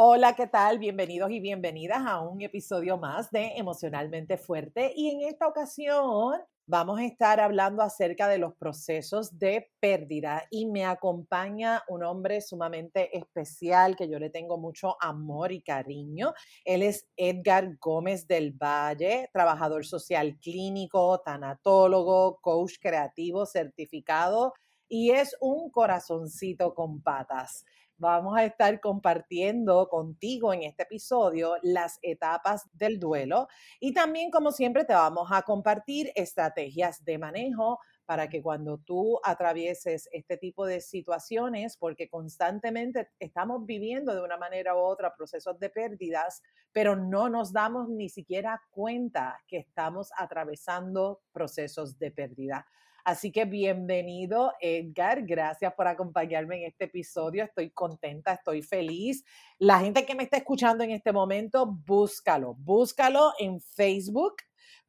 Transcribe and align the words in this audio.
Hola, 0.00 0.36
¿qué 0.36 0.46
tal? 0.46 0.78
Bienvenidos 0.78 1.32
y 1.32 1.40
bienvenidas 1.40 2.06
a 2.06 2.20
un 2.20 2.40
episodio 2.40 2.98
más 2.98 3.32
de 3.32 3.54
Emocionalmente 3.56 4.36
Fuerte. 4.38 4.92
Y 4.94 5.10
en 5.10 5.28
esta 5.28 5.48
ocasión 5.48 6.40
vamos 6.66 7.00
a 7.00 7.04
estar 7.04 7.40
hablando 7.40 7.82
acerca 7.82 8.28
de 8.28 8.38
los 8.38 8.54
procesos 8.54 9.40
de 9.40 9.72
pérdida 9.80 10.44
y 10.52 10.66
me 10.66 10.84
acompaña 10.84 11.82
un 11.88 12.04
hombre 12.04 12.40
sumamente 12.42 13.18
especial 13.18 13.96
que 13.96 14.08
yo 14.08 14.20
le 14.20 14.30
tengo 14.30 14.56
mucho 14.56 14.96
amor 15.00 15.50
y 15.50 15.62
cariño. 15.62 16.32
Él 16.64 16.82
es 16.82 17.08
Edgar 17.16 17.76
Gómez 17.80 18.28
del 18.28 18.52
Valle, 18.52 19.28
trabajador 19.32 19.84
social 19.84 20.38
clínico, 20.38 21.22
tanatólogo, 21.24 22.38
coach 22.40 22.74
creativo 22.80 23.46
certificado 23.46 24.54
y 24.88 25.10
es 25.10 25.36
un 25.40 25.70
corazoncito 25.70 26.72
con 26.72 27.02
patas 27.02 27.64
vamos 27.98 28.36
a 28.36 28.44
estar 28.44 28.80
compartiendo 28.80 29.88
contigo 29.88 30.52
en 30.52 30.62
este 30.62 30.84
episodio 30.84 31.56
las 31.62 31.98
etapas 32.02 32.68
del 32.72 32.98
duelo 32.98 33.48
y 33.80 33.92
también, 33.92 34.30
como 34.30 34.52
siempre, 34.52 34.84
te 34.84 34.94
vamos 34.94 35.28
a 35.32 35.42
compartir 35.42 36.12
estrategias 36.14 37.04
de 37.04 37.18
manejo 37.18 37.78
para 38.08 38.30
que 38.30 38.42
cuando 38.42 38.78
tú 38.78 39.20
atravieses 39.22 40.08
este 40.12 40.38
tipo 40.38 40.64
de 40.64 40.80
situaciones, 40.80 41.76
porque 41.76 42.08
constantemente 42.08 43.10
estamos 43.18 43.66
viviendo 43.66 44.14
de 44.14 44.22
una 44.22 44.38
manera 44.38 44.74
u 44.74 44.78
otra 44.78 45.14
procesos 45.14 45.58
de 45.58 45.68
pérdidas, 45.68 46.40
pero 46.72 46.96
no 46.96 47.28
nos 47.28 47.52
damos 47.52 47.90
ni 47.90 48.08
siquiera 48.08 48.62
cuenta 48.70 49.38
que 49.46 49.58
estamos 49.58 50.10
atravesando 50.16 51.20
procesos 51.32 51.98
de 51.98 52.10
pérdida. 52.10 52.66
Así 53.08 53.32
que 53.32 53.46
bienvenido, 53.46 54.52
Edgar. 54.60 55.22
Gracias 55.24 55.72
por 55.72 55.88
acompañarme 55.88 56.58
en 56.58 56.64
este 56.64 56.84
episodio. 56.84 57.42
Estoy 57.42 57.70
contenta, 57.70 58.34
estoy 58.34 58.60
feliz. 58.60 59.24
La 59.58 59.78
gente 59.78 60.04
que 60.04 60.14
me 60.14 60.24
está 60.24 60.36
escuchando 60.36 60.84
en 60.84 60.90
este 60.90 61.10
momento, 61.10 61.64
búscalo. 61.64 62.52
Búscalo 62.58 63.32
en 63.38 63.62
Facebook 63.62 64.34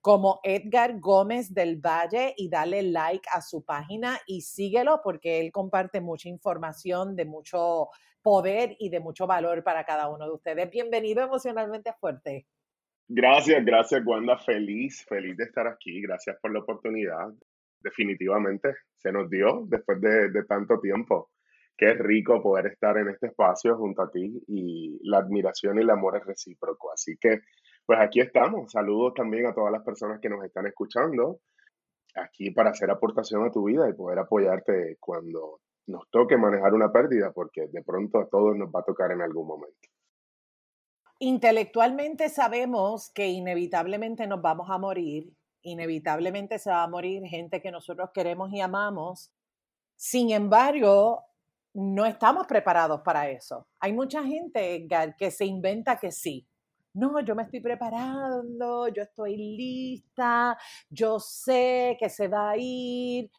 como 0.02 0.42
Edgar 0.44 1.00
Gómez 1.00 1.54
del 1.54 1.78
Valle 1.78 2.34
y 2.36 2.50
dale 2.50 2.84
like 2.84 3.26
a 3.34 3.42
su 3.42 3.64
página 3.64 4.20
y 4.28 4.42
síguelo 4.42 5.00
porque 5.02 5.40
él 5.40 5.54
comparte 5.54 6.02
mucha 6.02 6.28
información 6.28 7.16
de 7.16 7.24
mucho 7.24 7.88
poder 8.22 8.76
y 8.80 8.90
de 8.90 9.00
mucho 9.00 9.28
valor 9.28 9.64
para 9.64 9.86
cada 9.86 10.10
uno 10.10 10.26
de 10.26 10.34
ustedes. 10.34 10.70
Bienvenido 10.70 11.24
emocionalmente 11.24 11.94
fuerte. 11.94 12.46
Gracias, 13.08 13.64
gracias 13.64 14.06
Wanda, 14.06 14.38
feliz, 14.38 15.06
feliz 15.08 15.38
de 15.38 15.46
estar 15.46 15.68
aquí, 15.68 16.02
gracias 16.02 16.36
por 16.42 16.52
la 16.52 16.60
oportunidad 16.60 17.30
definitivamente 17.82 18.76
se 18.98 19.12
nos 19.12 19.30
dio 19.30 19.64
después 19.68 20.00
de, 20.02 20.44
tanto 20.48 20.80
tiempo. 20.80 21.32
Qué 21.78 21.94
rico 21.94 22.42
poder 22.42 22.68
estar 22.68 22.98
en 22.98 23.10
este 23.10 23.28
espacio 23.28 23.78
junto 23.78 24.02
a 24.02 24.12
ti 24.12 24.44
y 24.48 25.00
la 25.04 25.20
admiración 25.20 25.78
y 25.78 25.82
el 25.82 25.90
amor 25.90 26.18
es 26.18 26.26
recíproco. 26.26 26.92
Así 26.92 27.16
que, 27.20 27.40
pues 27.86 28.00
aquí 28.02 28.20
estamos. 28.20 28.72
Saludos 28.72 29.14
también 29.16 29.46
a 29.46 29.54
todas 29.54 29.72
las 29.72 29.84
personas 29.84 30.20
que 30.22 30.30
nos 30.30 30.44
están 30.44 30.68
escuchando 30.68 31.40
aquí 32.16 32.52
para 32.52 32.72
hacer 32.72 32.90
aportación 32.90 33.46
a 33.46 33.52
tu 33.52 33.64
vida 33.64 33.90
y 33.90 33.94
poder 33.94 34.20
apoyarte 34.20 34.98
cuando 35.00 35.62
nos 35.88 36.10
toque 36.10 36.38
manejar 36.38 36.74
una 36.74 36.92
pérdida, 36.92 37.32
porque 37.32 37.68
de 37.68 37.84
pronto 37.84 38.20
a 38.20 38.28
todos 38.28 38.56
nos 38.56 38.70
va 38.70 38.82
a 38.82 38.86
tocar 38.86 39.12
en 39.12 39.22
algún 39.22 39.48
momento. 39.48 39.90
Intelectualmente 41.20 42.30
sabemos 42.30 43.12
que 43.14 43.28
inevitablemente 43.28 44.28
nos 44.28 44.42
vamos 44.42 44.70
a 44.70 44.78
morir 44.78 45.34
inevitablemente 45.62 46.60
se 46.60 46.70
va 46.70 46.84
a 46.84 46.88
morir 46.88 47.24
gente 47.26 47.62
que 47.62 47.72
nosotros 47.72 48.10
queremos 48.14 48.52
y 48.54 48.62
amamos. 48.62 49.32
Sin 49.96 50.32
embargo, 50.32 51.26
no 51.74 52.06
estamos 52.06 52.48
preparados 52.48 53.02
para 53.02 53.30
eso. 53.30 53.68
Hay 53.80 53.94
mucha 53.94 54.24
gente, 54.24 54.88
que 55.18 55.32
se 55.32 55.46
inventa 55.46 55.98
que 55.98 56.12
sí. 56.12 56.48
No, 56.94 57.20
yo 57.22 57.36
me 57.36 57.44
estoy 57.44 57.62
preparando, 57.62 58.88
yo 58.88 59.04
estoy 59.04 59.38
lista, 59.38 60.58
yo 60.90 61.20
sé 61.20 61.96
que 62.00 62.10
se 62.10 62.28
va 62.28 62.52
a 62.52 62.58
ir. 62.58 63.30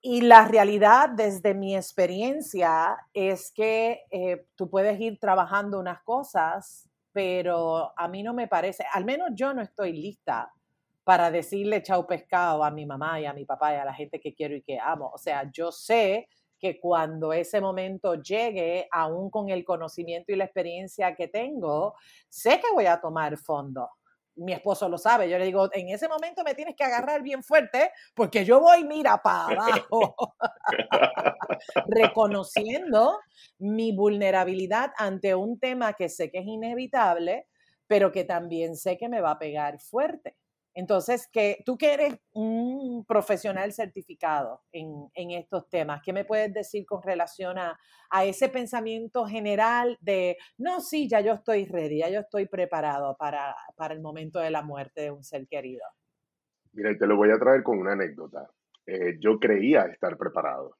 Y 0.00 0.20
la 0.20 0.46
realidad, 0.46 1.10
desde 1.10 1.54
mi 1.54 1.76
experiencia, 1.76 2.96
es 3.12 3.50
que 3.52 4.02
eh, 4.10 4.46
tú 4.54 4.70
puedes 4.70 5.00
ir 5.00 5.18
trabajando 5.18 5.80
unas 5.80 6.02
cosas, 6.02 6.88
pero 7.12 7.92
a 7.98 8.06
mí 8.06 8.22
no 8.22 8.32
me 8.32 8.46
parece, 8.46 8.84
al 8.92 9.04
menos 9.04 9.30
yo 9.34 9.52
no 9.52 9.60
estoy 9.60 9.92
lista 9.92 10.52
para 11.08 11.30
decirle 11.30 11.82
chau 11.82 12.06
pescado 12.06 12.62
a 12.62 12.70
mi 12.70 12.84
mamá 12.84 13.18
y 13.18 13.24
a 13.24 13.32
mi 13.32 13.46
papá 13.46 13.72
y 13.72 13.76
a 13.76 13.84
la 13.86 13.94
gente 13.94 14.20
que 14.20 14.34
quiero 14.34 14.54
y 14.54 14.60
que 14.60 14.78
amo. 14.78 15.10
O 15.14 15.16
sea, 15.16 15.50
yo 15.50 15.72
sé 15.72 16.28
que 16.58 16.78
cuando 16.78 17.32
ese 17.32 17.62
momento 17.62 18.16
llegue, 18.16 18.86
aún 18.92 19.30
con 19.30 19.48
el 19.48 19.64
conocimiento 19.64 20.32
y 20.32 20.36
la 20.36 20.44
experiencia 20.44 21.14
que 21.14 21.28
tengo, 21.28 21.94
sé 22.28 22.60
que 22.60 22.70
voy 22.74 22.84
a 22.84 23.00
tomar 23.00 23.38
fondo. 23.38 23.88
Mi 24.36 24.52
esposo 24.52 24.86
lo 24.86 24.98
sabe, 24.98 25.30
yo 25.30 25.38
le 25.38 25.46
digo, 25.46 25.70
en 25.72 25.88
ese 25.88 26.08
momento 26.08 26.44
me 26.44 26.54
tienes 26.54 26.76
que 26.76 26.84
agarrar 26.84 27.22
bien 27.22 27.42
fuerte 27.42 27.90
porque 28.14 28.44
yo 28.44 28.60
voy, 28.60 28.84
mira, 28.84 29.16
para 29.22 29.62
abajo, 29.62 30.14
reconociendo 31.86 33.18
mi 33.60 33.96
vulnerabilidad 33.96 34.92
ante 34.98 35.34
un 35.34 35.58
tema 35.58 35.94
que 35.94 36.10
sé 36.10 36.30
que 36.30 36.40
es 36.40 36.46
inevitable, 36.46 37.46
pero 37.86 38.12
que 38.12 38.24
también 38.24 38.76
sé 38.76 38.98
que 38.98 39.08
me 39.08 39.22
va 39.22 39.30
a 39.30 39.38
pegar 39.38 39.80
fuerte. 39.80 40.36
Entonces, 40.78 41.28
que 41.32 41.60
tú 41.66 41.76
que 41.76 41.92
eres 41.92 42.20
un 42.34 43.04
profesional 43.04 43.72
certificado 43.72 44.62
en, 44.70 45.10
estos 45.32 45.68
temas, 45.68 46.00
¿qué 46.04 46.12
me 46.12 46.24
puedes 46.24 46.54
decir 46.54 46.86
con 46.86 47.02
relación 47.02 47.58
a, 47.58 47.76
ese 48.24 48.48
pensamiento 48.48 49.26
general 49.26 49.98
de, 50.00 50.36
no, 50.56 50.80
sí, 50.80 51.08
ya 51.08 51.20
yo 51.20 51.32
estoy 51.32 51.64
ready, 51.64 51.98
ya 51.98 52.10
yo 52.10 52.20
estoy 52.20 52.46
preparado 52.46 53.16
para, 53.18 53.56
el 53.90 54.00
momento 54.00 54.38
de 54.38 54.52
la 54.52 54.62
muerte 54.62 55.00
de 55.00 55.10
un 55.10 55.24
ser 55.24 55.48
querido? 55.48 55.82
Mira, 56.74 56.96
te 56.96 57.08
lo 57.08 57.16
voy 57.16 57.32
a 57.32 57.40
traer 57.40 57.64
con 57.64 57.76
una 57.76 57.94
anécdota. 57.94 58.48
Eh, 58.86 59.18
yo 59.18 59.40
creía 59.40 59.82
estar 59.86 60.16
preparado, 60.16 60.76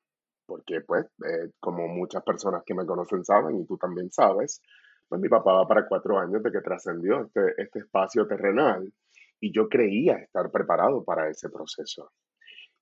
porque 0.46 0.80
pues, 0.82 1.06
eh, 1.06 1.50
como 1.58 1.88
muchas 1.88 2.22
personas 2.22 2.62
que 2.64 2.74
me 2.74 2.86
conocen 2.86 3.24
saben, 3.24 3.58
y 3.58 3.66
tú 3.66 3.76
también 3.76 4.12
sabes, 4.12 4.62
pues 5.08 5.20
mi 5.20 5.28
papá 5.28 5.54
va 5.54 5.66
para 5.66 5.88
cuatro 5.88 6.20
años 6.20 6.40
de 6.40 6.52
que 6.52 6.60
trascendió 6.60 7.22
este, 7.22 7.60
este 7.60 7.80
espacio 7.80 8.28
terrenal 8.28 8.92
y 9.40 9.52
yo 9.52 9.68
creía 9.68 10.16
estar 10.16 10.50
preparado 10.50 11.04
para 11.04 11.28
ese 11.30 11.48
proceso. 11.48 12.10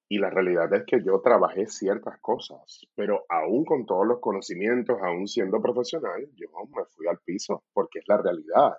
Y 0.08 0.18
la 0.18 0.30
realidad 0.30 0.72
es 0.72 0.84
que 0.86 1.02
yo 1.04 1.20
trabajé 1.20 1.66
ciertas 1.66 2.20
cosas, 2.20 2.86
pero 2.94 3.24
aún 3.28 3.64
con 3.64 3.86
todos 3.86 4.06
los 4.06 4.20
conocimientos, 4.20 4.98
aún 5.02 5.26
siendo 5.26 5.60
profesional, 5.60 6.28
yo 6.36 6.46
me 6.74 6.84
fui 6.94 7.08
al 7.08 7.18
piso, 7.24 7.64
porque 7.72 7.98
es 7.98 8.04
la 8.06 8.18
realidad. 8.18 8.78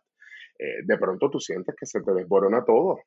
Eh, 0.57 0.83
de 0.85 0.97
pronto 0.97 1.29
tú 1.29 1.39
sientes 1.39 1.75
que 1.75 1.85
se 1.85 2.01
te 2.01 2.13
desborona 2.13 2.63
todo. 2.63 3.01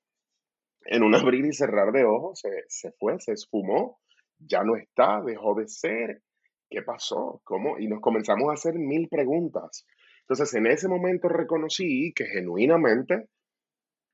En 0.84 1.02
un 1.02 1.14
abrir 1.14 1.46
y 1.46 1.52
cerrar 1.52 1.92
de 1.92 2.04
ojos 2.04 2.40
se, 2.40 2.64
se 2.68 2.92
fue, 2.92 3.18
se 3.20 3.32
esfumó, 3.32 3.98
ya 4.38 4.64
no 4.64 4.76
está, 4.76 5.22
dejó 5.24 5.54
de 5.54 5.66
ser. 5.66 6.22
¿Qué 6.68 6.82
pasó? 6.82 7.40
¿Cómo? 7.44 7.78
Y 7.78 7.88
nos 7.88 8.00
comenzamos 8.00 8.50
a 8.50 8.54
hacer 8.54 8.74
mil 8.74 9.08
preguntas. 9.08 9.86
Entonces, 10.20 10.54
en 10.54 10.66
ese 10.66 10.88
momento 10.88 11.28
reconocí 11.28 12.12
que 12.14 12.26
genuinamente 12.26 13.28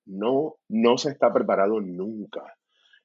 no, 0.07 0.57
no 0.69 0.99
se 0.99 1.11
está 1.11 1.33
preparado 1.33 1.81
nunca. 1.81 2.57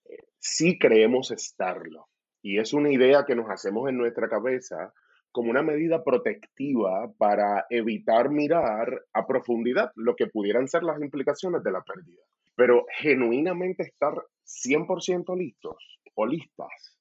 Eh, 0.06 0.23
sí 0.39 0.79
creemos 0.79 1.31
estarlo. 1.31 2.07
Y 2.41 2.59
es 2.59 2.73
una 2.73 2.91
idea 2.91 3.25
que 3.25 3.35
nos 3.35 3.50
hacemos 3.50 3.89
en 3.89 3.97
nuestra 3.97 4.29
cabeza 4.29 4.94
como 5.31 5.50
una 5.50 5.62
medida 5.62 6.03
protectiva 6.03 7.12
para 7.17 7.66
evitar 7.69 8.29
mirar 8.29 9.06
a 9.13 9.25
profundidad 9.28 9.91
lo 9.95 10.16
que 10.16 10.28
pudieran 10.28 10.67
ser 10.67 10.84
las 10.84 11.01
implicaciones 11.01 11.63
de 11.63 11.72
la 11.72 11.81
pérdida. 11.81 12.22
Pero 12.56 12.85
genuinamente 12.97 13.83
estar 13.83 14.13
100% 14.45 15.38
listos 15.38 16.00
o 16.16 16.25
listas 16.25 16.97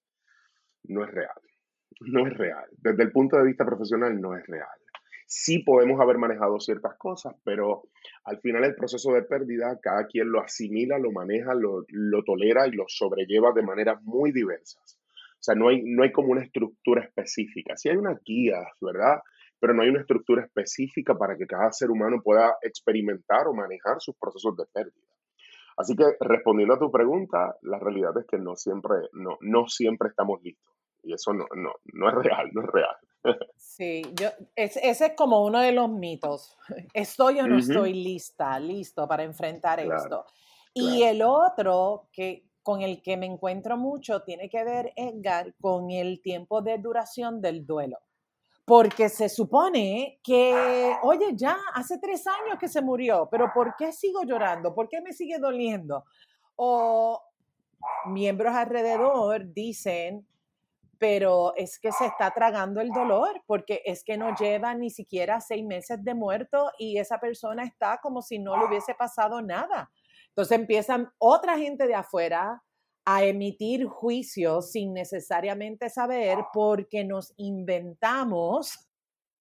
no 0.84 1.04
es 1.04 1.10
real. 1.10 1.40
No 2.00 2.26
es 2.26 2.34
real. 2.34 2.66
Desde 2.78 3.02
el 3.02 3.12
punto 3.12 3.36
de 3.36 3.44
vista 3.44 3.64
profesional 3.64 4.18
no 4.20 4.36
es 4.36 4.46
real 4.46 4.79
sí 5.30 5.60
podemos 5.60 6.00
haber 6.00 6.18
manejado 6.18 6.58
ciertas 6.58 6.98
cosas, 6.98 7.36
pero 7.44 7.84
al 8.24 8.40
final 8.40 8.64
el 8.64 8.74
proceso 8.74 9.12
de 9.12 9.22
pérdida, 9.22 9.78
cada 9.80 10.06
quien 10.08 10.32
lo 10.32 10.40
asimila, 10.40 10.98
lo 10.98 11.12
maneja, 11.12 11.54
lo, 11.54 11.84
tolera 12.24 12.66
y 12.66 12.72
lo 12.72 12.84
sobrelleva 12.88 13.52
de 13.54 13.62
maneras 13.62 14.02
muy 14.02 14.32
diversas. 14.32 14.98
O 15.34 15.42
sea, 15.42 15.54
no 15.54 15.68
hay, 15.68 15.82
no 15.84 16.02
hay 16.02 16.10
como 16.10 16.32
una 16.32 16.42
estructura 16.42 17.04
específica. 17.04 17.76
Sí 17.76 17.88
hay 17.88 17.96
unas 17.96 18.20
guías, 18.24 18.66
¿verdad? 18.80 19.20
Pero 19.60 19.72
no 19.72 19.82
hay 19.82 19.90
una 19.90 20.00
estructura 20.00 20.44
específica 20.44 21.14
para 21.14 21.36
que 21.36 21.46
cada 21.46 21.70
ser 21.70 21.90
humano 21.90 22.20
pueda 22.24 22.56
experimentar 22.62 23.46
o 23.46 23.54
manejar 23.54 24.00
sus 24.00 24.16
procesos 24.16 24.56
de 24.56 24.64
pérdida. 24.74 25.06
Así 25.76 25.94
que 25.94 26.04
respondiendo 26.18 26.74
a 26.74 26.78
tu 26.78 26.90
pregunta, 26.90 27.54
la 27.62 27.78
realidad 27.78 28.18
es 28.18 28.26
que 28.26 28.36
no 28.36 28.56
siempre, 28.56 28.96
no, 29.12 29.38
no 29.40 29.68
siempre 29.68 30.08
estamos 30.08 30.42
listos. 30.42 30.74
Y 31.02 31.12
eso 31.14 31.32
no, 31.32 31.46
no, 31.54 31.72
no 31.92 32.08
es 32.08 32.14
real, 32.14 32.50
no 32.52 32.62
es 32.62 32.68
real. 32.68 32.96
Sí, 33.56 34.02
yo, 34.14 34.28
ese 34.56 34.90
es 34.90 35.12
como 35.16 35.42
uno 35.44 35.60
de 35.60 35.72
los 35.72 35.88
mitos. 35.88 36.58
¿Estoy 36.94 37.40
o 37.40 37.46
no 37.46 37.58
estoy 37.58 37.94
lista, 37.94 38.58
listo 38.58 39.08
para 39.08 39.22
enfrentar 39.22 39.80
esto? 39.80 40.26
Y 40.74 41.02
el 41.02 41.22
otro 41.22 42.08
que 42.12 42.44
con 42.62 42.82
el 42.82 43.00
que 43.00 43.16
me 43.16 43.26
encuentro 43.26 43.76
mucho 43.78 44.22
tiene 44.22 44.48
que 44.50 44.64
ver, 44.64 44.92
Edgar, 44.96 45.54
con 45.60 45.90
el 45.90 46.20
tiempo 46.20 46.60
de 46.60 46.78
duración 46.78 47.40
del 47.40 47.66
duelo. 47.66 47.98
porque 48.70 49.08
se 49.08 49.28
supone 49.28 50.20
que, 50.22 50.94
oye, 51.02 51.32
ya 51.34 51.58
hace 51.74 51.98
tres 51.98 52.24
años 52.28 52.56
que 52.56 52.68
se 52.68 52.80
murió, 52.80 53.26
pero 53.28 53.50
¿por 53.52 53.74
qué 53.76 53.90
sigo 53.90 54.22
llorando? 54.22 54.72
¿Por 54.72 54.88
qué 54.88 55.00
me 55.00 55.12
sigue 55.12 55.38
doliendo? 55.40 56.04
O 56.54 57.20
miembros 58.06 58.54
alrededor 58.54 59.52
dicen, 59.52 60.24
pero 61.00 61.54
es 61.56 61.78
que 61.78 61.92
se 61.92 62.04
está 62.04 62.30
tragando 62.30 62.78
el 62.82 62.90
dolor, 62.90 63.42
porque 63.46 63.80
es 63.86 64.04
que 64.04 64.18
no 64.18 64.36
lleva 64.36 64.74
ni 64.74 64.90
siquiera 64.90 65.40
seis 65.40 65.64
meses 65.64 66.04
de 66.04 66.12
muerto 66.12 66.70
y 66.78 66.98
esa 66.98 67.18
persona 67.18 67.64
está 67.64 68.00
como 68.02 68.20
si 68.20 68.38
no 68.38 68.58
le 68.58 68.66
hubiese 68.66 68.94
pasado 68.94 69.40
nada. 69.40 69.90
Entonces 70.28 70.58
empiezan 70.58 71.10
otra 71.16 71.56
gente 71.56 71.86
de 71.86 71.94
afuera 71.94 72.62
a 73.06 73.24
emitir 73.24 73.86
juicios 73.86 74.72
sin 74.72 74.92
necesariamente 74.92 75.88
saber 75.88 76.44
porque 76.52 77.02
nos 77.02 77.32
inventamos 77.38 78.90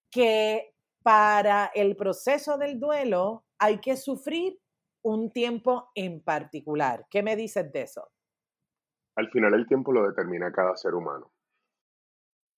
que 0.09 0.73
para 1.03 1.71
el 1.75 1.97
proceso 1.97 2.57
del 2.57 2.79
duelo 2.79 3.43
hay 3.57 3.79
que 3.79 3.97
sufrir 3.97 4.57
un 5.01 5.29
tiempo 5.29 5.91
en 5.93 6.23
particular. 6.23 7.05
¿Qué 7.09 7.21
me 7.21 7.35
dices 7.35 7.69
de 7.69 7.81
eso? 7.81 8.09
Al 9.17 9.29
final 9.29 9.53
el 9.55 9.67
tiempo 9.67 9.91
lo 9.91 10.07
determina 10.07 10.53
cada 10.53 10.77
ser 10.77 10.95
humano. 10.95 11.29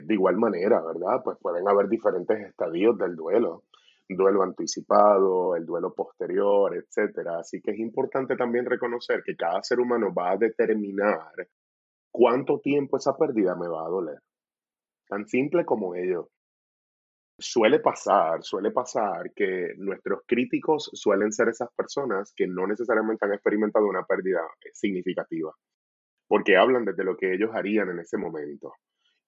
De 0.04 0.14
igual 0.14 0.38
manera, 0.38 0.82
¿verdad? 0.82 1.22
Pues 1.24 1.38
pueden 1.42 1.68
haber 1.68 1.88
diferentes 1.88 2.40
estadios 2.40 2.98
del 2.98 3.16
duelo 3.16 3.64
duelo 4.16 4.44
anticipado, 4.44 5.56
el 5.56 5.66
duelo 5.66 5.94
posterior, 5.94 6.76
etcétera. 6.76 7.40
Así 7.40 7.62
que 7.62 7.72
es 7.72 7.80
importante 7.80 8.36
también 8.36 8.66
reconocer 8.66 9.24
que 9.24 9.36
cada 9.36 9.62
ser 9.64 9.80
humano 9.80 10.14
va 10.14 10.32
a 10.32 10.38
determinar 10.38 11.48
cuánto 12.12 12.60
tiempo 12.60 12.98
esa 12.98 13.16
pérdida 13.16 13.56
me 13.56 13.68
va 13.68 13.86
a 13.86 13.90
doler. 13.90 14.20
Tan 15.08 15.28
simple 15.28 15.66
como 15.66 15.96
ello. 15.96 16.30
Suele 17.38 17.80
pasar, 17.80 18.44
suele 18.44 18.72
pasar 18.72 19.34
que 19.34 19.74
nuestros 19.78 20.22
críticos 20.28 20.92
suelen 20.94 21.32
ser 21.32 21.50
esas 21.50 21.70
personas 21.76 22.34
que 22.36 22.46
no 22.46 22.68
necesariamente 22.68 23.26
han 23.26 23.34
experimentado 23.34 23.88
una 23.88 24.04
pérdida 24.04 24.42
significativa, 24.74 25.52
porque 26.28 26.56
hablan 26.56 26.86
desde 26.86 27.04
lo 27.04 27.18
que 27.18 27.34
ellos 27.34 27.50
harían 27.54 27.90
en 27.90 28.00
ese 28.00 28.18
momento. 28.18 28.74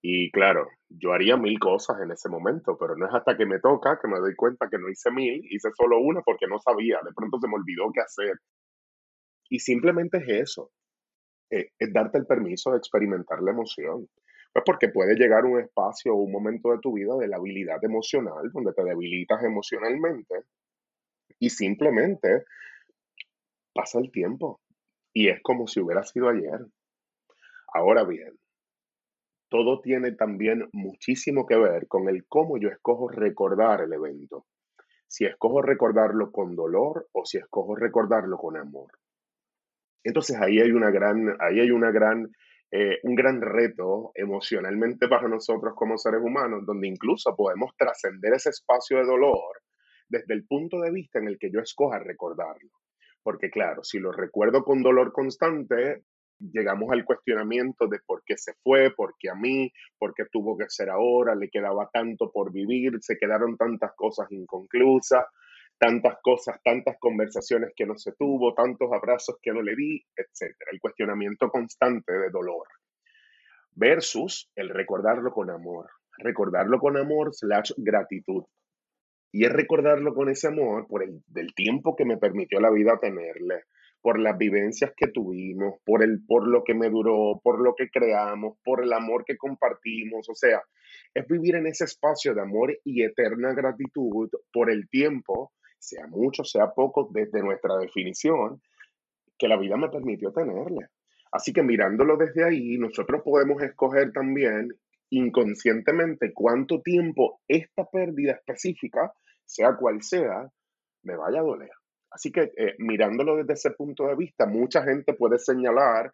Y 0.06 0.30
claro, 0.32 0.68
yo 0.90 1.14
haría 1.14 1.38
mil 1.38 1.58
cosas 1.60 2.02
en 2.02 2.12
ese 2.12 2.28
momento, 2.28 2.78
pero 2.78 2.98
no 2.98 3.08
es 3.08 3.14
hasta 3.14 3.38
que 3.38 3.46
me 3.46 3.60
toca 3.60 3.98
que 4.02 4.10
me 4.10 4.20
doy 4.20 4.36
cuenta 4.36 4.68
que 4.70 4.78
no 4.78 4.90
hice 4.90 5.10
mil, 5.12 5.42
hice 5.50 5.70
solo 5.78 5.98
una 6.00 6.22
porque 6.22 6.46
no 6.46 6.60
sabía, 6.60 7.00
de 7.06 7.14
pronto 7.16 7.40
se 7.40 7.48
me 7.48 7.56
olvidó 7.56 7.90
qué 7.94 8.02
hacer. 8.02 8.34
Y 9.50 9.60
simplemente 9.60 10.18
es 10.18 10.28
eso, 10.28 10.72
eh, 11.50 11.70
es 11.80 11.94
darte 11.94 12.18
el 12.18 12.26
permiso 12.26 12.72
de 12.72 12.80
experimentar 12.80 13.42
la 13.42 13.52
emoción. 13.52 14.10
Pues 14.52 14.64
porque 14.66 14.90
puede 14.90 15.16
llegar 15.16 15.46
un 15.46 15.62
espacio 15.62 16.14
o 16.14 16.18
un 16.18 16.34
momento 16.34 16.72
de 16.72 16.80
tu 16.80 16.92
vida 16.92 17.16
de 17.16 17.30
la 17.30 17.38
habilidad 17.38 17.82
emocional, 17.82 18.52
donde 18.52 18.74
te 18.74 18.84
debilitas 18.84 19.42
emocionalmente 19.42 20.36
y 21.40 21.50
simplemente 21.50 22.44
pasa 23.74 24.00
el 24.00 24.12
tiempo 24.12 24.60
y 25.14 25.30
es 25.30 25.42
como 25.42 25.66
si 25.66 25.80
hubiera 25.80 26.04
sido 26.04 26.28
ayer. 26.28 26.60
Ahora 27.74 28.04
bien, 28.04 28.38
todo 29.54 29.82
tiene 29.82 30.14
también 30.14 30.68
muchísimo 30.74 31.46
que 31.46 31.56
ver 31.56 31.88
con 31.88 32.10
el 32.10 32.26
cómo 32.28 32.58
yo 32.58 32.70
escojo 32.70 33.08
recordar 33.08 33.82
el 33.82 33.94
evento. 33.94 34.48
Si 35.08 35.26
escojo 35.26 35.62
recordarlo 35.62 36.32
con 36.32 36.56
dolor 36.56 37.08
o 37.12 37.24
si 37.24 37.38
escojo 37.38 37.76
recordarlo 37.76 38.36
con 38.40 38.58
amor. 38.58 38.94
Entonces 40.04 40.42
ahí 40.42 40.60
hay 40.60 40.72
una 40.72 40.90
gran, 40.90 41.38
ahí 41.40 41.60
hay 41.60 41.70
una 41.70 41.92
gran, 41.92 42.32
eh, 42.72 42.98
un 43.04 43.14
gran 43.14 43.42
reto 43.42 44.10
emocionalmente 44.16 45.08
para 45.08 45.28
nosotros 45.28 45.76
como 45.76 46.00
seres 46.00 46.22
humanos, 46.24 46.66
donde 46.66 46.88
incluso 46.88 47.36
podemos 47.36 47.78
trascender 47.78 48.34
ese 48.34 48.50
espacio 48.50 48.98
de 48.98 49.06
dolor 49.06 49.62
desde 50.10 50.34
el 50.34 50.48
punto 50.48 50.80
de 50.82 50.90
vista 50.90 51.20
en 51.20 51.28
el 51.28 51.38
que 51.38 51.52
yo 51.52 51.60
escoja 51.60 52.00
recordarlo. 52.00 52.72
Porque 53.22 53.52
claro, 53.52 53.84
si 53.84 54.00
lo 54.00 54.12
recuerdo 54.12 54.64
con 54.64 54.82
dolor 54.82 55.14
constante, 55.14 56.06
llegamos 56.52 56.92
al 56.92 57.06
cuestionamiento 57.06 57.88
de 57.88 58.00
por 58.06 58.24
qué 58.26 58.38
se 58.38 58.54
fue, 58.64 58.92
por 58.92 59.16
qué 59.20 59.30
a 59.30 59.36
mí, 59.36 59.72
por 59.98 60.14
qué 60.14 60.26
tuvo 60.32 60.58
que 60.58 60.66
ser 60.68 60.90
ahora, 60.90 61.36
le 61.36 61.50
quedaba 61.50 61.90
tanto 61.92 62.32
por 62.32 62.52
vivir, 62.52 62.94
se 63.02 63.18
quedaron 63.18 63.58
tantas 63.58 63.94
cosas 63.96 64.32
inconclusas, 64.32 65.26
tantas 65.78 66.18
cosas, 66.22 66.60
tantas 66.64 66.98
conversaciones 67.00 67.72
que 67.76 67.86
no 67.86 67.98
se 67.98 68.14
tuvo, 68.14 68.54
tantos 68.54 68.92
abrazos 68.92 69.38
que 69.42 69.52
no 69.52 69.62
le 69.62 69.76
di, 69.76 70.04
etc. 70.16 70.56
El 70.72 70.80
cuestionamiento 70.80 71.50
constante 71.50 72.14
de 72.14 72.30
dolor. 72.30 72.68
Versus 73.76 74.52
el 74.56 74.70
recordarlo 74.70 75.32
con 75.32 75.50
amor. 75.50 75.90
Recordarlo 76.18 76.80
con 76.80 76.98
amor 76.98 77.34
slash 77.34 77.72
gratitud. 77.78 78.44
Y 79.32 79.46
es 79.46 79.52
recordarlo 79.52 80.14
con 80.14 80.30
ese 80.30 80.48
amor 80.48 80.86
por 80.88 81.04
el 81.04 81.22
del 81.28 81.56
tiempo 81.56 81.96
que 81.96 82.06
me 82.06 82.18
permitió 82.18 82.60
la 82.60 82.70
vida 82.70 83.00
tenerle, 83.02 83.64
por 84.04 84.20
las 84.20 84.38
vivencias 84.38 84.92
que 84.98 85.08
tuvimos, 85.08 85.76
por, 85.86 86.04
el, 86.04 86.26
por 86.28 86.46
lo 86.46 86.66
que 86.66 86.74
me 86.74 86.90
duró, 86.90 87.40
por 87.42 87.62
lo 87.64 87.74
que 87.74 87.90
creamos, 87.90 88.58
por 88.62 88.84
el 88.84 88.92
amor 88.92 89.24
que 89.24 89.38
compartimos. 89.38 90.28
O 90.30 90.36
sea, 90.36 90.62
es 91.14 91.26
vivir 91.26 91.56
en 91.56 91.68
ese 91.68 91.86
espacio 91.86 92.36
de 92.36 92.42
amor 92.42 92.78
y 92.84 93.02
eterna 93.04 93.54
gratitud 93.54 94.30
por 94.52 94.70
el 94.70 94.90
tiempo, 94.90 95.54
sea 95.80 96.06
mucho, 96.08 96.44
sea 96.44 96.72
poco, 96.76 97.10
desde 97.14 97.42
nuestra 97.42 97.78
definición, 97.78 98.62
que 99.40 99.48
la 99.48 99.58
vida 99.58 99.78
me 99.78 99.90
permitió 99.90 100.34
tenerle. 100.34 100.88
Así 101.32 101.54
que 101.54 101.64
mirándolo 101.64 102.18
desde 102.18 102.44
ahí, 102.44 102.78
nosotros 102.78 103.22
podemos 103.24 103.64
escoger 103.64 104.12
también 104.12 104.68
inconscientemente 105.12 106.34
cuánto 106.34 106.82
tiempo 106.82 107.40
esta 107.48 107.86
pérdida 107.86 108.34
específica, 108.34 109.14
sea 109.46 109.78
cual 109.78 110.02
sea, 110.02 110.52
me 111.04 111.16
vaya 111.16 111.40
a 111.40 111.44
doler. 111.44 111.72
Así 112.14 112.32
que 112.32 112.54
eh, 112.56 112.76
mirándolo 112.78 113.36
desde 113.38 113.54
ese 113.54 113.72
punto 113.72 114.06
de 114.06 114.16
vista, 114.16 114.46
mucha 114.46 114.84
gente 114.84 115.14
puede 115.14 115.40
señalar 115.40 116.12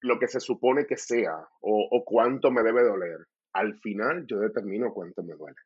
lo 0.00 0.18
que 0.18 0.28
se 0.28 0.40
supone 0.40 0.86
que 0.86 0.96
sea 0.96 1.36
o, 1.60 1.88
o 1.90 2.04
cuánto 2.04 2.50
me 2.50 2.62
debe 2.62 2.84
doler. 2.84 3.18
Al 3.52 3.78
final 3.80 4.26
yo 4.26 4.38
determino 4.38 4.92
cuánto 4.92 5.22
me 5.22 5.34
duele. 5.34 5.56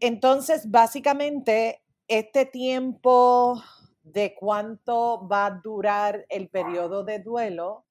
Entonces, 0.00 0.70
básicamente, 0.70 1.82
este 2.06 2.46
tiempo 2.46 3.60
de 4.02 4.34
cuánto 4.38 5.26
va 5.26 5.46
a 5.46 5.60
durar 5.62 6.26
el 6.28 6.48
periodo 6.48 7.02
de 7.02 7.18
duelo 7.18 7.86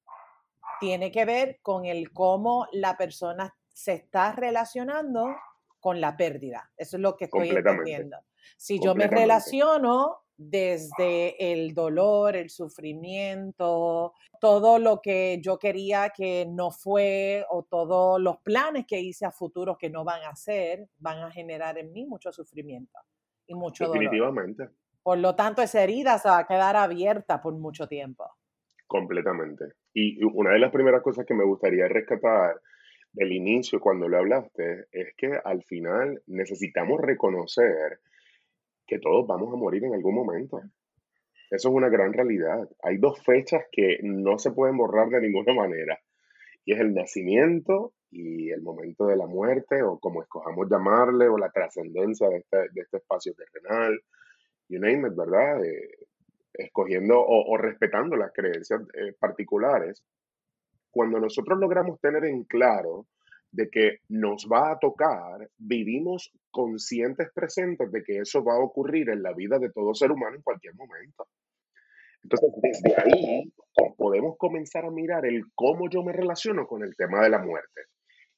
tiene 0.80 1.10
que 1.10 1.24
ver 1.24 1.58
con 1.62 1.84
el 1.84 2.10
cómo 2.12 2.68
la 2.72 2.96
persona 2.96 3.54
se 3.72 3.94
está 3.94 4.32
relacionando 4.32 5.36
con 5.80 6.00
la 6.00 6.16
pérdida. 6.16 6.70
Eso 6.76 6.96
es 6.96 7.02
lo 7.02 7.16
que 7.16 7.26
estoy 7.26 7.50
entendiendo. 7.50 8.16
Si 8.56 8.80
yo 8.80 8.94
me 8.94 9.08
relaciono 9.08 10.22
desde 10.36 11.52
el 11.52 11.74
dolor, 11.74 12.36
el 12.36 12.50
sufrimiento, 12.50 14.12
todo 14.40 14.78
lo 14.78 15.00
que 15.00 15.40
yo 15.42 15.58
quería 15.58 16.10
que 16.10 16.46
no 16.48 16.70
fue 16.70 17.44
o 17.50 17.64
todos 17.64 18.20
los 18.20 18.38
planes 18.38 18.84
que 18.86 19.00
hice 19.00 19.24
a 19.24 19.30
futuro 19.30 19.78
que 19.78 19.90
no 19.90 20.04
van 20.04 20.22
a 20.22 20.30
hacer, 20.30 20.88
van 20.98 21.18
a 21.18 21.30
generar 21.30 21.78
en 21.78 21.92
mí 21.92 22.04
mucho 22.04 22.32
sufrimiento 22.32 22.98
y 23.46 23.54
mucho 23.54 23.90
Definitivamente. 23.90 24.68
Por 25.02 25.18
lo 25.18 25.36
tanto, 25.36 25.62
esa 25.62 25.82
herida 25.82 26.18
se 26.18 26.28
va 26.28 26.38
a 26.38 26.46
quedar 26.46 26.76
abierta 26.76 27.40
por 27.40 27.54
mucho 27.54 27.86
tiempo. 27.86 28.24
Completamente. 28.86 29.74
Y 29.94 30.22
una 30.24 30.50
de 30.50 30.58
las 30.58 30.72
primeras 30.72 31.02
cosas 31.02 31.24
que 31.24 31.34
me 31.34 31.44
gustaría 31.44 31.88
rescatar 31.88 32.60
del 33.12 33.32
inicio 33.32 33.80
cuando 33.80 34.08
lo 34.08 34.18
hablaste 34.18 34.86
es 34.92 35.14
que 35.16 35.32
al 35.44 35.62
final 35.62 36.22
necesitamos 36.26 37.00
reconocer 37.00 38.00
que 38.86 38.98
todos 38.98 39.26
vamos 39.26 39.52
a 39.52 39.56
morir 39.56 39.84
en 39.84 39.94
algún 39.94 40.14
momento. 40.14 40.60
Eso 41.50 41.68
es 41.68 41.74
una 41.74 41.88
gran 41.88 42.12
realidad. 42.12 42.68
Hay 42.82 42.98
dos 42.98 43.22
fechas 43.24 43.64
que 43.70 43.98
no 44.02 44.38
se 44.38 44.50
pueden 44.50 44.76
borrar 44.76 45.08
de 45.08 45.20
ninguna 45.20 45.54
manera. 45.54 45.98
Y 46.64 46.72
es 46.72 46.80
el 46.80 46.94
nacimiento 46.94 47.92
y 48.10 48.50
el 48.50 48.62
momento 48.62 49.06
de 49.06 49.16
la 49.16 49.26
muerte, 49.26 49.82
o 49.82 49.98
como 49.98 50.22
escojamos 50.22 50.68
llamarle, 50.68 51.28
o 51.28 51.38
la 51.38 51.50
trascendencia 51.50 52.28
de 52.28 52.38
este, 52.38 52.56
de 52.72 52.80
este 52.80 52.96
espacio 52.96 53.34
terrenal. 53.34 54.00
You 54.68 54.80
name 54.80 55.08
it, 55.08 55.14
¿verdad? 55.16 55.64
Eh, 55.64 56.06
escogiendo 56.54 57.14
o, 57.18 57.56
respetando 57.56 58.16
las 58.16 58.32
creencias 58.32 58.80
eh, 58.94 59.12
particulares. 59.18 60.02
Cuando 60.90 61.20
nosotros 61.20 61.58
logramos 61.60 62.00
tener 62.00 62.24
en 62.24 62.44
claro 62.44 63.06
de 63.56 63.70
que 63.70 63.98
nos 64.10 64.46
va 64.52 64.72
a 64.72 64.78
tocar, 64.78 65.48
vivimos 65.56 66.30
conscientes 66.50 67.28
presentes 67.34 67.90
de 67.90 68.02
que 68.02 68.18
eso 68.18 68.44
va 68.44 68.54
a 68.54 68.60
ocurrir 68.60 69.08
en 69.08 69.22
la 69.22 69.32
vida 69.32 69.58
de 69.58 69.70
todo 69.70 69.94
ser 69.94 70.12
humano 70.12 70.36
en 70.36 70.42
cualquier 70.42 70.74
momento. 70.74 71.26
Entonces, 72.22 72.50
desde 72.60 72.94
ahí 73.00 73.52
podemos 73.96 74.36
comenzar 74.36 74.84
a 74.84 74.90
mirar 74.90 75.24
el 75.24 75.44
cómo 75.54 75.88
yo 75.88 76.02
me 76.02 76.12
relaciono 76.12 76.66
con 76.66 76.82
el 76.82 76.94
tema 76.96 77.22
de 77.22 77.30
la 77.30 77.38
muerte. 77.38 77.82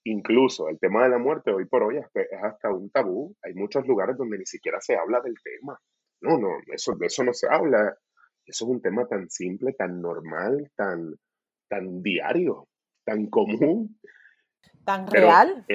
Incluso 0.05 0.69
el 0.69 0.79
tema 0.79 1.03
de 1.03 1.11
la 1.11 1.19
muerte 1.19 1.53
hoy 1.53 1.65
por 1.65 1.83
hoy 1.83 1.97
es 1.97 2.07
hasta 2.43 2.71
un 2.71 2.91
tabú. 2.91 3.35
Hay 3.43 3.55
muchos 3.55 3.87
lugares 3.87 4.17
donde 4.17 4.39
ni 4.39 4.47
siquiera 4.47 4.79
se 4.81 4.97
habla 4.97 5.21
del 5.21 5.35
tema. 5.43 5.79
No, 6.21 6.39
no, 6.39 6.51
eso, 6.73 6.95
de 6.97 7.07
eso 7.07 7.25
no 7.25 7.33
se 7.33 7.49
habla. 7.51 7.97
Eso 8.47 8.65
es 8.65 8.71
un 8.71 8.81
tema 8.81 9.07
tan 9.09 9.29
simple, 9.29 9.73
tan 9.73 10.01
normal, 10.01 10.71
tan, 10.77 11.15
tan 11.69 12.03
diario, 12.03 12.69
tan 13.05 13.27
común, 13.27 13.99
¿Tan 14.89 15.07
real? 15.07 15.67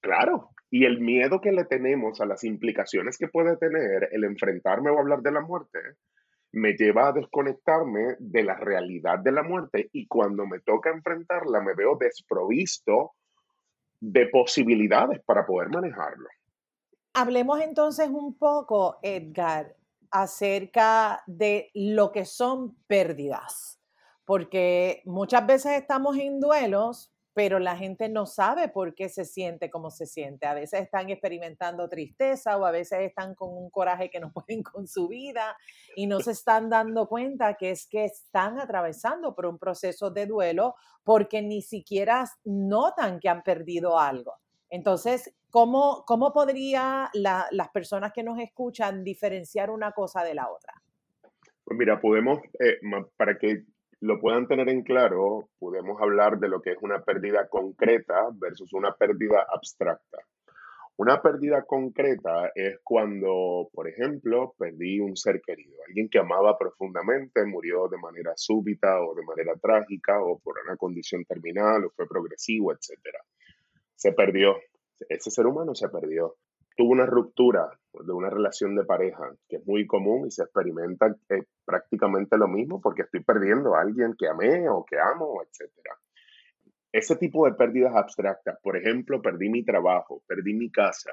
claro, 0.00 0.50
Y 0.72 0.84
el 0.84 1.00
miedo 1.00 1.40
que 1.40 1.52
le 1.52 1.66
tenemos 1.66 2.20
a 2.20 2.26
las 2.26 2.42
implicaciones 2.42 3.16
que 3.16 3.28
puede 3.28 3.56
tener 3.56 4.08
el 4.10 4.24
enfrentarme 4.24 4.90
o 4.90 4.98
hablar 4.98 5.22
de 5.22 5.30
la 5.30 5.40
muerte 5.40 5.78
me 6.50 6.72
lleva 6.72 7.06
a 7.06 7.12
desconectarme 7.12 8.16
de 8.18 8.42
la 8.42 8.56
realidad 8.56 9.20
de 9.20 9.30
la 9.30 9.44
muerte 9.44 9.88
y 9.92 10.08
cuando 10.08 10.48
me 10.48 10.58
toca 10.58 10.90
enfrentarla 10.90 11.60
me 11.60 11.74
veo 11.74 11.96
desprovisto 11.96 13.12
de 14.00 14.26
posibilidades 14.26 15.22
para 15.24 15.46
poder 15.46 15.68
manejarlo. 15.68 16.26
Hablemos 17.14 17.60
entonces 17.60 18.08
un 18.08 18.36
poco, 18.36 18.98
Edgar, 19.04 19.76
acerca 20.10 21.22
de 21.28 21.70
lo 21.72 22.10
que 22.10 22.24
son 22.24 22.74
pérdidas, 22.88 23.80
porque 24.24 25.02
muchas 25.04 25.46
veces 25.46 25.72
estamos 25.78 26.16
en 26.16 26.40
duelos, 26.40 27.09
pero 27.32 27.58
la 27.58 27.76
gente 27.76 28.08
no 28.08 28.26
sabe 28.26 28.68
por 28.68 28.94
qué 28.94 29.08
se 29.08 29.24
siente 29.24 29.70
como 29.70 29.90
se 29.90 30.06
siente. 30.06 30.46
A 30.46 30.54
veces 30.54 30.82
están 30.82 31.10
experimentando 31.10 31.88
tristeza 31.88 32.56
o 32.56 32.64
a 32.64 32.70
veces 32.70 33.00
están 33.00 33.34
con 33.34 33.56
un 33.56 33.70
coraje 33.70 34.10
que 34.10 34.20
no 34.20 34.32
pueden 34.32 34.62
con 34.62 34.86
su 34.86 35.08
vida 35.08 35.56
y 35.94 36.06
no 36.06 36.20
se 36.20 36.32
están 36.32 36.70
dando 36.70 37.08
cuenta 37.08 37.54
que 37.54 37.70
es 37.70 37.86
que 37.86 38.04
están 38.04 38.58
atravesando 38.58 39.34
por 39.34 39.46
un 39.46 39.58
proceso 39.58 40.10
de 40.10 40.26
duelo 40.26 40.74
porque 41.04 41.42
ni 41.42 41.62
siquiera 41.62 42.24
notan 42.44 43.20
que 43.20 43.28
han 43.28 43.42
perdido 43.42 43.98
algo. 43.98 44.34
Entonces, 44.68 45.34
¿cómo, 45.50 46.04
cómo 46.06 46.32
podría 46.32 47.10
las 47.12 47.68
personas 47.72 48.12
que 48.12 48.22
nos 48.22 48.38
escuchan 48.38 49.02
diferenciar 49.02 49.70
una 49.70 49.92
cosa 49.92 50.22
de 50.22 50.34
la 50.34 50.48
otra? 50.48 50.74
Pues 51.64 51.78
mira, 51.78 52.00
podemos, 52.00 52.38
eh, 52.58 52.78
para 53.16 53.38
que 53.38 53.64
lo 54.00 54.20
puedan 54.20 54.46
tener 54.46 54.68
en 54.68 54.82
claro, 54.82 55.48
podemos 55.58 56.00
hablar 56.00 56.38
de 56.38 56.48
lo 56.48 56.62
que 56.62 56.72
es 56.72 56.78
una 56.80 57.02
pérdida 57.02 57.48
concreta 57.48 58.28
versus 58.32 58.72
una 58.72 58.92
pérdida 58.92 59.46
abstracta. 59.52 60.18
Una 60.96 61.22
pérdida 61.22 61.64
concreta 61.64 62.50
es 62.54 62.78
cuando, 62.82 63.70
por 63.72 63.88
ejemplo, 63.88 64.54
perdí 64.58 65.00
un 65.00 65.16
ser 65.16 65.40
querido, 65.40 65.76
alguien 65.86 66.08
que 66.10 66.18
amaba 66.18 66.58
profundamente, 66.58 67.44
murió 67.46 67.88
de 67.88 67.96
manera 67.96 68.32
súbita 68.36 69.00
o 69.02 69.14
de 69.14 69.22
manera 69.22 69.54
trágica 69.56 70.22
o 70.22 70.38
por 70.38 70.56
una 70.64 70.76
condición 70.76 71.24
terminal 71.24 71.84
o 71.84 71.90
fue 71.90 72.06
progresivo, 72.06 72.72
etc. 72.72 72.90
Se 73.94 74.12
perdió, 74.12 74.56
ese 75.08 75.30
ser 75.30 75.46
humano 75.46 75.74
se 75.74 75.88
perdió 75.88 76.36
tuvo 76.80 76.92
una 76.92 77.04
ruptura 77.04 77.78
de 77.92 78.12
una 78.12 78.30
relación 78.30 78.76
de 78.76 78.84
pareja, 78.84 79.34
que 79.48 79.56
es 79.56 79.66
muy 79.66 79.86
común 79.86 80.26
y 80.26 80.30
se 80.30 80.42
experimenta 80.42 81.14
eh, 81.28 81.44
prácticamente 81.64 82.36
lo 82.38 82.48
mismo 82.48 82.80
porque 82.80 83.02
estoy 83.02 83.22
perdiendo 83.22 83.74
a 83.74 83.82
alguien 83.82 84.14
que 84.18 84.28
amé 84.28 84.68
o 84.68 84.84
que 84.84 84.98
amo, 84.98 85.42
etc. 85.42 85.70
Ese 86.92 87.16
tipo 87.16 87.46
de 87.46 87.54
pérdidas 87.54 87.94
abstractas, 87.94 88.58
por 88.62 88.76
ejemplo, 88.76 89.20
perdí 89.20 89.48
mi 89.48 89.64
trabajo, 89.64 90.22
perdí 90.26 90.54
mi 90.54 90.70
casa, 90.70 91.12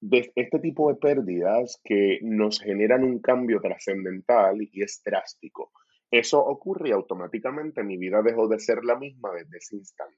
de 0.00 0.30
este 0.34 0.58
tipo 0.60 0.92
de 0.92 0.98
pérdidas 0.98 1.80
que 1.82 2.18
nos 2.22 2.60
generan 2.60 3.02
un 3.02 3.20
cambio 3.20 3.60
trascendental 3.60 4.56
y 4.60 4.82
es 4.82 5.02
drástico. 5.04 5.72
Eso 6.10 6.38
ocurre 6.40 6.90
y 6.90 6.92
automáticamente 6.92 7.82
mi 7.82 7.96
vida 7.96 8.22
dejó 8.22 8.48
de 8.48 8.60
ser 8.60 8.84
la 8.84 8.96
misma 8.96 9.32
desde 9.32 9.58
ese 9.58 9.76
instante. 9.76 10.16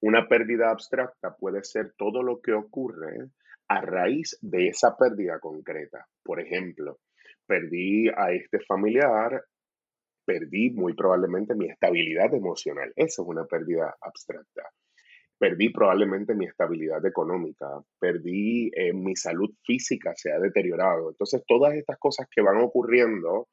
Una 0.00 0.28
pérdida 0.28 0.70
abstracta 0.70 1.36
puede 1.36 1.64
ser 1.64 1.94
todo 1.96 2.22
lo 2.22 2.40
que 2.40 2.52
ocurre 2.52 3.30
a 3.68 3.80
raíz 3.80 4.38
de 4.40 4.68
esa 4.68 4.96
pérdida 4.96 5.38
concreta. 5.40 6.06
Por 6.22 6.40
ejemplo, 6.40 6.98
perdí 7.46 8.08
a 8.08 8.32
este 8.32 8.60
familiar, 8.60 9.42
perdí 10.24 10.70
muy 10.70 10.94
probablemente 10.94 11.54
mi 11.54 11.68
estabilidad 11.68 12.34
emocional. 12.34 12.92
Eso 12.96 13.22
es 13.22 13.28
una 13.28 13.44
pérdida 13.44 13.94
abstracta. 14.00 14.62
Perdí 15.38 15.68
probablemente 15.70 16.34
mi 16.34 16.46
estabilidad 16.46 17.04
económica, 17.04 17.66
perdí 18.00 18.70
eh, 18.74 18.94
mi 18.94 19.14
salud 19.16 19.50
física, 19.64 20.12
se 20.16 20.32
ha 20.32 20.38
deteriorado. 20.38 21.10
Entonces, 21.10 21.42
todas 21.46 21.74
estas 21.74 21.98
cosas 21.98 22.26
que 22.30 22.40
van 22.40 22.56
ocurriendo 22.58 23.48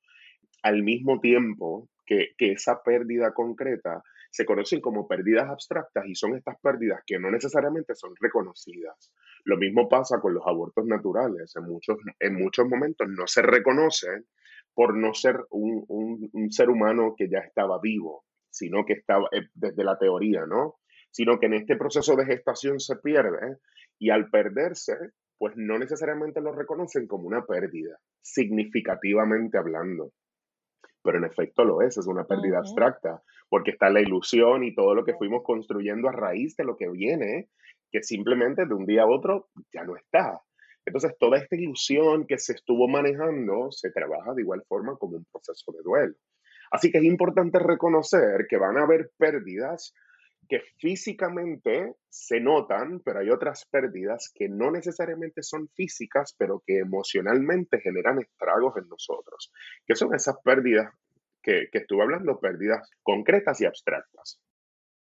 al 0.62 0.82
mismo 0.82 1.20
tiempo 1.20 1.90
que, 2.06 2.30
que 2.38 2.54
esa 2.54 2.82
pérdida 2.84 3.34
concreta 3.34 4.02
se 4.32 4.46
conocen 4.46 4.82
como 4.82 5.08
pérdidas 5.08 5.50
abstractas 5.50 6.06
y 6.08 6.16
son 6.16 6.36
estas 6.36 6.60
pérdidas 6.60 7.02
que 7.06 7.20
no 7.20 7.30
necesariamente 7.30 7.94
son 7.96 8.14
reconocidas. 8.20 9.12
Lo 9.46 9.58
mismo 9.58 9.90
pasa 9.90 10.20
con 10.20 10.34
los 10.34 10.44
abortos 10.46 10.86
naturales. 10.86 11.56
En 11.56 11.66
muchos, 11.66 11.98
en 12.20 12.36
muchos 12.36 12.68
momentos 12.68 13.08
no 13.10 13.28
se 13.28 13.42
reconocen 13.42 14.26
por 14.74 14.96
no 14.96 15.14
ser 15.14 15.38
un, 15.52 15.86
un, 16.34 16.52
ser 16.52 16.70
humano 16.70 17.14
que 17.18 17.30
ya 17.30 17.40
estaba 17.40 17.80
vivo, 17.80 18.26
sino 18.50 18.86
que 18.86 18.94
estaba 18.94 19.28
eh, 19.32 19.48
desde 19.54 19.84
la 19.84 19.98
teoría, 19.98 20.46
¿no? 20.48 20.76
Sino 21.12 21.40
que 21.40 21.46
en 21.46 21.54
este 21.54 21.76
proceso 21.76 22.16
de 22.16 22.26
gestación 22.26 22.80
se 22.80 22.96
pierde 22.96 23.58
y 24.00 24.10
al 24.10 24.30
perderse, 24.30 24.96
pues 25.38 25.54
no 25.56 25.78
necesariamente 25.78 26.42
lo 26.42 26.54
reconocen 26.54 27.08
como 27.08 27.28
una 27.28 27.46
pérdida, 27.46 28.00
significativamente 28.22 29.58
hablando 29.58 30.12
pero 31.04 31.18
en 31.18 31.26
efecto 31.26 31.66
lo 31.66 31.82
es, 31.82 31.98
es 31.98 32.08
una 32.08 32.24
pérdida 32.24 32.60
abstracta, 32.60 33.22
porque 33.50 33.72
está 33.72 33.90
la 33.90 34.02
ilusión 34.02 34.64
y 34.64 34.74
todo 34.74 34.96
lo 34.96 35.04
que 35.04 35.14
fuimos 35.14 35.44
construyendo 35.44 36.08
a 36.08 36.14
raíz 36.14 36.56
de 36.56 36.64
lo 36.64 36.78
que 36.78 36.90
viene, 36.90 37.50
que 37.94 38.02
simplemente 38.02 38.66
de 38.66 38.74
un 38.74 38.88
día 38.88 39.04
a 39.04 39.08
otro 39.08 39.50
ya 39.72 39.84
no 39.84 39.96
está. 39.96 40.42
Entonces, 40.84 41.16
toda 41.20 41.38
esta 41.38 41.56
ilusión 41.56 42.26
que 42.26 42.40
se 42.40 42.54
estuvo 42.54 42.88
manejando 42.88 43.72
se 43.72 43.92
trabaja 43.92 44.34
de 44.34 44.42
igual 44.42 44.64
forma 44.68 44.98
como 44.98 45.18
un 45.18 45.26
proceso 45.32 45.72
de 45.72 45.84
duelo. 45.84 46.16
Así 46.72 46.92
que 46.92 46.98
es 46.98 47.04
importante 47.04 47.60
reconocer 47.60 48.48
que 48.50 48.58
van 48.58 48.78
a 48.78 48.84
haber 48.84 49.12
pérdidas 49.18 49.94
que 50.50 50.62
físicamente 50.80 51.96
se 52.10 52.42
notan, 52.42 53.00
pero 53.00 53.20
hay 53.20 53.30
otras 53.30 53.66
pérdidas 53.72 54.32
que 54.34 54.50
no 54.50 54.72
necesariamente 54.72 55.44
son 55.44 55.70
físicas, 55.70 56.36
pero 56.38 56.64
que 56.66 56.80
emocionalmente 56.80 57.80
generan 57.80 58.20
estragos 58.20 58.76
en 58.78 58.90
nosotros. 58.90 59.54
¿Qué 59.86 59.96
son 59.96 60.14
esas 60.16 60.36
pérdidas 60.44 60.92
que, 61.42 61.70
que 61.72 61.78
estuve 61.78 62.02
hablando? 62.02 62.40
Pérdidas 62.40 62.90
concretas 63.04 63.62
y 63.62 63.66
abstractas. 63.66 64.42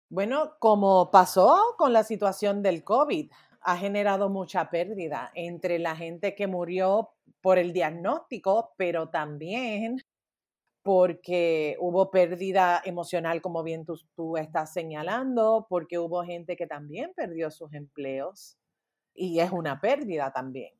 Bueno, 0.09 0.55
como 0.57 1.11
pasó 1.11 1.75
con 1.77 1.93
la 1.93 2.03
situación 2.03 2.63
del 2.63 2.83
COVID, 2.83 3.31
ha 3.61 3.77
generado 3.77 4.29
mucha 4.29 4.71
pérdida 4.71 5.31
entre 5.35 5.77
la 5.77 5.95
gente 5.95 6.33
que 6.33 6.47
murió 6.47 7.11
por 7.41 7.59
el 7.59 7.73
diagnóstico, 7.73 8.73
pero 8.75 9.09
también 9.09 10.01
porque 10.81 11.77
hubo 11.79 12.09
pérdida 12.09 12.81
emocional, 12.83 13.41
como 13.43 13.61
bien 13.61 13.85
tú, 13.85 14.37
estás 14.37 14.73
señalando, 14.73 15.67
porque 15.69 15.99
hubo 15.99 16.23
gente 16.23 16.55
que 16.55 16.65
también 16.65 17.11
perdió 17.15 17.51
sus 17.51 17.71
empleos 17.73 18.57
y 19.13 19.39
es 19.39 19.51
una 19.51 19.79
pérdida 19.79 20.31
también. 20.31 20.73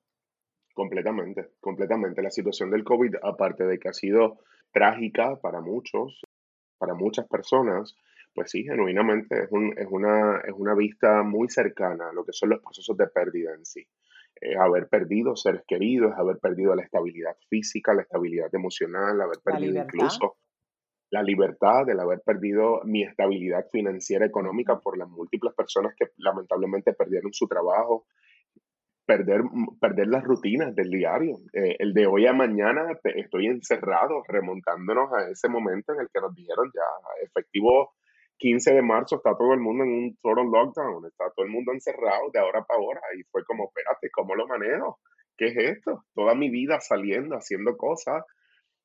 Completamente, 0.74 1.51
completamente. 1.59 2.24
La 2.24 2.31
situación 2.31 2.71
del 2.71 2.83
COVID, 2.83 3.17
aparte 3.21 3.65
de 3.65 3.77
que 3.77 3.89
ha 3.89 3.93
sido 3.93 4.39
trágica 4.71 5.36
para 5.36 5.62
muchos, 5.62 6.21
para 6.79 6.95
muchas 6.95 7.27
personas, 7.27 7.93
pues 8.33 8.51
sí, 8.51 8.63
genuinamente 8.63 9.43
es, 9.43 9.51
un, 9.51 9.74
es, 9.77 9.88
una, 9.89 10.39
es 10.45 10.53
una 10.55 10.75
vista 10.75 11.24
muy 11.24 11.50
cercana 11.50 12.09
a 12.09 12.13
lo 12.13 12.25
que 12.25 12.33
son 12.33 12.50
los 12.50 12.62
procesos 12.62 12.95
de 12.98 13.07
pérdida 13.07 13.53
en 13.53 13.65
sí. 13.65 13.86
Es 14.36 14.57
haber 14.57 14.88
perdido 14.88 15.36
seres 15.36 15.63
queridos, 15.67 16.13
haber 16.17 16.38
perdido 16.39 16.74
la 16.75 16.83
estabilidad 16.83 17.36
física, 17.50 17.93
la 17.93 18.03
estabilidad 18.03 18.50
emocional, 18.53 19.19
haber 19.21 19.39
perdido 19.43 19.83
incluso 19.83 20.38
la 21.12 21.24
libertad, 21.24 21.89
el 21.89 22.00
haber 22.00 22.21
perdido 22.21 22.81
mi 22.86 23.03
estabilidad 23.03 23.65
financiera 23.71 24.25
económica 24.25 24.79
por 24.79 24.98
las 24.98 25.09
múltiples 25.09 25.53
personas 25.55 25.93
que 25.98 26.05
lamentablemente 26.17 26.93
perdieron 26.93 27.33
su 27.33 27.48
trabajo, 27.48 28.05
perder, 29.05 29.41
perder 29.81 30.07
las 30.07 30.24
rutinas 30.24 30.75
del 30.75 30.91
diario. 30.91 31.39
Eh, 31.51 31.77
el 31.79 31.93
de 31.93 32.05
hoy 32.05 32.27
a 32.27 32.33
mañana 32.33 32.86
estoy 33.03 33.48
encerrado, 33.48 34.24
remontándonos 34.27 35.12
a 35.13 35.29
ese 35.29 35.50
momento 35.50 35.93
en 35.93 36.01
el 36.01 36.09
que 36.13 36.21
nos 36.21 36.36
dijeron 36.36 36.71
ya 36.74 37.25
efectivo 37.25 37.93
15 38.39 38.74
de 38.74 38.81
marzo 38.81 39.17
está 39.17 39.36
todo 39.38 39.53
el 39.53 39.60
mundo 39.60 39.84
en 39.84 39.91
un 39.91 40.17
total 40.22 40.46
lockdown, 40.46 41.05
está 41.05 41.25
todo 41.36 41.46
el 41.46 41.51
mundo 41.51 41.74
encerrado 41.74 42.31
de 42.34 42.39
ahora 42.39 42.63
para 42.63 42.79
ahora. 42.79 43.01
Y 43.17 43.24
fue 43.24 43.43
como, 43.43 43.65
espérate, 43.65 44.10
¿cómo 44.12 44.34
lo 44.34 44.48
manejo? 44.48 45.00
¿Qué 45.38 45.48
es 45.48 45.58
esto? 45.58 46.05
Toda 46.15 46.36
mi 46.36 46.50
vida 46.50 46.79
saliendo, 46.79 47.36
haciendo 47.36 47.75
cosas. 47.75 48.24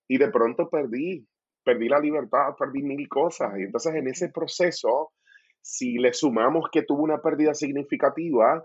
Y 0.08 0.18
de 0.18 0.28
pronto 0.30 0.68
perdí, 0.68 1.26
perdí 1.64 1.88
la 1.88 2.00
libertad, 2.00 2.54
perdí 2.58 2.82
mil 2.82 3.08
cosas. 3.08 3.58
Y 3.58 3.62
entonces 3.62 3.94
en 3.94 4.08
ese 4.08 4.28
proceso, 4.28 5.12
si 5.62 5.98
le 5.98 6.12
sumamos 6.12 6.68
que 6.72 6.82
tuvo 6.82 7.04
una 7.04 7.18
pérdida 7.18 7.54
significativa, 7.54 8.64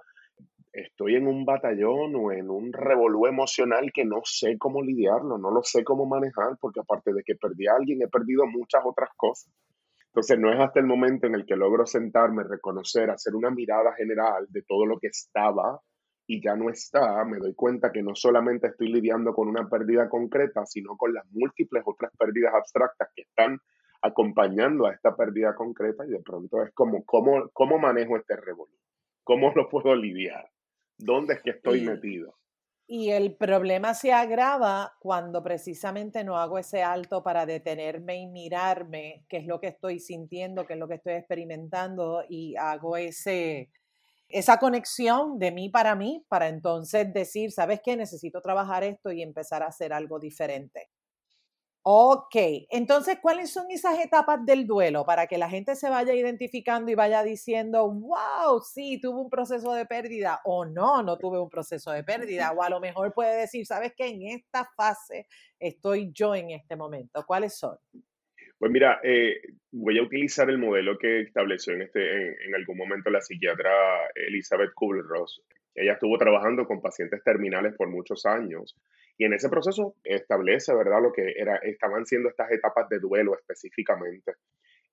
estoy 0.74 1.15
en 1.15 1.27
un 1.27 1.46
batallón 1.46 2.15
o 2.15 2.31
en 2.31 2.50
un 2.50 2.74
revolú 2.74 3.27
emocional 3.27 3.91
que 3.93 4.05
no 4.05 4.22
sé 4.24 4.58
cómo 4.58 4.81
lidiarlo, 4.81 5.38
no 5.38 5.51
lo 5.51 5.62
sé 5.62 5.84
cómo 5.84 6.08
manejar, 6.08 6.58
porque 6.60 6.79
aparte 6.79 7.13
de 7.13 7.22
que 7.24 7.36
perdí 7.36 7.67
a 7.67 7.75
alguien, 7.75 8.01
he 8.01 8.08
perdido 8.08 8.46
muchas 8.48 8.81
otras 8.84 9.10
cosas. 9.15 9.53
Entonces 10.09 10.39
no 10.39 10.51
es 10.51 10.59
hasta 10.59 10.79
el 10.79 10.87
momento 10.87 11.27
en 11.27 11.35
el 11.35 11.45
que 11.45 11.55
logro 11.55 11.85
sentarme, 11.85 12.43
reconocer, 12.43 13.09
hacer 13.11 13.35
una 13.35 13.51
mirada 13.51 13.93
general 13.93 14.47
de 14.49 14.63
todo 14.63 14.85
lo 14.85 14.99
que 14.99 15.07
estaba 15.07 15.79
y 16.25 16.41
ya 16.43 16.55
no 16.55 16.69
está, 16.69 17.23
me 17.25 17.37
doy 17.37 17.53
cuenta 17.55 17.91
que 17.91 18.03
no 18.03 18.15
solamente 18.15 18.67
estoy 18.67 18.91
lidiando 18.91 19.33
con 19.33 19.47
una 19.47 19.67
pérdida 19.67 20.09
concreta, 20.09 20.65
sino 20.65 20.95
con 20.95 21.13
las 21.13 21.25
múltiples 21.31 21.83
otras 21.85 22.11
pérdidas 22.17 22.53
abstractas 22.53 23.09
que 23.15 23.23
están 23.23 23.59
acompañando 24.01 24.87
a 24.87 24.93
esta 24.93 25.15
pérdida 25.15 25.55
concreta 25.55 26.05
y 26.05 26.09
de 26.09 26.21
pronto 26.21 26.63
es 26.63 26.71
como, 26.73 27.03
¿cómo, 27.05 27.49
cómo 27.53 27.77
manejo 27.77 28.17
este 28.17 28.35
revolución? 28.35 28.79
¿Cómo 29.23 29.51
lo 29.55 29.69
puedo 29.69 29.95
lidiar? 29.95 30.49
¿Dónde 30.97 31.35
es 31.35 31.41
que 31.41 31.51
estoy 31.51 31.81
metido? 31.81 32.38
Y 32.91 33.12
el 33.12 33.36
problema 33.36 33.93
se 33.93 34.12
agrava 34.12 34.96
cuando 35.00 35.43
precisamente 35.43 36.24
no 36.24 36.38
hago 36.39 36.58
ese 36.58 36.81
alto 36.81 37.22
para 37.22 37.46
detenerme 37.46 38.17
y 38.17 38.25
mirarme 38.27 39.25
qué 39.29 39.38
es 39.38 39.46
lo 39.46 39.60
que 39.60 39.67
estoy 39.67 40.00
sintiendo, 40.00 40.65
qué 40.65 40.74
es 40.74 40.79
lo 40.79 40.88
que 40.88 40.96
estoy 40.96 41.13
experimentando 41.13 42.24
y 42.27 42.55
hago 42.55 42.98
ese, 42.98 43.69
esa 44.29 44.58
conexión 44.60 45.39
de 45.39 45.51
mí 45.51 45.69
para 45.69 45.96
mí 45.96 46.25
para 46.29 46.48
entonces 46.50 47.13
decir, 47.13 47.51
¿sabes 47.51 47.81
qué? 47.84 47.98
Necesito 47.98 48.41
trabajar 48.41 48.84
esto 48.84 49.12
y 49.12 49.22
empezar 49.24 49.63
a 49.63 49.67
hacer 49.67 49.93
algo 49.93 50.19
diferente. 50.19 50.89
Ok, 51.81 52.36
entonces, 52.71 53.19
¿cuáles 53.21 53.51
son 53.51 53.71
esas 53.71 54.00
etapas 54.03 54.45
del 54.45 54.67
duelo 54.67 55.05
para 55.05 55.27
que 55.27 55.38
la 55.38 55.50
gente 55.50 55.75
se 55.75 55.89
vaya 55.89 56.13
identificando 56.13 56.91
y 56.91 56.95
vaya 56.95 57.24
diciendo, 57.24 57.89
wow, 57.89 58.59
sí, 58.62 59.00
tuve 59.01 59.21
un 59.21 59.29
proceso 59.29 59.74
de 59.74 59.86
pérdida 59.86 60.41
o 60.43 60.65
no, 60.65 61.01
no 61.03 61.17
tuve 61.17 61.39
un 61.39 61.50
proceso 61.50 61.91
de 61.91 62.03
pérdida? 62.03 62.51
O 62.51 62.62
a 62.62 62.69
lo 62.69 62.81
mejor 62.81 63.13
puede 63.13 63.39
decir, 63.39 63.65
¿sabes 63.65 63.93
qué? 63.95 64.07
En 64.07 64.24
esta 64.24 64.69
fase 64.75 65.27
estoy 65.57 66.12
yo 66.13 66.36
en 66.36 66.51
este 66.51 66.75
momento. 66.75 67.24
¿Cuáles 67.25 67.57
son? 67.57 67.77
Pues 68.57 68.71
mira, 68.74 69.00
eh, 69.01 69.39
voy 69.71 69.98
a 70.00 70.03
utilizar 70.03 70.50
el 70.50 70.57
modelo 70.57 70.98
que 70.98 71.21
estableció 71.21 71.74
en, 71.74 71.83
este, 71.83 72.45
en, 72.45 72.55
algún 72.55 72.77
momento 72.77 73.09
la 73.09 73.21
psiquiatra 73.21 73.71
Elizabeth 74.15 74.74
Kubler-Ross. 74.75 75.43
Ella 75.74 75.93
estuvo 75.93 76.17
trabajando 76.17 76.65
con 76.65 76.81
pacientes 76.81 77.24
terminales 77.24 77.74
por 77.77 77.88
muchos 77.88 78.25
años 78.25 78.75
y 79.19 79.25
en 79.25 79.33
ese 79.33 79.49
proceso 79.49 79.95
establece, 80.01 80.73
¿verdad?, 80.73 81.01
lo 81.01 81.11
que 81.11 81.33
era, 81.35 81.57
estaban 81.57 82.05
siendo 82.05 82.29
estas 82.29 82.49
etapas 82.53 82.88
de 82.88 82.99
duelo 82.99 83.35
específicamente. 83.38 84.35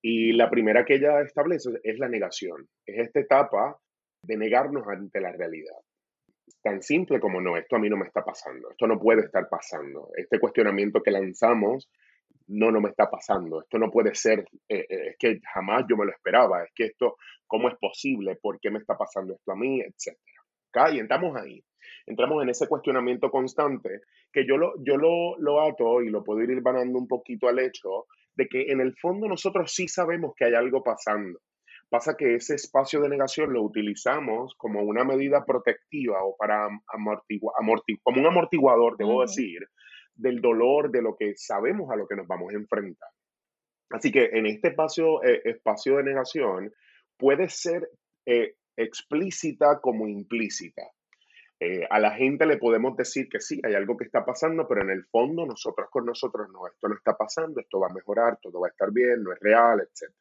Y 0.02 0.32
la 0.32 0.50
primera 0.50 0.84
que 0.84 0.96
ella 0.96 1.20
establece 1.20 1.70
es 1.84 2.00
la 2.00 2.08
negación. 2.08 2.68
Es 2.84 3.06
esta 3.06 3.20
etapa 3.20 3.78
de 4.22 4.36
negarnos 4.36 4.82
ante 4.88 5.20
la 5.20 5.30
realidad. 5.30 5.76
Tan 6.60 6.82
simple 6.82 7.20
como 7.20 7.40
no, 7.40 7.56
esto 7.56 7.76
a 7.76 7.78
mí 7.78 7.88
no 7.88 7.96
me 7.96 8.06
está 8.06 8.24
pasando, 8.24 8.72
esto 8.72 8.88
no 8.88 8.98
puede 8.98 9.22
estar 9.22 9.48
pasando. 9.48 10.10
Este 10.16 10.40
cuestionamiento 10.40 11.00
que 11.04 11.12
lanzamos, 11.12 11.88
no, 12.48 12.72
no 12.72 12.80
me 12.80 12.88
está 12.88 13.08
pasando, 13.08 13.62
esto 13.62 13.78
no 13.78 13.92
puede 13.92 14.12
ser, 14.16 14.40
eh, 14.68 14.86
eh, 14.88 15.08
es 15.10 15.16
que 15.20 15.40
jamás 15.54 15.84
yo 15.88 15.96
me 15.96 16.04
lo 16.04 16.10
esperaba, 16.10 16.64
es 16.64 16.72
que 16.74 16.86
esto, 16.86 17.16
¿cómo 17.46 17.68
es 17.68 17.76
posible? 17.76 18.36
¿Por 18.42 18.58
qué 18.58 18.72
me 18.72 18.80
está 18.80 18.98
pasando 18.98 19.34
esto 19.34 19.52
a 19.52 19.56
mí? 19.56 19.80
Etcétera. 19.80 20.92
Y 20.92 20.98
entramos 20.98 21.34
ahí 21.40 21.64
entramos 22.06 22.42
en 22.42 22.50
ese 22.50 22.68
cuestionamiento 22.68 23.30
constante 23.30 24.00
que 24.32 24.46
yo 24.46 24.56
lo, 24.56 24.74
yo 24.84 24.96
lo, 24.96 25.36
lo 25.38 25.60
ato 25.60 26.02
y 26.02 26.10
lo 26.10 26.22
puedo 26.22 26.42
ir 26.42 26.62
ganando 26.62 26.98
un 26.98 27.08
poquito 27.08 27.48
al 27.48 27.58
hecho 27.58 28.06
de 28.36 28.46
que 28.48 28.70
en 28.70 28.80
el 28.80 28.94
fondo 28.96 29.28
nosotros 29.28 29.72
sí 29.72 29.88
sabemos 29.88 30.32
que 30.36 30.44
hay 30.44 30.54
algo 30.54 30.82
pasando. 30.82 31.40
Pasa 31.88 32.16
que 32.16 32.34
ese 32.34 32.56
espacio 32.56 33.00
de 33.00 33.08
negación 33.08 33.52
lo 33.52 33.62
utilizamos 33.62 34.54
como 34.56 34.82
una 34.82 35.04
medida 35.04 35.44
protectiva 35.44 36.22
o 36.24 36.36
para 36.36 36.68
amortiguar, 36.88 37.54
como 38.02 38.20
un 38.20 38.26
amortiguador, 38.26 38.96
debo 38.96 39.22
decir, 39.22 39.60
del 40.14 40.40
dolor 40.40 40.90
de 40.90 41.02
lo 41.02 41.16
que 41.16 41.34
sabemos 41.36 41.90
a 41.90 41.96
lo 41.96 42.06
que 42.08 42.16
nos 42.16 42.26
vamos 42.26 42.52
a 42.52 42.56
enfrentar. 42.56 43.08
Así 43.90 44.10
que 44.10 44.30
en 44.32 44.46
este 44.46 44.68
espacio, 44.68 45.22
eh, 45.22 45.42
espacio 45.44 45.98
de 45.98 46.02
negación 46.02 46.72
puede 47.16 47.48
ser 47.48 47.88
eh, 48.26 48.54
explícita 48.76 49.80
como 49.80 50.08
implícita. 50.08 50.82
Eh, 51.58 51.86
a 51.88 51.98
la 51.98 52.10
gente 52.10 52.44
le 52.44 52.58
podemos 52.58 52.96
decir 52.96 53.28
que 53.30 53.40
sí, 53.40 53.60
hay 53.64 53.74
algo 53.74 53.96
que 53.96 54.04
está 54.04 54.26
pasando, 54.26 54.68
pero 54.68 54.82
en 54.82 54.90
el 54.90 55.04
fondo 55.06 55.46
nosotros 55.46 55.88
con 55.90 56.04
nosotros 56.04 56.48
no, 56.52 56.66
esto 56.66 56.88
no 56.88 56.94
está 56.94 57.16
pasando, 57.16 57.60
esto 57.60 57.80
va 57.80 57.88
a 57.88 57.94
mejorar, 57.94 58.38
todo 58.42 58.60
va 58.60 58.68
a 58.68 58.70
estar 58.70 58.92
bien, 58.92 59.22
no 59.22 59.32
es 59.32 59.40
real, 59.40 59.80
etc. 59.80 60.12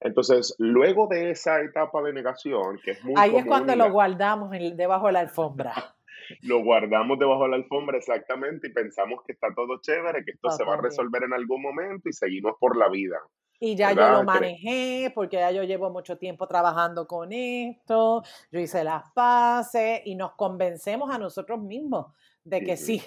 Entonces, 0.00 0.54
luego 0.58 1.06
de 1.06 1.30
esa 1.30 1.60
etapa 1.60 2.02
de 2.02 2.12
negación, 2.14 2.78
que 2.82 2.92
es 2.92 3.04
muy... 3.04 3.14
Ahí 3.16 3.36
es 3.36 3.44
cuando 3.44 3.76
lo 3.76 3.90
guardamos 3.92 4.50
debajo 4.50 5.06
de 5.06 5.12
la 5.12 5.20
alfombra. 5.20 5.74
lo 6.42 6.62
guardamos 6.62 7.18
debajo 7.18 7.44
de 7.44 7.50
la 7.50 7.56
alfombra 7.56 7.98
exactamente 7.98 8.68
y 8.68 8.72
pensamos 8.72 9.20
que 9.26 9.32
está 9.32 9.48
todo 9.54 9.80
chévere, 9.80 10.24
que 10.24 10.32
esto 10.32 10.50
se 10.50 10.64
va 10.64 10.74
a 10.74 10.80
resolver 10.80 11.24
en 11.24 11.34
algún 11.34 11.62
momento 11.62 12.08
y 12.08 12.12
seguimos 12.12 12.54
por 12.58 12.76
la 12.76 12.88
vida. 12.88 13.20
Y 13.64 13.76
ya 13.76 13.92
yo 13.92 14.08
lo 14.10 14.24
manejé 14.24 15.12
porque 15.14 15.36
ya 15.36 15.52
yo 15.52 15.62
llevo 15.62 15.88
mucho 15.88 16.18
tiempo 16.18 16.48
trabajando 16.48 17.06
con 17.06 17.32
esto, 17.32 18.24
yo 18.50 18.58
hice 18.58 18.82
las 18.82 19.12
paces 19.12 20.00
y 20.04 20.16
nos 20.16 20.32
convencemos 20.32 21.14
a 21.14 21.18
nosotros 21.18 21.62
mismos 21.62 22.06
de 22.42 22.64
que 22.64 22.76
sí, 22.76 23.00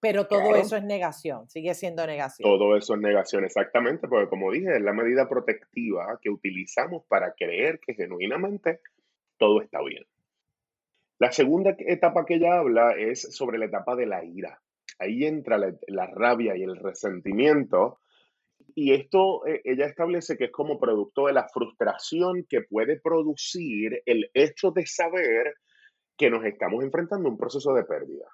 pero 0.00 0.26
todo 0.26 0.56
eso 0.56 0.76
es 0.76 0.82
negación, 0.82 1.46
sigue 1.50 1.74
siendo 1.74 2.06
negación. 2.06 2.48
Todo 2.48 2.74
eso 2.74 2.94
es 2.94 3.00
negación, 3.02 3.44
exactamente, 3.44 4.08
porque 4.08 4.30
como 4.30 4.50
dije, 4.50 4.76
es 4.76 4.80
la 4.80 4.94
medida 4.94 5.28
protectiva 5.28 6.18
que 6.22 6.30
utilizamos 6.30 7.04
para 7.06 7.34
creer 7.34 7.78
que 7.78 7.92
genuinamente 7.92 8.80
todo 9.36 9.60
está 9.60 9.82
bien. 9.82 10.06
La 11.18 11.32
segunda 11.32 11.76
etapa 11.80 12.24
que 12.24 12.36
ella 12.36 12.60
habla 12.60 12.92
es 12.92 13.36
sobre 13.36 13.58
la 13.58 13.66
etapa 13.66 13.94
de 13.94 14.06
la 14.06 14.24
ira. 14.24 14.58
Ahí 14.98 15.26
entra 15.26 15.58
la 15.58 16.06
rabia 16.06 16.56
y 16.56 16.62
el 16.62 16.76
resentimiento 16.76 17.98
y 18.80 18.92
esto 18.92 19.44
eh, 19.44 19.60
ella 19.64 19.86
establece 19.86 20.36
que 20.36 20.44
es 20.44 20.52
como 20.52 20.78
producto 20.78 21.26
de 21.26 21.32
la 21.32 21.48
frustración 21.48 22.46
que 22.48 22.60
puede 22.62 23.00
producir 23.00 24.04
el 24.06 24.30
hecho 24.34 24.70
de 24.70 24.86
saber 24.86 25.56
que 26.16 26.30
nos 26.30 26.44
estamos 26.44 26.84
enfrentando 26.84 27.28
a 27.28 27.32
un 27.32 27.38
proceso 27.38 27.74
de 27.74 27.82
pérdida. 27.82 28.26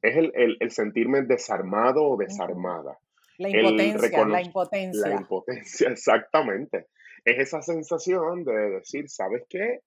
Es 0.00 0.16
el, 0.16 0.70
sentirme 0.70 1.20
desarmado 1.24 2.02
o 2.02 2.16
desarmada. 2.16 2.96
La 3.36 3.50
impotencia, 3.50 4.26
la 4.26 4.40
impotencia. 4.40 5.08
La 5.08 5.20
impotencia, 5.20 5.88
exactamente. 5.90 6.86
Es 7.22 7.38
esa 7.38 7.60
sensación 7.60 8.44
de 8.44 8.54
decir, 8.70 9.10
¿sabes 9.10 9.42
qué? 9.50 9.80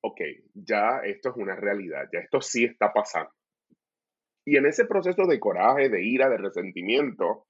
Ok, 0.00 0.22
ya 0.54 1.02
esto 1.04 1.28
es 1.28 1.36
una 1.36 1.54
realidad, 1.54 2.08
ya 2.12 2.18
esto 2.18 2.40
sí 2.40 2.64
está 2.64 2.92
pasando. 2.92 3.30
Y 4.44 4.56
en 4.56 4.66
ese 4.66 4.86
proceso 4.86 5.24
de 5.28 5.38
coraje, 5.38 5.88
de 5.88 6.04
ira, 6.04 6.28
de 6.28 6.36
resentimiento, 6.36 7.46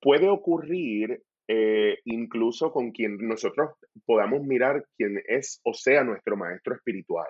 puede 0.00 0.28
ocurrir 0.28 1.22
eh, 1.48 1.98
incluso 2.04 2.72
con 2.72 2.90
quien 2.90 3.18
nosotros 3.18 3.70
podamos 4.04 4.42
mirar 4.42 4.84
quien 4.96 5.22
es 5.28 5.60
o 5.64 5.72
sea 5.72 6.02
nuestro 6.02 6.36
maestro 6.36 6.74
espiritual, 6.74 7.28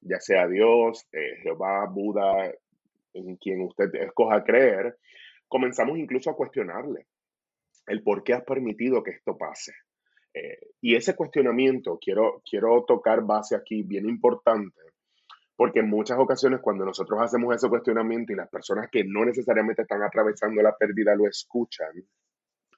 ya 0.00 0.18
sea 0.18 0.48
Dios, 0.48 1.06
eh, 1.12 1.36
Jehová, 1.42 1.86
Buda, 1.86 2.52
en 3.14 3.36
quien 3.36 3.62
usted 3.62 3.94
escoja 3.94 4.42
creer, 4.44 4.96
comenzamos 5.46 5.98
incluso 5.98 6.30
a 6.30 6.36
cuestionarle 6.36 7.06
el 7.86 8.02
por 8.02 8.22
qué 8.22 8.34
has 8.34 8.44
permitido 8.44 9.02
que 9.02 9.12
esto 9.12 9.36
pase. 9.36 9.72
Eh, 10.34 10.58
y 10.80 10.94
ese 10.94 11.16
cuestionamiento, 11.16 11.98
quiero, 12.00 12.42
quiero 12.48 12.84
tocar 12.86 13.22
base 13.24 13.56
aquí 13.56 13.82
bien 13.82 14.08
importante, 14.08 14.80
porque 15.58 15.80
en 15.80 15.88
muchas 15.90 16.16
ocasiones 16.20 16.60
cuando 16.62 16.84
nosotros 16.84 17.18
hacemos 17.20 17.52
ese 17.52 17.68
cuestionamiento 17.68 18.32
y 18.32 18.36
las 18.36 18.48
personas 18.48 18.88
que 18.92 19.02
no 19.02 19.24
necesariamente 19.24 19.82
están 19.82 20.04
atravesando 20.04 20.62
la 20.62 20.76
pérdida 20.76 21.16
lo 21.16 21.26
escuchan, 21.26 21.90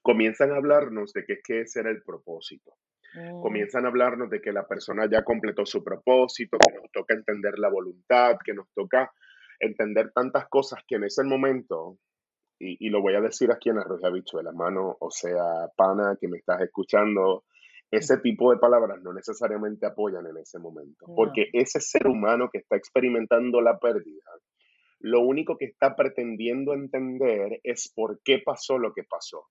comienzan 0.01 0.51
a 0.53 0.57
hablarnos 0.57 1.13
de 1.13 1.27
que, 1.27 1.35
es 1.35 1.41
que 1.45 1.61
ese 1.61 1.81
era 1.81 1.91
el 1.91 2.03
propósito. 2.03 2.73
Mm. 3.13 3.43
Comienzan 3.43 3.85
a 3.85 3.89
hablarnos 3.89 4.31
de 4.31 4.41
que 4.41 4.51
la 4.51 4.67
persona 4.67 5.07
ya 5.13 5.23
completó 5.23 5.67
su 5.67 5.85
propósito, 5.85 6.57
que 6.57 6.75
nos 6.75 6.91
toca 6.91 7.13
entender 7.13 7.59
la 7.59 7.69
voluntad, 7.69 8.39
que 8.43 8.55
nos 8.55 8.73
toca 8.75 9.13
entender 9.59 10.11
tantas 10.15 10.49
cosas 10.49 10.83
que 10.89 10.95
en 10.95 11.05
ese 11.05 11.23
momento, 11.23 11.99
y, 12.59 12.89
lo 12.89 13.03
voy 13.03 13.15
a 13.15 13.21
decir 13.21 13.53
aquí 13.53 13.69
en 13.69 13.77
Arroz 13.77 14.01
de 14.01 14.43
la 14.43 14.53
mano, 14.53 14.97
o 15.01 15.11
sea, 15.11 15.69
pana, 15.77 16.17
que 16.19 16.29
me 16.29 16.39
estás 16.39 16.63
escuchando, 16.63 17.45
ese 17.91 18.19
tipo 18.19 18.53
de 18.53 18.59
palabras 18.59 19.03
no 19.03 19.13
necesariamente 19.13 19.87
apoyan 19.87 20.27
en 20.27 20.37
ese 20.37 20.59
momento, 20.59 21.07
porque 21.17 21.49
ese 21.53 21.81
ser 21.81 22.07
humano 22.07 22.49
que 22.53 22.59
está 22.59 22.77
experimentando 22.77 23.61
la 23.61 23.79
pérdida, 23.79 24.23
lo 25.01 25.21
único 25.21 25.57
que 25.57 25.65
está 25.65 25.97
pretendiendo 25.97 26.73
entender 26.73 27.61
es 27.65 27.93
por 27.95 28.21
qué 28.23 28.39
pasó 28.45 28.79
lo 28.79 28.93
que 28.93 29.03
pasó. 29.03 29.47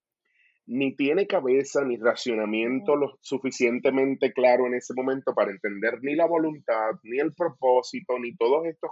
Ni 0.68 0.96
tiene 0.96 1.26
cabeza 1.26 1.84
ni 1.84 1.98
racionamiento 1.98 2.96
lo 2.96 3.18
suficientemente 3.22 4.32
claro 4.32 4.68
en 4.68 4.76
ese 4.76 4.94
momento 4.94 5.34
para 5.34 5.52
entender 5.52 5.98
ni 6.02 6.16
la 6.16 6.28
voluntad, 6.28 6.92
ni 7.04 7.20
el 7.20 7.34
propósito, 7.34 8.20
ni 8.20 8.36
todos 8.36 8.68
estos 8.68 8.92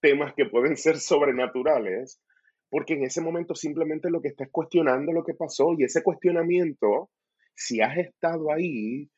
temas 0.00 0.34
que 0.34 0.46
pueden 0.46 0.76
ser 0.76 0.96
sobrenaturales, 0.98 2.20
porque 2.68 2.94
en 2.94 3.04
ese 3.04 3.20
momento 3.20 3.54
simplemente 3.54 4.10
lo 4.10 4.20
que 4.20 4.28
está 4.28 4.44
es 4.44 4.50
cuestionando 4.50 5.12
lo 5.12 5.24
que 5.24 5.34
pasó 5.34 5.74
y 5.78 5.84
ese 5.84 6.02
cuestionamiento 6.02 7.10
si 7.60 7.80
has 7.80 7.96
estado 7.98 8.50
ahí, 8.50 9.10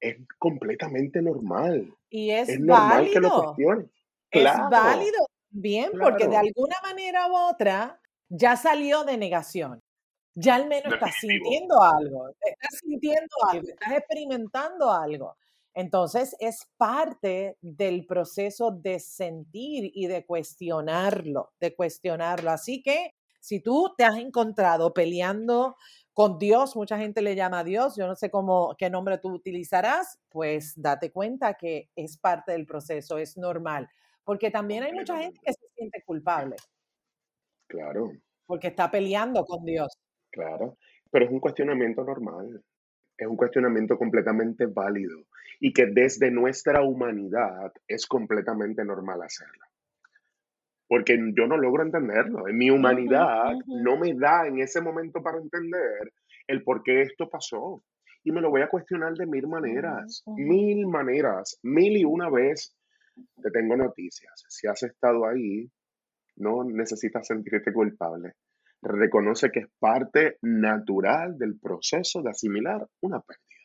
es 0.00 0.16
completamente 0.38 1.20
normal. 1.20 1.94
Y 2.08 2.30
es, 2.30 2.58
normal 2.58 3.08
que 3.12 3.20
lo 3.20 3.30
cuestiones. 3.30 3.86
Es 4.30 4.44
válido 4.70 5.26
bien, 5.50 5.92
porque 6.00 6.26
de 6.26 6.36
alguna 6.36 6.76
manera 6.82 7.28
u 7.28 7.36
otra 7.36 8.00
ya 8.28 8.56
salió 8.56 9.04
de 9.04 9.18
negación. 9.18 9.82
Ya 10.34 10.54
al 10.54 10.66
menos 10.66 10.94
estás 10.94 11.14
sintiendo 11.20 11.82
algo, 11.82 12.30
estás 12.40 12.80
sintiendo 12.80 13.36
algo, 13.50 13.68
estás 13.68 13.92
experimentando 13.92 14.90
algo. 14.90 15.36
Entonces 15.74 16.34
es 16.40 16.66
parte 16.78 17.58
del 17.60 18.06
proceso 18.06 18.70
de 18.70 18.98
sentir 19.00 19.90
y 19.94 20.06
de 20.06 20.24
cuestionarlo, 20.24 21.52
de 21.60 21.74
cuestionarlo. 21.74 22.50
Así 22.50 22.82
que 22.82 23.14
si 23.40 23.60
tú 23.60 23.92
te 23.98 24.04
has 24.04 24.16
encontrado 24.16 24.94
peleando 24.94 25.76
con 26.12 26.38
Dios, 26.38 26.76
mucha 26.76 26.98
gente 26.98 27.22
le 27.22 27.34
llama 27.34 27.60
a 27.60 27.64
Dios, 27.64 27.96
yo 27.96 28.06
no 28.06 28.14
sé 28.14 28.30
cómo, 28.30 28.74
qué 28.76 28.90
nombre 28.90 29.18
tú 29.18 29.30
utilizarás, 29.32 30.20
pues 30.28 30.74
date 30.76 31.10
cuenta 31.10 31.54
que 31.54 31.90
es 31.96 32.18
parte 32.18 32.52
del 32.52 32.66
proceso, 32.66 33.18
es 33.18 33.36
normal, 33.36 33.88
porque 34.24 34.50
también 34.50 34.82
hay 34.82 34.92
mucha 34.92 35.16
gente 35.18 35.40
que 35.42 35.52
se 35.52 35.66
siente 35.74 36.02
culpable. 36.04 36.56
Claro. 37.66 38.12
Porque 38.46 38.68
está 38.68 38.90
peleando 38.90 39.44
con 39.44 39.64
Dios. 39.64 39.96
Claro, 40.30 40.76
pero 41.10 41.24
es 41.24 41.30
un 41.30 41.40
cuestionamiento 41.40 42.04
normal, 42.04 42.62
es 43.16 43.26
un 43.26 43.36
cuestionamiento 43.36 43.96
completamente 43.96 44.66
válido 44.66 45.18
y 45.60 45.72
que 45.72 45.86
desde 45.86 46.30
nuestra 46.30 46.82
humanidad 46.82 47.72
es 47.86 48.06
completamente 48.06 48.84
normal 48.84 49.22
hacerlo 49.22 49.71
porque 50.92 51.16
yo 51.34 51.46
no 51.46 51.56
logro 51.56 51.82
entenderlo. 51.84 52.46
En 52.48 52.58
mi 52.58 52.68
humanidad 52.68 53.54
no 53.66 53.96
me 53.96 54.12
da 54.12 54.46
en 54.46 54.58
ese 54.58 54.82
momento 54.82 55.22
para 55.22 55.38
entender 55.38 56.12
el 56.46 56.62
por 56.62 56.82
qué 56.82 57.00
esto 57.00 57.30
pasó. 57.30 57.82
Y 58.22 58.30
me 58.30 58.42
lo 58.42 58.50
voy 58.50 58.60
a 58.60 58.68
cuestionar 58.68 59.14
de 59.14 59.24
mil 59.24 59.48
maneras, 59.48 60.22
mil 60.26 60.86
maneras, 60.86 61.58
mil 61.62 61.96
y 61.96 62.04
una 62.04 62.28
vez. 62.28 62.76
Te 63.42 63.50
tengo 63.50 63.74
noticias. 63.74 64.44
Si 64.48 64.66
has 64.66 64.82
estado 64.82 65.26
ahí, 65.26 65.66
no 66.36 66.62
necesitas 66.62 67.26
sentirte 67.26 67.72
culpable. 67.72 68.34
Reconoce 68.82 69.50
que 69.50 69.60
es 69.60 69.68
parte 69.78 70.36
natural 70.42 71.38
del 71.38 71.58
proceso 71.58 72.20
de 72.20 72.32
asimilar 72.32 72.86
una 73.00 73.18
pérdida. 73.20 73.64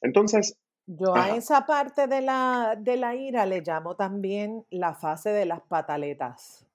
Entonces, 0.00 0.56
yo 0.86 1.14
a 1.14 1.36
esa 1.36 1.66
parte 1.66 2.06
de 2.06 2.20
la, 2.20 2.76
de 2.78 2.96
la 2.96 3.14
ira 3.14 3.44
le 3.44 3.60
llamo 3.60 3.96
también 3.96 4.64
la 4.70 4.94
fase 4.94 5.30
de 5.30 5.44
las 5.44 5.60
pataletas. 5.62 6.66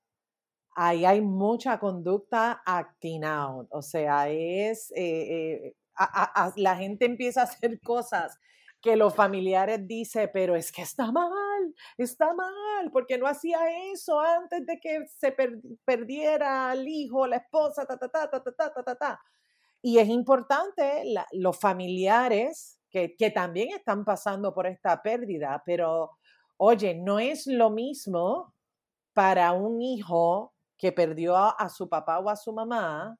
Ahí 0.75 1.05
hay 1.05 1.21
mucha 1.21 1.79
conducta 1.79 2.61
acting 2.65 3.23
out, 3.23 3.67
o 3.71 3.81
sea, 3.81 4.29
es, 4.29 4.91
eh, 4.95 5.65
eh, 5.65 5.75
la 6.55 6.75
gente 6.77 7.05
empieza 7.05 7.41
a 7.41 7.43
hacer 7.43 7.79
cosas 7.81 8.37
que 8.81 8.95
los 8.95 9.13
familiares 9.13 9.85
dicen, 9.87 10.29
pero 10.33 10.55
es 10.55 10.71
que 10.71 10.81
está 10.81 11.11
mal, 11.11 11.75
está 11.97 12.33
mal, 12.33 12.89
porque 12.91 13.17
no 13.17 13.27
hacía 13.27 13.59
eso 13.93 14.19
antes 14.19 14.65
de 14.65 14.79
que 14.79 15.05
se 15.07 15.35
perdiera 15.85 16.73
el 16.73 16.87
hijo, 16.87 17.27
la 17.27 17.37
esposa, 17.37 17.85
ta, 17.85 17.97
ta, 17.97 18.09
ta, 18.09 18.29
ta, 18.29 18.41
ta, 18.43 18.73
ta, 18.73 18.83
ta, 18.83 18.95
ta. 18.95 19.21
Y 19.83 19.99
es 19.99 20.07
importante, 20.09 21.03
los 21.33 21.59
familiares 21.59 22.80
que, 22.91 23.31
también 23.33 23.69
están 23.69 24.03
pasando 24.03 24.53
por 24.53 24.67
esta 24.67 25.01
pérdida, 25.01 25.63
pero 25.65 26.11
oye, 26.57 26.93
no 26.93 27.19
es 27.19 27.47
lo 27.47 27.69
mismo 27.69 28.53
para 29.13 29.53
un 29.53 29.81
hijo 29.81 30.53
que 30.77 30.91
perdió 30.91 31.35
a, 31.35 31.69
su 31.69 31.87
papá 31.87 32.19
o 32.19 32.29
a 32.29 32.35
su 32.35 32.51
mamá 32.51 33.17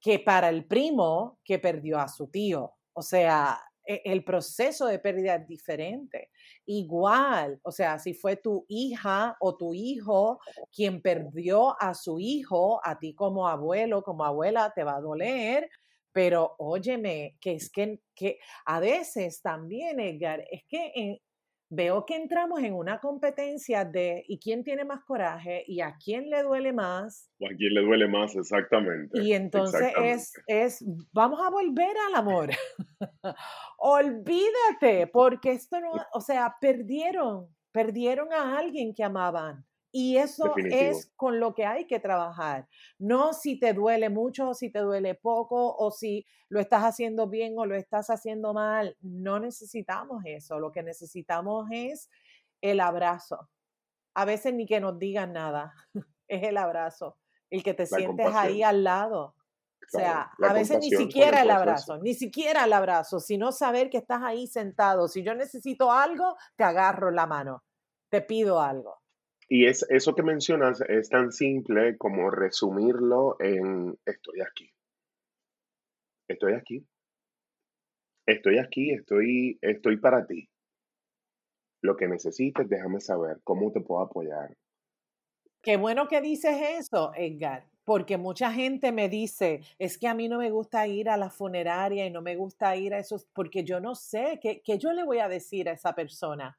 que 0.00 0.18
para 0.18 0.48
el 0.48 0.66
primo 0.66 1.38
que 1.44 1.58
perdió 1.58 1.98
a 1.98 2.08
su 2.08 2.28
tío. 2.28 2.72
O 2.92 3.02
sea, 3.02 3.60
e, 3.84 4.00
el 4.04 4.24
proceso 4.24 4.86
de 4.86 4.98
pérdida 4.98 5.34
es 5.34 5.46
diferente. 5.46 6.30
Igual, 6.66 7.58
o 7.62 7.72
sea, 7.72 7.98
si 7.98 8.14
fue 8.14 8.36
tu 8.36 8.64
hija 8.68 9.36
o 9.40 9.56
tu 9.56 9.74
hijo 9.74 10.40
quien 10.72 11.02
perdió 11.02 11.80
a 11.80 11.94
su 11.94 12.18
hijo, 12.18 12.80
a 12.84 12.98
ti 12.98 13.14
como 13.14 13.48
abuelo, 13.48 14.02
como 14.02 14.24
abuela, 14.24 14.72
te 14.74 14.84
va 14.84 14.96
a 14.96 15.00
doler, 15.00 15.68
pero 16.12 16.54
óyeme, 16.58 17.36
que 17.40 17.52
es 17.52 17.70
que, 17.70 18.00
que 18.14 18.38
a 18.66 18.80
veces 18.80 19.40
también, 19.42 20.00
Edgar, 20.00 20.44
es 20.50 20.64
que 20.68 21.20
veo 21.70 22.04
que 22.04 22.16
entramos 22.16 22.60
en 22.62 22.74
una 22.74 22.98
competencia 22.98 23.84
de 23.84 24.24
¿y 24.26 24.40
quién 24.40 24.64
tiene 24.64 24.84
más 24.84 25.04
coraje? 25.04 25.62
¿Y 25.66 25.80
a 25.80 25.96
quién 26.04 26.28
le 26.28 26.42
duele 26.42 26.72
más? 26.72 27.30
O 27.38 27.46
a 27.46 27.50
quién 27.56 27.74
le 27.74 27.82
duele 27.82 28.08
más, 28.08 28.34
exactamente. 28.34 29.22
Y 29.22 29.32
entonces 29.32 29.92
es, 30.02 30.32
es, 30.46 30.84
vamos 31.12 31.40
a 31.40 31.50
volver 31.50 31.96
al 32.08 32.16
amor. 32.16 32.50
Olvídate, 33.78 35.06
porque 35.12 35.52
esto 35.52 35.80
no, 35.80 35.92
o 36.12 36.20
sea, 36.20 36.56
perdieron, 36.60 37.54
perdieron 37.72 38.32
a 38.32 38.58
alguien 38.58 38.92
que 38.92 39.04
amaban. 39.04 39.64
Y 39.92 40.18
eso 40.18 40.54
es 40.56 41.10
con 41.16 41.40
lo 41.40 41.54
que 41.54 41.66
hay 41.66 41.86
que 41.86 41.98
trabajar. 41.98 42.68
No 42.98 43.32
si 43.32 43.58
te 43.58 43.72
duele 43.72 44.08
mucho 44.08 44.50
o 44.50 44.54
si 44.54 44.70
te 44.70 44.78
duele 44.78 45.16
poco 45.16 45.74
o 45.76 45.90
si 45.90 46.26
lo 46.48 46.60
estás 46.60 46.84
haciendo 46.84 47.28
bien 47.28 47.54
o 47.58 47.66
lo 47.66 47.74
estás 47.74 48.08
haciendo 48.08 48.54
mal. 48.54 48.96
No 49.00 49.40
necesitamos 49.40 50.22
eso. 50.26 50.60
Lo 50.60 50.70
que 50.70 50.84
necesitamos 50.84 51.66
es 51.72 52.08
el 52.60 52.78
abrazo. 52.80 53.48
A 54.14 54.24
veces 54.24 54.54
ni 54.54 54.66
que 54.66 54.80
nos 54.80 54.98
digan 54.98 55.32
nada. 55.32 55.74
es 56.28 56.42
el 56.44 56.56
abrazo. 56.56 57.18
El 57.50 57.64
que 57.64 57.74
te 57.74 57.86
sientes 57.86 58.32
ahí 58.34 58.62
al 58.62 58.84
lado. 58.84 59.34
o 59.92 59.98
sea, 59.98 60.30
a 60.40 60.52
veces 60.52 60.78
ni 60.78 60.90
siquiera 60.90 61.42
el, 61.42 61.50
abrazo, 61.50 61.98
ni 61.98 62.14
siquiera 62.14 62.64
el 62.64 62.72
abrazo, 62.72 63.18
sino 63.18 63.50
saber 63.50 63.90
que 63.90 63.98
estás 63.98 64.22
ahí 64.22 64.46
sentado. 64.46 65.08
Si 65.08 65.24
yo 65.24 65.34
necesito 65.34 65.90
algo, 65.90 66.36
te 66.54 66.62
agarro 66.62 67.10
la 67.10 67.26
mano, 67.26 67.64
te 68.08 68.20
pido 68.22 68.60
algo. 68.60 68.99
Y 69.52 69.66
es, 69.66 69.84
eso 69.90 70.14
que 70.14 70.22
mencionas 70.22 70.80
es 70.82 71.08
tan 71.08 71.32
simple 71.32 71.98
como 71.98 72.30
resumirlo 72.30 73.36
en 73.40 73.98
estoy 74.06 74.42
aquí. 74.42 74.72
Estoy 76.28 76.52
aquí. 76.52 76.86
Estoy 78.26 78.58
aquí, 78.58 78.92
estoy, 78.92 79.58
estoy 79.60 79.96
para 79.96 80.24
ti. 80.24 80.48
Lo 81.82 81.96
que 81.96 82.06
necesites, 82.06 82.68
déjame 82.68 83.00
saber 83.00 83.40
cómo 83.42 83.72
te 83.72 83.80
puedo 83.80 84.02
apoyar. 84.02 84.56
Qué 85.62 85.76
bueno 85.76 86.06
que 86.06 86.20
dices 86.20 86.56
eso, 86.78 87.10
Edgar, 87.16 87.66
porque 87.84 88.18
mucha 88.18 88.52
gente 88.52 88.92
me 88.92 89.08
dice, 89.08 89.62
es 89.80 89.98
que 89.98 90.06
a 90.06 90.14
mí 90.14 90.28
no 90.28 90.38
me 90.38 90.52
gusta 90.52 90.86
ir 90.86 91.08
a 91.08 91.16
la 91.16 91.28
funeraria 91.28 92.06
y 92.06 92.10
no 92.10 92.22
me 92.22 92.36
gusta 92.36 92.76
ir 92.76 92.94
a 92.94 93.00
esos, 93.00 93.26
porque 93.32 93.64
yo 93.64 93.80
no 93.80 93.96
sé 93.96 94.38
qué, 94.40 94.62
qué 94.62 94.78
yo 94.78 94.92
le 94.92 95.02
voy 95.02 95.18
a 95.18 95.28
decir 95.28 95.68
a 95.68 95.72
esa 95.72 95.92
persona. 95.92 96.56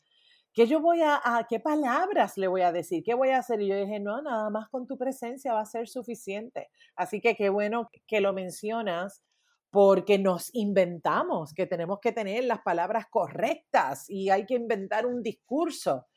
¿Qué 0.54 0.68
yo 0.68 0.82
voy 0.82 1.00
a, 1.02 1.22
qué 1.50 1.60
palabras 1.60 2.38
le 2.38 2.48
voy 2.48 2.62
a 2.62 2.74
decir? 2.74 3.04
¿Qué 3.04 3.14
voy 3.14 3.30
a 3.30 3.38
hacer? 3.38 3.62
Y 3.62 3.68
yo 3.70 3.76
dije, 3.76 4.00
no, 4.00 4.22
nada 4.22 4.50
más 4.50 4.68
con 4.70 4.86
tu 4.86 4.98
presencia 4.98 5.54
va 5.54 5.62
a 5.62 5.66
ser 5.66 5.88
suficiente. 5.88 6.70
Así 6.96 7.22
que 7.22 7.36
qué 7.36 7.50
bueno 7.50 7.90
que 8.06 8.20
lo 8.20 8.34
mencionas 8.34 9.24
porque 9.70 10.20
nos 10.20 10.54
inventamos 10.54 11.54
que 11.54 11.66
tenemos 11.66 12.00
que 12.02 12.12
tener 12.12 12.44
las 12.44 12.60
palabras 12.62 13.06
correctas 13.10 14.10
y 14.10 14.30
hay 14.30 14.46
que 14.46 14.56
inventar 14.56 15.06
un 15.06 15.24
discurso. 15.24 16.08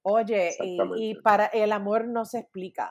Oye, 0.00 0.50
y, 0.96 1.14
para 1.16 1.46
el 1.46 1.70
amor 1.72 2.08
no 2.08 2.24
se 2.24 2.38
explica. 2.38 2.90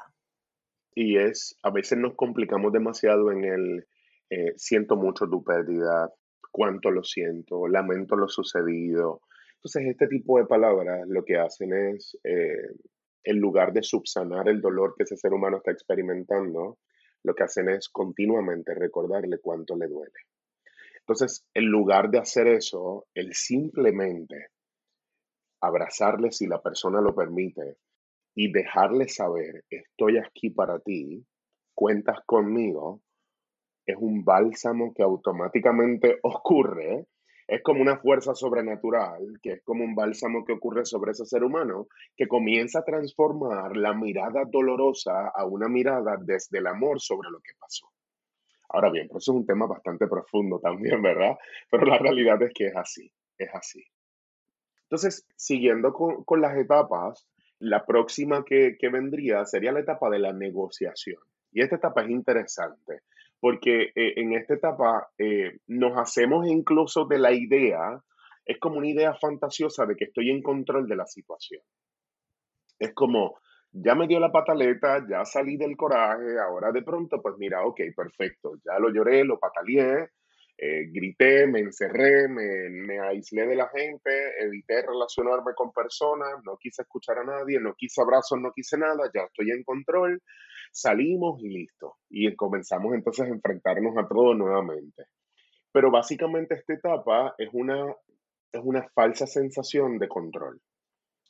Y 0.94 1.18
es, 1.18 1.58
a 1.64 1.72
veces 1.72 1.98
nos 1.98 2.16
complicamos 2.16 2.72
demasiado 2.72 3.32
en 3.32 3.44
el 3.44 3.88
eh, 4.30 4.54
siento 4.56 4.96
mucho 4.96 5.28
tu 5.28 5.44
pérdida, 5.44 6.14
cuánto 6.52 6.92
lo 6.92 7.04
siento, 7.04 7.68
lamento 7.68 8.16
lo 8.16 8.28
sucedido, 8.28 9.22
entonces, 9.64 9.92
este 9.92 10.08
tipo 10.08 10.40
de 10.40 10.48
palabras 10.48 11.08
lo 11.08 11.24
que 11.24 11.38
hacen 11.38 11.72
es, 11.72 12.18
eh, 12.24 12.74
en 13.24 13.38
lugar 13.40 13.74
de 13.74 13.84
subsanar 13.84 14.50
el 14.50 14.60
dolor 14.60 14.96
que 14.98 15.04
ese 15.04 15.16
ser 15.16 15.34
humano 15.34 15.58
está 15.58 15.70
experimentando, 15.70 16.80
lo 17.22 17.36
que 17.36 17.44
hacen 17.44 17.70
es 17.70 17.88
continuamente 17.90 18.74
recordarle 18.74 19.38
cuánto 19.38 19.76
le 19.76 19.88
duele. 19.88 20.20
Entonces, 21.02 21.46
en 21.54 21.66
lugar 21.66 22.10
de 22.10 22.18
hacer 22.18 22.48
eso, 22.48 23.06
el 23.14 23.36
simplemente 23.36 24.48
abrazarle 25.62 26.32
si 26.32 26.48
la 26.48 26.60
persona 26.60 27.00
lo 27.00 27.14
permite 27.14 27.78
y 28.34 28.52
dejarle 28.52 29.10
saber, 29.10 29.64
estoy 29.70 30.18
aquí 30.18 30.50
para 30.50 30.80
ti, 30.80 31.24
cuentas 31.76 32.18
conmigo, 32.26 33.04
es 33.86 33.98
un 34.00 34.26
bálsamo 34.26 34.92
que 34.92 35.04
automáticamente 35.04 36.18
ocurre 36.24 37.06
es 37.52 37.62
como 37.64 37.82
una 37.82 37.98
fuerza 37.98 38.34
sobrenatural, 38.34 39.38
que 39.42 39.52
es 39.52 39.64
como 39.64 39.84
un 39.84 39.94
bálsamo 39.94 40.46
que 40.46 40.54
ocurre 40.54 40.86
sobre 40.86 41.12
ese 41.12 41.26
ser 41.26 41.44
humano, 41.44 41.90
que 42.16 42.26
comienza 42.26 42.80
a 42.80 42.86
transformar 42.86 43.76
la 43.76 43.94
mirada 43.94 44.46
dolorosa 44.50 45.28
a 45.28 45.46
una 45.46 45.68
mirada 45.68 46.16
desde 46.18 46.60
el 46.60 46.68
amor 46.68 47.02
sobre 47.02 47.30
lo 47.30 47.42
que 47.42 47.52
pasó. 47.60 47.92
Ahora 48.70 48.90
bien, 48.90 49.08
eso 49.08 49.18
es 49.18 49.28
un 49.28 49.46
tema 49.46 49.68
bastante 49.68 50.08
profundo 50.08 50.62
también, 50.62 51.02
¿verdad? 51.02 51.38
Pero 51.70 51.86
la 51.88 51.98
realidad 51.98 52.42
es 52.42 52.54
que 52.54 52.68
es 52.68 52.76
así, 52.78 53.12
es 53.38 53.54
así. 53.54 53.84
Entonces, 54.84 55.28
siguiendo 55.36 55.92
con, 55.92 56.42
las 56.42 56.58
etapas, 56.58 57.28
la 57.60 57.86
próxima 57.86 58.46
que, 58.46 58.78
que 58.80 58.88
vendría 58.88 59.46
sería 59.46 59.74
la 59.74 59.82
etapa 59.82 60.10
de 60.10 60.20
la 60.20 60.32
negociación. 60.32 61.22
Y 61.52 61.62
esta 61.62 61.76
etapa 61.76 62.04
es 62.04 62.12
interesante 62.12 63.02
porque 63.42 63.92
eh, 63.96 64.14
en 64.18 64.34
esta 64.34 64.54
etapa 64.54 65.10
eh, 65.18 65.58
nos 65.68 65.98
hacemos 65.98 66.48
incluso 66.48 67.06
de 67.06 67.18
la 67.18 67.34
idea, 67.34 68.00
es 68.46 68.60
como 68.60 68.78
una 68.78 68.88
idea 68.88 69.16
fantasiosa 69.16 69.86
de 69.86 69.96
que 69.96 70.06
estoy 70.06 70.30
en 70.30 70.44
control 70.44 70.88
de 70.88 70.96
la 70.96 71.08
situación. 71.08 71.62
Es 72.78 72.94
como, 72.94 73.40
ya 73.72 73.96
me 73.96 74.08
dio 74.08 74.20
la 74.20 74.32
pataleta, 74.32 75.04
ya 75.10 75.26
salí 75.26 75.58
del 75.58 75.76
coraje, 75.76 76.40
ahora 76.40 76.72
de 76.72 76.84
pronto, 76.84 77.20
pues 77.20 77.36
mira, 77.40 77.66
ok, 77.66 77.82
perfecto, 77.96 78.54
ya 78.64 78.78
lo 78.78 78.94
lloré, 78.94 79.24
lo 79.24 79.40
pataleé, 79.40 80.10
eh, 80.58 80.86
grité, 80.92 81.48
me 81.48 81.62
encerré, 81.62 82.28
me, 82.28 82.70
me, 82.70 83.00
aislé 83.00 83.48
de 83.48 83.56
la 83.56 83.68
gente, 83.70 84.12
evité 84.40 84.84
relacionarme 84.86 85.54
con 85.56 85.72
personas, 85.72 86.30
no 86.46 86.58
quise 86.58 86.84
escuchar 86.84 87.18
a 87.18 87.24
nadie, 87.24 87.60
no 87.60 87.74
quise 87.76 88.02
abrazos, 88.02 88.40
no 88.40 88.52
quise 88.52 88.78
nada, 88.78 89.10
ya 89.12 89.22
estoy 89.22 89.50
en 89.50 89.64
control, 89.64 90.22
salimos 90.72 91.42
y 91.42 91.50
listo. 91.50 91.98
Y 92.10 92.36
comenzamos 92.36 92.94
entonces 92.94 93.26
a 93.26 93.30
enfrentarnos 93.30 93.98
a 93.98 94.08
todo 94.08 94.34
nuevamente. 94.34 95.06
Pero 95.72 95.92
básicamente 95.92 96.56
esta 96.56 96.74
etapa 96.74 97.34
es 97.38 97.50
una, 97.54 97.96
es 98.52 98.62
una 98.64 98.88
falsa 98.94 99.26
sensación 99.26 99.98
de 100.00 100.10
control, 100.10 100.60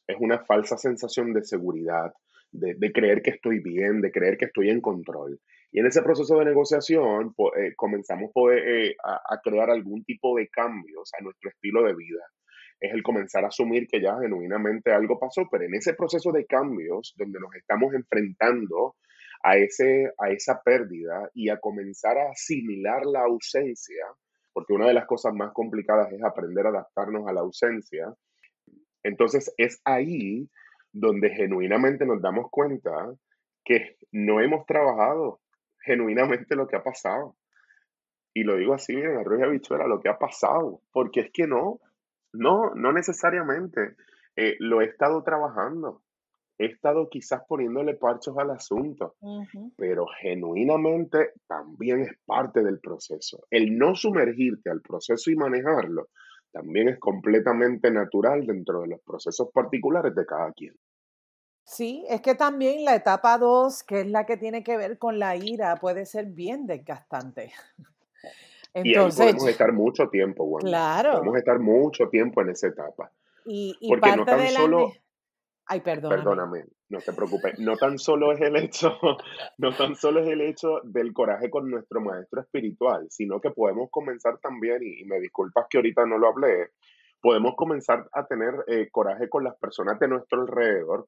es 0.08 0.18
una 0.20 0.40
falsa 0.46 0.78
sensación 0.78 1.34
de 1.34 1.44
seguridad, 1.44 2.12
de, 2.52 2.92
creer 2.92 3.22
que 3.22 3.32
estoy 3.32 3.60
bien, 3.60 4.02
de 4.02 4.12
creer 4.12 4.38
que 4.38 4.46
estoy 4.46 4.70
en 4.70 4.82
control. 4.82 5.40
Y 5.72 5.80
en 5.80 5.86
ese 5.86 6.02
proceso 6.02 6.38
de 6.38 6.46
negociación 6.46 7.34
eh, 7.58 7.74
comenzamos 7.76 8.32
eh, 8.52 8.96
a, 9.04 9.40
crear 9.42 9.70
algún 9.70 10.04
tipo 10.04 10.36
de 10.36 10.50
cambios 10.50 11.12
a 11.18 11.24
nuestro 11.24 11.50
estilo 11.50 11.84
de 11.84 11.96
vida. 11.96 12.24
Es 12.80 12.94
el 12.94 13.04
comenzar 13.04 13.46
a 13.46 13.50
asumir 13.50 13.88
que 13.88 14.02
ya 14.02 14.18
genuinamente 14.20 14.92
algo 14.92 15.20
pasó, 15.20 15.48
pero 15.50 15.66
en 15.66 15.76
ese 15.76 15.94
proceso 15.94 16.32
de 16.32 16.46
cambios 16.46 17.14
donde 17.16 17.40
nos 17.40 17.56
estamos 17.56 17.94
enfrentando 17.94 18.96
a, 19.44 19.58
ese, 19.58 20.12
a 20.18 20.30
esa 20.30 20.62
pérdida 20.64 21.30
y 21.34 21.50
a 21.50 21.60
comenzar 21.60 22.18
a 22.18 22.32
asimilar 22.32 23.06
la 23.06 23.22
ausencia, 23.22 24.06
porque 24.54 24.74
una 24.74 24.88
de 24.88 24.94
las 24.94 25.06
cosas 25.06 25.34
más 25.34 25.52
complicadas 25.54 26.12
es 26.12 26.24
aprender 26.24 26.66
a 26.66 26.70
adaptarnos 26.70 27.28
a 27.28 27.34
la 27.34 27.42
ausencia, 27.42 28.14
entonces 29.04 29.54
es 29.58 29.82
ahí 29.86 30.50
donde 30.92 31.30
genuinamente 31.30 32.06
nos 32.06 32.22
damos 32.22 32.50
cuenta 32.52 32.92
que 33.64 33.98
no 34.12 34.42
hemos 34.42 34.66
trabajado 34.66 35.40
genuinamente 35.84 36.56
lo 36.56 36.68
que 36.68 36.76
ha 36.76 36.84
pasado. 36.84 37.36
Y 38.34 38.44
lo 38.44 38.56
digo 38.56 38.74
así, 38.74 38.94
en 38.94 39.18
arroz 39.18 39.40
y 39.40 39.44
habichuela, 39.44 39.88
lo 39.88 40.00
que 40.00 40.10
ha 40.10 40.18
pasado, 40.18 40.82
porque 40.92 41.22
es 41.22 41.32
que 41.32 41.48
no, 41.48 41.80
no, 42.34 42.72
no 42.76 42.94
necesariamente. 42.94 43.96
Eh, 44.36 44.56
lo 44.60 44.82
he 44.82 44.86
estado 44.86 45.24
trabajando, 45.24 46.02
he 46.62 46.68
estado 46.68 47.10
quizás 47.10 47.42
poniéndole 47.48 47.96
parchos 47.96 48.38
al 48.38 48.52
asunto, 48.52 49.16
pero 49.76 50.06
genuinamente 50.22 51.32
también 51.48 52.02
es 52.02 52.12
parte 52.26 52.64
del 52.64 52.80
proceso. 52.80 53.46
El 53.50 53.78
no 53.78 53.96
sumergirte 53.96 54.70
al 54.70 54.82
proceso 54.82 55.32
y 55.32 55.36
manejarlo 55.36 56.10
también 56.52 56.90
es 56.90 57.00
completamente 57.00 57.90
natural 57.90 58.46
dentro 58.46 58.82
de 58.82 58.90
los 58.90 59.02
procesos 59.02 59.50
particulares 59.52 60.14
de 60.14 60.26
cada 60.26 60.52
quien. 60.52 60.76
Sí, 61.64 62.06
es 62.10 62.22
que 62.22 62.36
también 62.36 62.86
la 62.86 62.96
etapa 62.96 63.38
2, 63.38 63.84
que 63.84 64.02
es 64.02 64.08
la 64.08 64.26
que 64.26 64.38
tiene 64.38 64.64
que 64.64 64.78
ver 64.78 65.00
con 65.00 65.18
la 65.18 65.36
ira, 65.36 65.78
puede 65.78 66.06
ser 66.06 66.28
bien 66.28 66.68
desgastante. 66.68 67.54
Entonces, 68.74 69.20
y 69.20 69.30
podemos 69.30 69.48
estar 69.48 69.74
mucho 69.74 70.10
tiempo, 70.10 70.46
bueno. 70.46 70.68
Claro. 70.68 71.14
Podemos 71.14 71.38
estar 71.38 71.60
mucho 71.60 72.08
tiempo 72.10 72.42
en 72.42 72.50
esa 72.50 72.68
etapa. 72.68 73.12
Y, 73.46 73.76
y 73.80 73.90
Porque 73.90 74.16
no 74.16 74.26
tan 74.26 74.48
solo... 74.50 74.92
Ay, 75.68 75.82
perdóname. 75.82 76.24
Perdóname, 76.24 76.64
no 76.90 77.00
te 77.00 77.14
preocupes. 77.14 77.60
No 77.60 77.78
tan 77.78 77.98
solo 77.98 78.32
es 78.32 78.42
el 78.42 78.56
hecho, 78.58 78.98
no 79.58 79.74
tan 79.76 79.96
solo 79.96 80.22
es 80.22 80.28
el 80.28 80.42
hecho 80.42 80.82
del 80.84 81.14
coraje 81.14 81.50
con 81.50 81.70
nuestro 81.70 82.02
maestro 82.02 82.42
espiritual, 82.42 83.08
sino 83.10 83.40
que 83.40 83.52
podemos 83.52 83.90
comenzar 83.92 84.38
también, 84.40 84.80
y, 84.84 85.06
me 85.06 85.20
disculpas 85.20 85.68
que 85.70 85.78
ahorita 85.78 86.06
no 86.06 86.18
lo 86.18 86.30
hablé, 86.30 86.70
podemos 87.22 87.56
comenzar 87.56 88.08
a 88.14 88.26
tener 88.26 88.54
eh, 88.68 88.90
coraje 88.92 89.30
con 89.30 89.44
las 89.44 89.56
personas 89.58 90.00
de 90.00 90.08
nuestro 90.08 90.42
alrededor, 90.42 91.08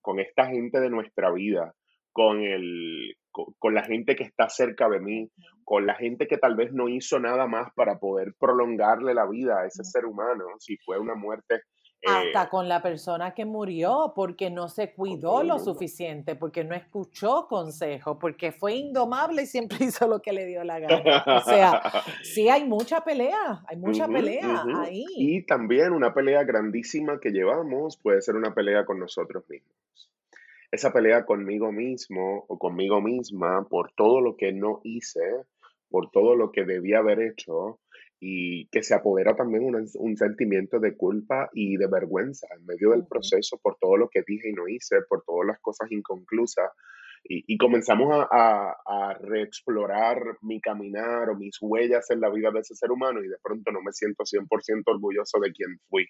con 0.00 0.20
esta 0.20 0.46
gente 0.46 0.80
de 0.80 0.90
nuestra 0.90 1.32
vida, 1.32 1.74
con, 2.12 2.40
el, 2.42 3.16
con, 3.32 3.74
la 3.74 3.82
gente 3.82 4.14
que 4.14 4.22
está 4.22 4.48
cerca 4.48 4.88
de 4.88 5.00
mí, 5.00 5.30
con 5.64 5.86
la 5.86 5.96
gente 5.96 6.28
que 6.28 6.38
tal 6.38 6.54
vez 6.54 6.72
no 6.72 6.88
hizo 6.88 7.18
nada 7.18 7.46
más 7.46 7.72
para 7.74 7.98
poder 7.98 8.34
prolongarle 8.38 9.14
la 9.14 9.26
vida 9.26 9.60
a 9.60 9.66
ese 9.66 9.82
ser 9.82 10.04
humano, 10.04 10.44
si 10.60 10.76
fue 10.76 10.98
una 10.98 11.14
muerte 11.14 11.62
hasta 12.06 12.42
eh, 12.44 12.48
con 12.50 12.68
la 12.68 12.82
persona 12.82 13.34
que 13.34 13.44
murió 13.44 14.12
porque 14.14 14.50
no 14.50 14.68
se 14.68 14.92
cuidó 14.92 15.42
lo 15.42 15.58
suficiente, 15.58 16.36
porque 16.36 16.64
no 16.64 16.74
escuchó 16.74 17.46
consejo, 17.48 18.18
porque 18.18 18.52
fue 18.52 18.74
indomable 18.74 19.42
y 19.42 19.46
siempre 19.46 19.78
hizo 19.84 20.06
lo 20.06 20.20
que 20.20 20.32
le 20.32 20.46
dio 20.46 20.64
la 20.64 20.78
gana. 20.78 21.24
O 21.26 21.40
sea, 21.40 21.82
sí 22.22 22.48
hay 22.48 22.64
mucha 22.64 23.02
pelea, 23.02 23.62
hay 23.66 23.76
mucha 23.76 24.06
pelea 24.06 24.64
ahí. 24.78 25.04
Y 25.16 25.42
también 25.46 25.92
una 25.92 26.12
pelea 26.12 26.44
grandísima 26.44 27.18
que 27.20 27.30
llevamos 27.30 27.96
puede 27.96 28.22
ser 28.22 28.36
una 28.36 28.54
pelea 28.54 28.84
con 28.84 28.98
nosotros 28.98 29.44
mismos. 29.48 29.74
Esa 30.70 30.92
pelea 30.92 31.24
conmigo 31.24 31.70
mismo 31.70 32.44
o 32.48 32.58
conmigo 32.58 33.00
misma 33.00 33.66
por 33.68 33.92
todo 33.92 34.20
lo 34.20 34.36
que 34.36 34.52
no 34.52 34.80
hice, 34.82 35.20
por 35.88 36.10
todo 36.10 36.34
lo 36.34 36.50
que 36.50 36.64
debía 36.64 36.98
haber 36.98 37.20
hecho, 37.20 37.78
y 38.26 38.68
que 38.68 38.82
se 38.82 38.94
apodera 38.94 39.36
también 39.36 39.64
un, 39.74 40.16
sentimiento 40.16 40.80
de 40.80 40.96
culpa 40.96 41.50
y 41.52 41.76
de 41.76 41.86
vergüenza 41.88 42.46
en 42.56 42.64
medio 42.64 42.92
del 42.92 43.06
proceso 43.06 43.58
por 43.62 43.76
todo 43.78 43.98
lo 43.98 44.08
que 44.08 44.22
dije 44.26 44.48
y 44.48 44.54
no 44.54 44.66
hice, 44.66 44.96
por 45.06 45.22
todas 45.24 45.46
las 45.46 45.60
cosas 45.60 45.92
inconclusas. 45.92 46.70
Y, 47.26 47.56
comenzamos 47.58 48.26
a, 48.30 48.76
a, 48.86 49.14
reexplorar 49.20 50.38
mi 50.40 50.58
caminar 50.60 51.28
o 51.28 51.36
mis 51.36 51.56
huellas 51.60 52.10
en 52.10 52.20
la 52.20 52.30
vida 52.30 52.50
de 52.50 52.60
ese 52.60 52.74
ser 52.74 52.90
humano 52.90 53.22
y 53.22 53.28
de 53.28 53.36
pronto 53.42 53.70
no 53.72 53.82
me 53.82 53.92
siento 53.92 54.24
100% 54.24 54.82
orgulloso 54.86 55.38
de 55.40 55.52
quien 55.52 55.78
fui 55.88 56.06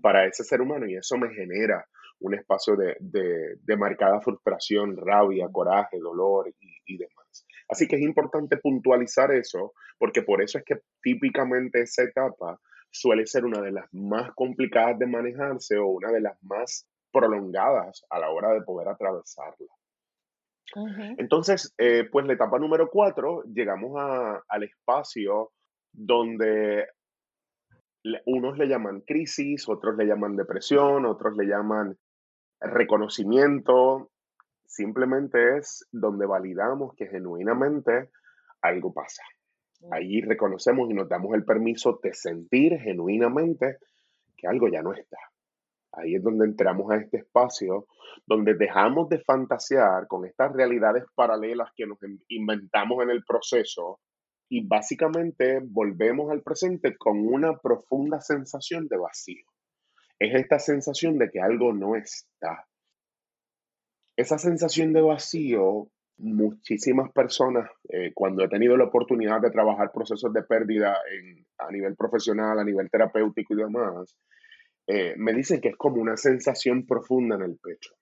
para 0.00 0.26
ese 0.26 0.44
ser 0.44 0.60
humano 0.62 0.86
y 0.86 0.96
eso 0.96 1.16
me 1.18 1.34
genera 1.34 1.86
un 2.20 2.34
espacio 2.34 2.76
de, 2.76 2.96
de, 3.00 3.76
marcada 3.76 4.20
frustración, 4.20 4.96
rabia, 4.96 5.48
coraje, 5.50 5.98
dolor 5.98 6.48
y, 6.60 6.94
y 6.94 6.98
demás. 6.98 7.46
Así 7.72 7.88
que 7.88 7.96
es 7.96 8.02
importante 8.02 8.58
puntualizar 8.58 9.32
eso, 9.32 9.72
porque 9.98 10.22
por 10.22 10.42
eso 10.42 10.58
es 10.58 10.64
que 10.64 10.76
típicamente 11.02 11.80
esa 11.80 12.02
etapa 12.02 12.60
suele 12.90 13.24
ser 13.24 13.46
una 13.46 13.62
de 13.62 13.72
las 13.72 13.86
más 13.92 14.30
complicadas 14.34 14.98
de 14.98 15.06
manejarse 15.06 15.78
o 15.78 15.86
una 15.86 16.12
de 16.12 16.20
las 16.20 16.36
más 16.42 16.86
prolongadas 17.10 18.04
a 18.10 18.18
la 18.18 18.28
hora 18.28 18.52
de 18.52 18.60
poder 18.60 18.88
atravesarla. 18.88 19.72
Entonces, 21.18 21.74
eh, 21.78 22.04
pues 22.10 22.26
la 22.26 22.34
etapa 22.34 22.58
número 22.58 22.88
cuatro, 22.90 23.42
llegamos 23.44 23.92
al 24.48 24.62
espacio 24.62 25.52
donde 25.92 26.86
unos 28.26 28.58
le 28.58 28.68
llaman 28.68 29.00
crisis, 29.00 29.66
otros 29.66 29.96
le 29.96 30.06
llaman 30.06 30.36
depresión, 30.36 31.06
otros 31.06 31.36
le 31.38 31.46
llaman 31.46 31.96
reconocimiento, 32.60 34.11
simplemente 34.72 35.58
es 35.58 35.86
donde 35.92 36.24
validamos 36.24 36.94
que 36.96 37.06
genuinamente 37.06 38.10
algo 38.62 38.92
pasa. 38.92 39.22
Mm. 39.80 39.92
Ahí 39.92 40.20
reconocemos 40.22 40.90
y 40.90 40.94
nos 40.94 41.08
damos 41.08 41.34
el 41.34 41.44
permiso 41.44 42.00
de 42.02 42.14
sentir 42.14 42.78
genuinamente 42.80 43.78
que 44.36 44.46
algo 44.46 44.68
ya 44.68 44.82
no 44.82 44.94
está. 44.94 45.18
Ahí 45.92 46.14
es 46.14 46.22
donde 46.22 46.46
entramos 46.46 46.90
a 46.90 46.96
este 46.96 47.18
espacio, 47.18 47.86
donde 48.26 48.54
dejamos 48.54 49.10
de 49.10 49.20
fantasear 49.20 50.06
con 50.06 50.24
estas 50.24 50.50
realidades 50.52 51.04
paralelas 51.14 51.70
que 51.76 51.86
nos 51.86 51.98
inventamos 52.28 53.02
en 53.02 53.10
el 53.10 53.22
proceso 53.24 54.00
y 54.48 54.66
básicamente 54.66 55.60
volvemos 55.62 56.30
al 56.30 56.42
presente 56.42 56.96
con 56.96 57.18
una 57.18 57.58
profunda 57.58 58.20
sensación 58.22 58.88
de 58.88 58.96
vacío. 58.96 59.44
Es 60.18 60.34
esta 60.34 60.58
sensación 60.58 61.18
de 61.18 61.30
que 61.30 61.40
algo 61.40 61.74
no 61.74 61.94
está, 61.94 62.66
esa 64.16 64.38
sensación 64.38 64.92
de 64.92 65.00
vacío, 65.00 65.88
muchísimas 66.18 67.10
personas, 67.12 67.68
eh, 67.88 68.12
cuando 68.14 68.44
he 68.44 68.48
tenido 68.48 68.76
la 68.76 68.84
oportunidad 68.84 69.40
de 69.40 69.50
trabajar 69.50 69.90
procesos 69.92 70.32
de 70.32 70.42
pérdida 70.42 70.96
a 71.58 71.70
nivel 71.72 71.96
profesional, 71.96 72.58
a 72.58 72.64
nivel 72.64 72.90
terapéutico 72.90 73.54
y 73.54 73.56
demás, 73.56 74.16
eh, 74.86 75.14
me 75.16 75.32
dicen 75.32 75.60
que 75.60 75.70
es 75.70 75.76
como 75.76 76.00
una 76.00 76.16
sensación 76.16 76.86
profunda 76.86 77.36
en 77.36 77.42
el 77.42 77.56
pecho. 77.56 77.94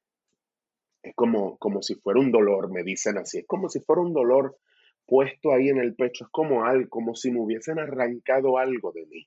Es 1.03 1.15
como, 1.15 1.57
como 1.59 1.83
si 1.83 1.95
fuera 1.95 2.21
un 2.21 2.31
dolor, 2.31 2.71
me 2.71 2.83
dicen 2.83 3.17
así. 3.19 3.39
Es 3.39 3.47
como 3.47 3.69
si 3.69 3.81
fuera 3.81 4.03
un 4.03 4.13
dolor 4.13 4.59
puesto 5.07 5.53
ahí 5.53 5.69
en 5.69 5.79
el 5.79 5.95
pecho. 5.95 6.25
Es 6.25 6.31
como 6.31 6.65
algo, 6.65 6.89
como 6.91 7.15
si 7.15 7.31
me 7.31 7.41
hubiesen 7.41 7.79
arrancado 7.79 8.59
algo 8.59 8.93
de 8.93 9.07
mí. 9.07 9.27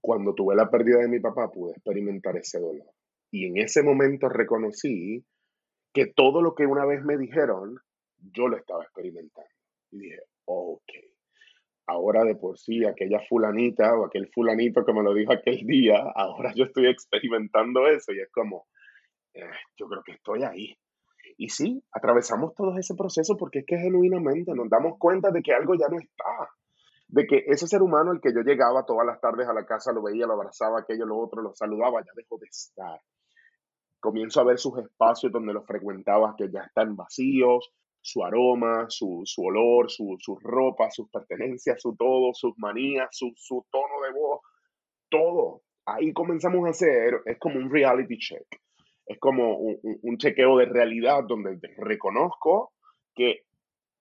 Cuando 0.00 0.34
tuve 0.34 0.54
la 0.54 0.70
pérdida 0.70 0.98
de 0.98 1.08
mi 1.08 1.20
papá, 1.20 1.50
pude 1.50 1.72
experimentar 1.72 2.36
ese 2.36 2.58
dolor. 2.60 2.86
Y 3.30 3.46
en 3.46 3.58
ese 3.58 3.82
momento 3.82 4.28
reconocí 4.28 5.24
que 5.92 6.06
todo 6.06 6.42
lo 6.42 6.54
que 6.54 6.66
una 6.66 6.84
vez 6.86 7.04
me 7.04 7.16
dijeron, 7.16 7.78
yo 8.18 8.48
lo 8.48 8.56
estaba 8.56 8.84
experimentando. 8.84 9.50
Y 9.90 9.98
dije, 9.98 10.20
ok, 10.44 10.92
ahora 11.86 12.24
de 12.24 12.36
por 12.36 12.58
sí 12.58 12.84
aquella 12.84 13.20
fulanita 13.28 13.94
o 13.94 14.06
aquel 14.06 14.30
fulanito 14.32 14.84
que 14.84 14.92
me 14.92 15.02
lo 15.02 15.14
dijo 15.14 15.32
aquel 15.32 15.66
día, 15.66 15.98
ahora 16.14 16.52
yo 16.54 16.64
estoy 16.64 16.86
experimentando 16.86 17.86
eso 17.88 18.12
y 18.12 18.20
es 18.20 18.30
como, 18.30 18.66
eh, 19.34 19.42
yo 19.76 19.88
creo 19.88 20.02
que 20.04 20.12
estoy 20.12 20.42
ahí. 20.42 20.76
Y 21.36 21.50
sí, 21.50 21.82
atravesamos 21.92 22.54
todo 22.54 22.76
ese 22.78 22.94
proceso 22.94 23.36
porque 23.36 23.60
es 23.60 23.66
que 23.66 23.78
genuinamente 23.78 24.52
nos 24.54 24.68
damos 24.68 24.98
cuenta 24.98 25.30
de 25.30 25.42
que 25.42 25.52
algo 25.52 25.74
ya 25.74 25.88
no 25.88 25.98
está. 25.98 26.50
De 27.06 27.26
que 27.26 27.44
ese 27.46 27.66
ser 27.66 27.80
humano, 27.80 28.12
el 28.12 28.20
que 28.20 28.34
yo 28.34 28.40
llegaba 28.40 28.84
todas 28.84 29.06
las 29.06 29.20
tardes 29.20 29.48
a 29.48 29.54
la 29.54 29.64
casa, 29.64 29.92
lo 29.92 30.02
veía, 30.02 30.26
lo 30.26 30.34
abrazaba, 30.34 30.80
aquello, 30.80 31.06
lo 31.06 31.16
otro, 31.16 31.40
lo 31.40 31.54
saludaba, 31.54 32.00
ya 32.00 32.10
dejó 32.14 32.38
de 32.38 32.46
estar 32.46 33.00
comienzo 34.00 34.40
a 34.40 34.44
ver 34.44 34.58
sus 34.58 34.78
espacios 34.78 35.32
donde 35.32 35.52
los 35.52 35.66
frecuentaba 35.66 36.34
que 36.36 36.50
ya 36.50 36.60
están 36.60 36.96
vacíos, 36.96 37.70
su 38.00 38.24
aroma, 38.24 38.86
su, 38.88 39.24
olor, 39.38 39.90
su, 39.90 40.38
ropa, 40.40 40.90
sus 40.90 41.10
pertenencias, 41.10 41.80
su 41.80 41.96
todo, 41.96 42.32
sus 42.32 42.56
manías, 42.58 43.08
su, 43.10 43.32
tono 43.70 44.00
de 44.06 44.18
voz, 44.18 44.40
todo. 45.10 45.62
Ahí 45.84 46.12
comenzamos 46.12 46.66
a 46.66 46.70
hacer, 46.70 47.20
es 47.24 47.38
como 47.38 47.58
un 47.58 47.70
reality 47.70 48.18
check, 48.18 48.46
es 49.06 49.18
como 49.18 49.56
un, 49.56 50.18
chequeo 50.18 50.58
de 50.58 50.66
realidad 50.66 51.24
donde 51.26 51.58
reconozco 51.78 52.72
que 53.14 53.42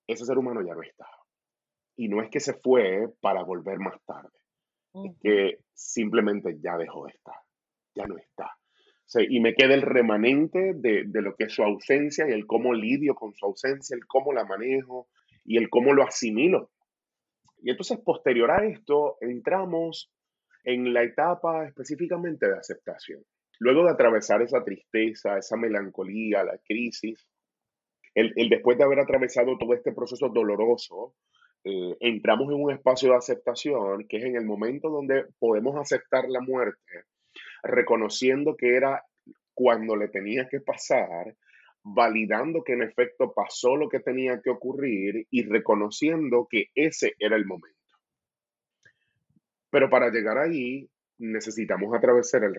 ese 0.06 0.26
ser 0.26 0.38
humano 0.38 0.62
ya 0.66 0.76
no 0.76 0.84
está. 0.84 1.08
Y 1.96 2.10
no 2.10 2.22
es 2.22 2.30
que 2.30 2.40
se 2.40 2.54
fue 2.54 3.08
para 3.22 3.44
volver 3.44 3.80
más 3.80 4.00
tarde, 4.06 4.38
es 4.94 5.18
que 5.22 5.60
simplemente 5.74 6.58
ya 6.62 6.78
dejó 6.78 7.06
de 7.06 7.14
estar, 7.14 7.36
ya 7.96 8.06
no 8.06 8.18
está 8.18 8.57
y 9.28 9.40
me 9.40 9.54
queda 9.54 9.74
el 9.74 9.82
remanente 9.82 10.74
de, 10.76 11.06
lo 11.14 11.36
que 11.36 11.46
es 11.46 11.54
su 11.54 11.64
ausencia 11.64 12.28
y 12.28 12.32
el 12.32 12.46
cómo 12.46 12.74
lidio 12.74 13.16
con 13.16 13.34
su 13.34 13.46
ausencia, 13.46 13.96
el 13.96 14.06
cómo 14.06 14.34
la 14.34 14.46
manejo 14.46 15.08
y 15.46 15.58
el 15.58 15.70
cómo 15.70 15.94
lo 15.94 16.04
asimilo. 16.04 16.72
Y 17.62 17.72
entonces, 17.72 18.00
posterior 18.00 18.52
a 18.52 18.66
esto, 18.66 19.18
entramos 19.22 20.12
en 20.64 20.94
la 20.94 21.04
etapa 21.04 21.66
específicamente 21.66 22.48
de 22.48 22.58
aceptación. 22.58 23.24
Luego 23.60 23.84
de 23.84 23.92
atravesar 23.92 24.42
esa 24.42 24.64
tristeza, 24.64 25.38
esa 25.38 25.58
melancolía, 25.58 26.44
la 26.44 26.58
crisis, 26.60 27.28
el, 28.14 28.34
después 28.50 28.78
de 28.78 28.84
haber 28.84 29.00
atravesado 29.00 29.58
todo 29.58 29.74
este 29.74 29.92
proceso 29.92 30.30
doloroso, 30.30 31.16
eh, 31.64 31.96
entramos 32.00 32.52
en 32.52 32.62
un 32.62 32.72
espacio 32.72 33.10
de 33.10 33.18
aceptación 33.18 34.08
que 34.08 34.18
es 34.18 34.26
en 34.26 34.36
el 34.36 34.46
momento 34.46 34.90
donde 34.90 35.26
podemos 35.40 35.76
aceptar 35.76 36.26
la 36.30 36.42
muerte 36.42 37.06
reconociendo 37.64 38.56
que 38.56 38.76
era 38.76 39.04
cuando 39.54 39.96
le 39.96 40.08
tenía 40.08 40.48
que 40.48 40.60
pasar, 40.60 41.36
validando 41.84 42.64
que 42.64 42.74
en 42.74 42.84
efecto 42.84 43.34
pasó 43.34 43.76
lo 43.76 43.90
que 43.90 44.00
tenía 44.00 44.42
que 44.42 44.50
ocurrir 44.50 45.26
y 45.32 45.44
reconociendo 45.44 46.48
que 46.50 46.68
ese 46.76 47.14
era 47.18 47.36
el 47.36 47.46
momento. 47.46 47.78
Pero 49.70 49.90
para 49.90 50.10
llegar 50.10 50.38
ahí 50.38 50.90
necesitamos 51.20 51.96
atravesar 51.96 52.44
el, 52.44 52.56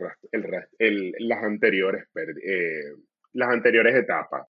el, 0.78 1.14
las, 1.20 1.44
anteriores, 1.44 2.08
eh, 2.44 2.94
las 3.32 3.48
anteriores 3.50 3.94
etapas. 3.94 4.46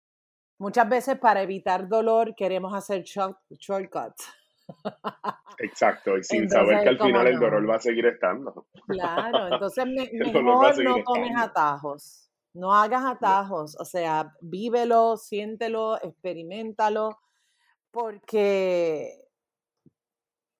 Muchas 0.58 0.88
veces 0.88 1.18
para 1.18 1.42
evitar 1.42 1.88
dolor 1.88 2.34
queremos 2.36 2.74
hacer 2.74 3.02
shortcuts. 3.02 4.43
Exacto, 5.58 6.16
y 6.18 6.24
sin 6.24 6.48
saber 6.48 6.82
que 6.82 6.88
al 6.90 6.98
final 6.98 7.26
el 7.26 7.38
dolor 7.38 7.68
va 7.68 7.76
a 7.76 7.80
seguir 7.80 8.06
estando. 8.06 8.66
Claro, 8.86 9.52
entonces 9.52 9.84
mejor 10.12 10.82
no 10.82 11.02
tomes 11.04 11.36
atajos, 11.36 12.30
no 12.54 12.74
hagas 12.74 13.04
atajos, 13.04 13.76
o 13.78 13.84
sea, 13.84 14.32
vívelo, 14.40 15.16
siéntelo, 15.16 16.00
experimentalo, 16.02 17.18
porque, 17.90 19.20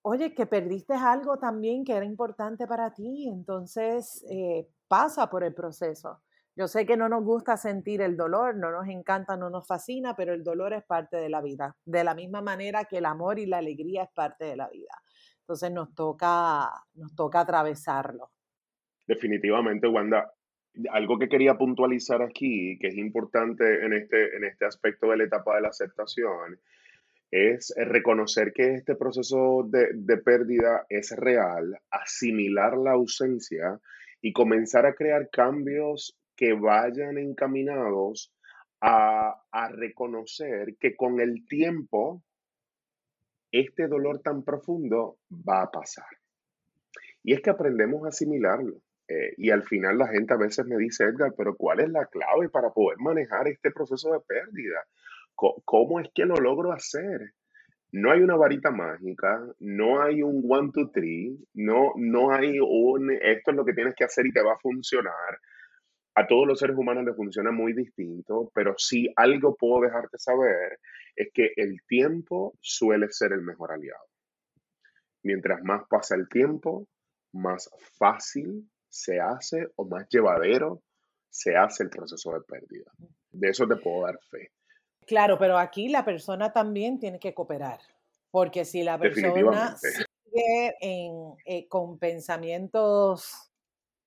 oye, 0.01 0.33
que 0.33 0.45
perdiste 0.45 0.93
algo 0.93 1.37
también 1.37 1.83
que 1.83 1.93
era 1.93 2.05
importante 2.05 2.67
para 2.67 2.93
ti, 2.93 3.27
entonces 3.27 4.25
eh, 4.29 4.67
pasa 4.87 5.29
por 5.29 5.43
el 5.43 5.53
proceso. 5.53 6.21
Yo 6.57 6.69
sé 6.69 6.85
que 6.85 6.95
no 6.95 7.09
nos 7.09 7.23
gusta 7.25 7.57
sentir 7.57 8.01
el 8.01 8.15
dolor, 8.15 8.55
no 8.55 8.71
nos 8.71 8.87
encanta, 8.87 9.35
no 9.35 9.49
nos 9.49 9.67
fascina, 9.67 10.15
pero 10.15 10.33
el 10.33 10.41
dolor 10.41 10.71
es 10.71 10.83
parte 10.83 11.17
de 11.17 11.27
la 11.27 11.41
vida, 11.41 11.75
de 11.83 12.05
la 12.05 12.15
misma 12.15 12.41
manera 12.41 12.85
que 12.85 12.99
el 12.99 13.05
amor 13.05 13.39
y 13.39 13.45
la 13.45 13.57
alegría 13.57 14.03
es 14.03 14.09
parte 14.11 14.45
de 14.45 14.55
la 14.55 14.69
vida. 14.69 15.01
Entonces 15.41 15.69
nos 15.71 15.93
toca, 15.93 16.69
nos 16.93 17.13
toca 17.13 17.41
atravesarlo. 17.41 18.31
Definitivamente, 19.05 19.87
Wanda. 19.87 20.31
Algo 20.91 21.19
que 21.19 21.29
quería 21.29 21.57
puntualizar 21.57 22.21
aquí, 22.21 22.77
que 22.79 22.87
es 22.87 22.97
importante 22.97 23.85
en 23.85 23.93
este, 23.93 24.35
en 24.35 24.45
este 24.45 24.65
aspecto 24.65 25.07
de 25.07 25.17
la 25.17 25.23
etapa 25.25 25.55
de 25.55 25.61
la 25.61 25.69
aceptación, 25.69 26.59
es 27.31 27.73
reconocer 27.77 28.53
que 28.53 28.75
este 28.75 28.95
proceso 28.95 29.65
de, 29.67 29.89
de 29.93 30.17
pérdida 30.17 30.85
es 30.89 31.15
real, 31.15 31.77
asimilar 31.91 32.77
la 32.77 32.91
ausencia 32.91 33.79
y 34.21 34.33
comenzar 34.33 34.85
a 34.85 34.95
crear 34.95 35.29
cambios 35.29 36.17
que 36.35 36.53
vayan 36.53 37.17
encaminados 37.17 38.33
a, 38.81 39.41
reconocer 39.71 40.75
que 40.79 40.95
con 40.95 41.19
el 41.19 41.45
tiempo 41.47 42.23
este 43.51 43.87
dolor 43.87 44.21
tan 44.21 44.43
profundo 44.43 45.17
va 45.31 45.63
a 45.63 45.71
pasar. 45.71 46.05
Y 47.23 47.33
es 47.33 47.41
que 47.41 47.49
aprendemos 47.49 48.05
a 48.05 48.09
asimilarlo. 48.09 48.81
Eh, 49.07 49.33
y 49.37 49.49
al 49.51 49.63
final 49.63 49.97
la 49.97 50.07
gente 50.07 50.33
a 50.33 50.37
veces 50.37 50.65
me 50.65 50.77
dice, 50.77 51.05
Edgar, 51.05 51.33
pero 51.37 51.55
¿cuál 51.55 51.79
es 51.79 51.89
la 51.89 52.05
clave 52.07 52.49
para 52.49 52.71
poder 52.71 52.97
manejar 52.99 53.47
este 53.47 53.71
proceso 53.71 54.11
de 54.11 54.19
pérdida? 54.19 54.83
¿Cómo, 55.35 55.99
es 55.99 56.09
que 56.13 56.25
lo 56.25 56.35
logro 56.35 56.71
hacer? 56.71 57.33
No 57.91 58.11
hay 58.11 58.21
una 58.21 58.35
varita 58.35 58.71
mágica, 58.71 59.41
no 59.59 60.01
hay 60.01 60.21
un 60.21 60.43
one, 60.49 60.71
two, 60.73 60.91
three, 60.91 61.37
no, 61.53 61.93
no 61.95 62.31
hay 62.31 62.59
un 62.59 63.11
esto 63.11 63.51
es 63.51 63.57
lo 63.57 63.65
que 63.65 63.73
tienes 63.73 63.95
que 63.95 64.03
hacer 64.03 64.25
y 64.25 64.31
te 64.31 64.43
va 64.43 64.53
a 64.53 64.59
funcionar 64.59 65.39
a 66.15 66.27
todos 66.27 66.47
los 66.47 66.59
seres 66.59 66.77
humanos 66.77 67.03
les 67.03 67.15
funciona 67.15 67.51
muy 67.51 67.73
distinto, 67.73 68.49
pero 68.53 68.73
si 68.77 69.11
algo 69.17 69.55
puedo 69.55 69.81
dejarte 69.81 70.17
saber 70.17 70.79
es 71.15 71.29
que 71.33 71.51
el 71.57 71.81
tiempo 71.87 72.53
suele 72.61 73.09
ser 73.11 73.33
el 73.33 73.41
mejor 73.41 73.73
aliado. 73.73 74.05
Mientras 75.23 75.61
más 75.63 75.83
pasa 75.89 76.15
el 76.15 76.29
tiempo, 76.29 76.87
más 77.33 77.69
fácil 77.97 78.69
se 78.87 79.19
hace 79.19 79.67
o 79.75 79.85
más 79.85 80.07
llevadero 80.09 80.81
se 81.29 81.57
hace 81.57 81.83
el 81.83 81.89
proceso 81.89 82.31
de 82.31 82.41
pérdida. 82.41 82.91
De 83.31 83.49
eso 83.49 83.67
te 83.67 83.75
puedo 83.75 84.05
dar 84.05 84.17
fe. 84.31 84.51
Claro, 85.05 85.37
pero 85.37 85.57
aquí 85.57 85.89
la 85.89 86.05
persona 86.05 86.53
también 86.53 86.97
tiene 86.97 87.19
que 87.19 87.33
cooperar, 87.33 87.79
porque 88.31 88.63
si 88.63 88.83
la 88.83 88.97
persona 88.97 89.75
sigue 89.75 90.75
eh, 90.81 91.67
con 91.67 91.99
pensamientos 91.99 93.51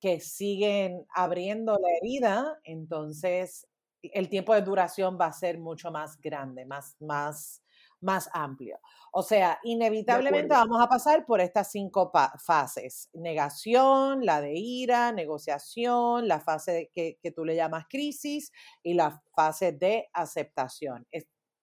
que 0.00 0.20
siguen 0.20 1.06
abriendo 1.14 1.72
la 1.72 1.88
herida, 2.00 2.58
entonces 2.64 3.66
el 4.02 4.28
tiempo 4.28 4.54
de 4.54 4.62
duración 4.62 5.18
va 5.20 5.26
a 5.26 5.32
ser 5.32 5.58
mucho 5.58 5.90
más 5.90 6.20
grande, 6.20 6.64
más, 6.64 6.96
más, 7.00 7.62
más 8.00 8.30
amplio. 8.32 8.78
O 9.12 9.22
sea, 9.22 9.58
inevitablemente 9.64 10.54
vamos 10.54 10.80
a 10.80 10.88
pasar 10.88 11.24
por 11.26 11.40
estas 11.40 11.70
cinco 11.70 12.12
fases. 12.38 13.10
Negación, 13.12 14.24
la 14.24 14.40
de 14.40 14.54
ira, 14.54 15.12
negociación, 15.12 16.28
la 16.28 16.40
fase 16.40 16.90
que, 16.94 17.18
que, 17.20 17.32
tú 17.32 17.44
le 17.44 17.56
llamas 17.56 17.86
crisis 17.88 18.52
y 18.82 18.94
la 18.94 19.20
fase 19.34 19.72
de 19.72 20.08
aceptación. 20.12 21.06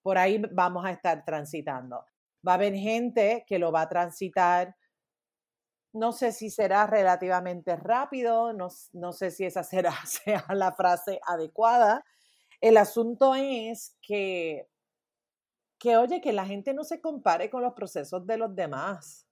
por 0.02 0.17
ahí 0.17 0.41
vamos 0.52 0.86
a 0.86 0.91
estar 0.91 1.24
transitando. 1.24 2.04
Va 2.48 2.54
a 2.54 2.56
haber 2.56 2.76
gente 2.76 3.43
que 3.48 3.58
lo 3.58 3.71
va 3.71 3.82
a 3.82 3.89
transitar 3.89 4.76
no 5.96 6.12
sé 6.12 6.34
si 6.34 6.50
será 6.50 6.86
relativamente 6.88 7.76
rápido, 7.78 8.52
no, 8.54 8.70
sé 9.14 9.32
si 9.32 9.46
esa 9.46 9.64
será 9.64 9.94
sea 10.06 10.46
la 10.50 10.74
frase 10.74 11.20
adecuada. 11.26 12.04
El 12.62 12.78
asunto 12.78 13.34
es 13.36 13.98
que, 14.02 14.68
que, 15.80 15.98
oye, 15.98 16.22
que 16.22 16.34
la 16.34 16.46
gente 16.46 16.74
no 16.74 16.84
se 16.84 17.02
compare 17.02 17.50
con 17.50 17.64
los 17.64 17.74
procesos 17.74 18.28
de 18.28 18.38
los 18.38 18.56
demás. 18.56 19.26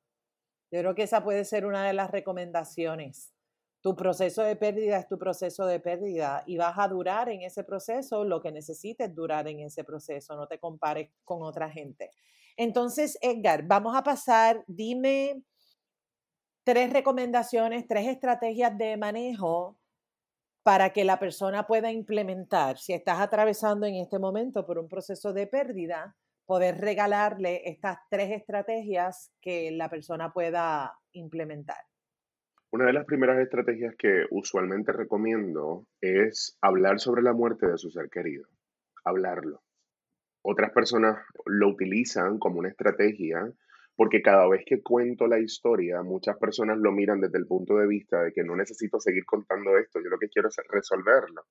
Yo 0.71 0.79
creo 0.79 0.95
que 0.95 1.03
esa 1.03 1.23
puede 1.23 1.45
ser 1.45 1.65
una 1.65 1.85
de 1.85 1.93
las 1.93 2.09
recomendaciones. 2.09 3.33
Tu 3.81 3.95
proceso 3.95 4.41
de 4.43 4.55
pérdida 4.55 4.97
es 4.97 5.07
tu 5.07 5.19
proceso 5.19 5.65
de 5.65 5.81
pérdida 5.81 6.43
y 6.45 6.57
vas 6.57 6.79
a 6.79 6.87
durar 6.87 7.27
en 7.27 7.41
ese 7.41 7.65
proceso 7.65 8.23
lo 8.23 8.41
que 8.41 8.51
necesites 8.51 9.13
durar 9.13 9.47
en 9.49 9.59
ese 9.59 9.83
proceso. 9.83 10.35
No 10.37 10.47
te 10.47 10.59
compares 10.59 11.09
con 11.25 11.43
otra 11.43 11.69
gente. 11.69 12.09
Entonces, 12.55 13.17
Edgar, 13.21 13.63
vamos 13.63 13.95
a 13.95 14.03
pasar, 14.03 14.63
dime 14.67 15.43
tres 16.63 16.91
recomendaciones, 16.91 17.87
tres 17.87 18.07
estrategias 18.07 18.77
de 18.77 18.97
manejo 18.97 19.77
para 20.63 20.91
que 20.91 21.03
la 21.03 21.19
persona 21.19 21.67
pueda 21.67 21.91
implementar. 21.91 22.77
Si 22.77 22.93
estás 22.93 23.19
atravesando 23.19 23.85
en 23.85 23.95
este 23.95 24.17
momento 24.17 24.65
por 24.65 24.79
un 24.79 24.87
proceso 24.87 25.33
de 25.33 25.47
pérdida, 25.47 26.15
poder 26.45 26.79
regalarle 26.79 27.61
estas 27.69 27.97
tres 28.09 28.31
estrategias 28.31 29.31
que 29.41 29.71
la 29.71 29.89
persona 29.89 30.31
pueda 30.31 30.93
implementar. 31.11 31.77
Una 32.71 32.85
de 32.85 32.93
las 32.93 33.05
primeras 33.05 33.39
estrategias 33.39 33.93
que 33.97 34.25
usualmente 34.31 34.91
recomiendo 34.91 35.85
es 36.01 36.57
hablar 36.61 36.99
sobre 36.99 37.21
la 37.21 37.33
muerte 37.33 37.67
de 37.67 37.77
su 37.77 37.91
ser 37.91 38.09
querido, 38.09 38.47
hablarlo. 39.05 39.61
Otras 40.41 40.71
personas 40.71 41.23
lo 41.45 41.69
utilizan 41.69 42.39
como 42.39 42.59
una 42.59 42.69
estrategia 42.69 43.51
porque 43.95 44.21
cada 44.21 44.47
vez 44.47 44.63
que 44.65 44.81
cuento 44.81 45.27
la 45.27 45.39
historia, 45.39 46.01
muchas 46.01 46.37
personas 46.37 46.77
lo 46.77 46.91
miran 46.91 47.21
desde 47.21 47.37
el 47.37 47.45
punto 47.45 47.77
de 47.77 47.87
vista 47.87 48.23
de 48.23 48.31
que 48.31 48.43
no 48.43 48.55
necesito 48.55 48.99
seguir 48.99 49.25
contando 49.25 49.77
esto, 49.77 49.99
yo 50.01 50.09
lo 50.09 50.17
que 50.17 50.29
quiero 50.29 50.49
es 50.49 50.55
resolverlo. 50.69 51.43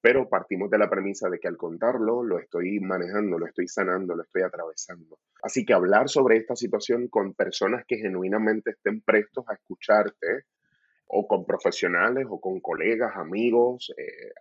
Pero 0.00 0.28
partimos 0.28 0.70
de 0.70 0.78
la 0.78 0.88
premisa 0.88 1.28
de 1.28 1.40
que 1.40 1.48
al 1.48 1.56
contarlo 1.56 2.22
lo 2.22 2.38
estoy 2.38 2.78
manejando, 2.78 3.38
lo 3.38 3.46
estoy 3.46 3.66
sanando, 3.66 4.14
lo 4.14 4.22
estoy 4.22 4.42
atravesando. 4.42 5.18
Así 5.42 5.64
que 5.64 5.72
hablar 5.72 6.08
sobre 6.08 6.36
esta 6.36 6.54
situación 6.54 7.08
con 7.08 7.34
personas 7.34 7.84
que 7.86 7.96
genuinamente 7.96 8.70
estén 8.70 9.00
prestos 9.00 9.44
a 9.48 9.54
escucharte, 9.54 10.44
o 11.08 11.26
con 11.26 11.46
profesionales, 11.46 12.26
o 12.28 12.38
con 12.38 12.60
colegas, 12.60 13.16
amigos, 13.16 13.92
eh, 13.96 14.32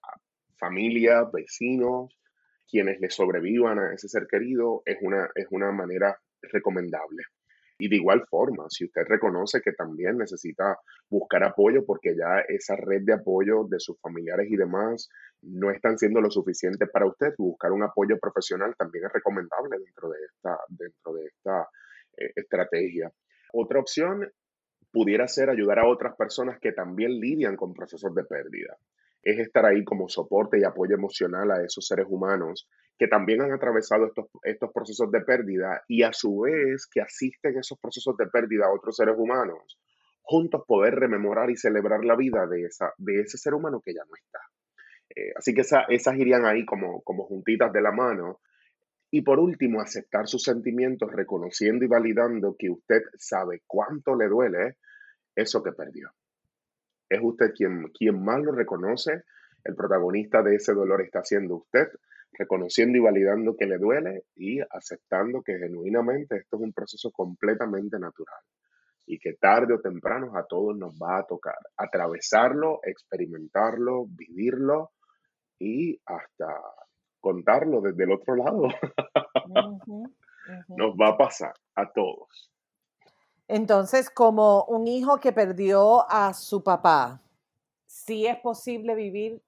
familia, 0.58 1.24
vecinos, 1.34 2.20
quienes 2.70 3.00
le 3.00 3.10
sobrevivan 3.10 3.80
a 3.80 3.94
ese 3.94 4.10
ser 4.10 4.28
querido 4.28 4.84
es 4.86 4.98
una, 5.02 5.30
es 5.34 5.48
una 5.50 5.72
manera 5.72 6.20
recomendable. 6.42 7.24
Y 7.80 7.90
de 7.90 7.98
igual 7.98 8.26
forma, 8.28 8.66
si 8.70 8.86
usted 8.86 9.04
reconoce 9.06 9.62
que 9.62 9.72
también 9.74 10.18
necesita 10.18 10.80
buscar 11.10 11.44
apoyo 11.44 11.86
porque 11.86 12.16
ya 12.16 12.40
esa 12.48 12.76
red 12.76 13.04
de 13.04 13.14
apoyo 13.14 13.66
de 13.70 13.80
sus 13.80 14.00
familiares 14.02 14.48
y 14.50 14.58
demás 14.58 15.10
no 15.44 15.70
están 15.70 15.98
siendo 15.98 16.20
lo 16.20 16.32
suficiente 16.32 16.88
para 16.88 17.06
usted, 17.06 17.34
buscar 17.38 17.72
un 17.72 17.84
apoyo 17.84 18.18
profesional 18.20 18.74
también 18.76 19.06
es 19.06 19.14
recomendable 19.14 19.78
dentro 19.78 20.10
de 20.10 20.18
esta, 20.26 20.58
dentro 20.70 21.14
de 21.14 21.26
esta 21.28 21.70
eh, 22.18 22.32
estrategia. 22.36 23.12
Otra 23.54 23.80
opción 23.80 24.28
pudiera 24.92 25.28
ser 25.28 25.50
ayudar 25.50 25.80
a 25.80 25.88
otras 25.88 26.16
personas 26.16 26.60
que 26.60 26.72
también 26.72 27.20
lidian 27.20 27.56
con 27.56 27.74
procesos 27.74 28.14
de 28.16 28.24
pérdida. 28.24 28.76
Es 29.22 29.40
estar 29.40 29.66
ahí 29.66 29.84
como 29.84 30.10
soporte 30.10 30.60
y 30.60 30.64
apoyo 30.64 30.96
emocional 30.96 31.52
a 31.52 31.64
esos 31.64 31.86
seres 31.86 32.08
humanos 32.10 32.68
que 32.98 33.08
también 33.08 33.42
han 33.42 33.52
atravesado 33.52 34.08
estos, 34.08 34.26
estos 34.44 34.72
procesos 34.74 35.12
de 35.12 35.22
pérdida 35.22 35.84
y 35.88 36.04
a 36.04 36.14
su 36.14 36.42
vez 36.42 36.88
que 36.88 37.02
asisten 37.02 37.58
esos 37.58 37.80
procesos 37.80 38.18
de 38.18 38.28
pérdida 38.28 38.66
a 38.66 38.74
otros 38.74 38.96
seres 38.96 39.16
humanos, 39.18 39.80
juntos 40.22 40.64
poder 40.68 40.96
rememorar 40.96 41.50
y 41.50 41.56
celebrar 41.56 42.04
la 42.04 42.16
vida 42.16 42.48
de, 42.48 42.64
esa, 42.64 42.94
de 42.98 43.22
ese 43.22 43.38
ser 43.38 43.54
humano 43.54 43.82
que 43.84 43.94
ya 43.94 44.02
no 44.08 44.16
está. 44.16 44.40
Eh, 45.16 45.32
así 45.36 45.54
que 45.54 45.62
esas 45.62 46.18
irían 46.18 46.46
ahí 46.46 46.66
como, 46.66 47.02
como 47.02 47.26
juntitas 47.26 47.72
de 47.72 47.82
la 47.82 47.92
mano. 47.92 48.42
Y 49.10 49.22
por 49.22 49.40
último, 49.40 49.80
aceptar 49.80 50.28
sus 50.28 50.44
sentimientos, 50.44 51.12
reconociendo 51.14 51.86
y 51.86 51.88
validando 51.88 52.56
que 52.60 52.70
usted 52.70 53.04
sabe 53.18 53.62
cuánto 53.66 54.16
le 54.16 54.28
duele 54.28 54.78
eso 55.34 55.64
que 55.64 55.72
perdió. 55.72 56.12
Es 57.08 57.20
usted 57.22 57.54
quien, 57.56 57.88
quien 57.98 58.22
más 58.22 58.42
lo 58.44 58.52
reconoce, 58.52 59.24
el 59.64 59.76
protagonista 59.76 60.44
de 60.44 60.56
ese 60.56 60.74
dolor 60.74 61.02
está 61.02 61.24
siendo 61.24 61.56
usted, 61.56 61.88
reconociendo 62.32 62.98
y 62.98 63.02
validando 63.02 63.56
que 63.56 63.66
le 63.66 63.78
duele 63.78 64.24
y 64.36 64.60
aceptando 64.60 65.42
que 65.42 65.58
genuinamente 65.58 66.38
esto 66.38 66.58
es 66.58 66.64
un 66.64 66.74
proceso 66.74 67.12
completamente 67.12 68.00
natural 68.00 68.42
y 69.06 69.20
que 69.20 69.34
tarde 69.34 69.74
o 69.74 69.80
temprano 69.80 70.38
a 70.38 70.46
todos 70.46 70.78
nos 70.78 70.94
va 70.96 71.20
a 71.20 71.26
tocar 71.26 71.56
atravesarlo, 71.78 72.82
experimentarlo, 72.84 74.06
vivirlo 74.10 74.92
y 75.58 76.00
hasta 76.06 76.62
contarlo 77.20 77.82
desde 77.82 78.04
el 78.04 78.12
otro 78.12 78.36
lado. 78.36 78.68
Nos 80.70 80.96
va 80.96 81.10
a 81.10 81.18
pasar 81.18 81.54
a 81.76 81.92
todos. 81.92 82.52
Entonces, 83.50 84.10
como 84.10 84.64
un 84.66 84.88
hijo 84.88 85.20
que 85.20 85.34
perdió 85.34 86.10
a 86.10 86.34
su 86.34 86.64
papá, 86.64 87.22
¿sí 87.86 88.28
es 88.28 88.38
posible 88.38 88.96
vivir 88.96 89.42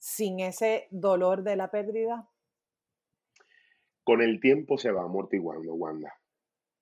sin 0.00 0.40
ese 0.40 0.88
dolor 0.90 1.44
de 1.44 1.56
la 1.56 1.70
pérdida? 1.70 2.28
Con 4.02 4.22
el 4.22 4.40
tiempo 4.40 4.78
se 4.78 4.90
va 4.90 5.04
amortiguando, 5.04 5.74
Wanda. 5.74 6.12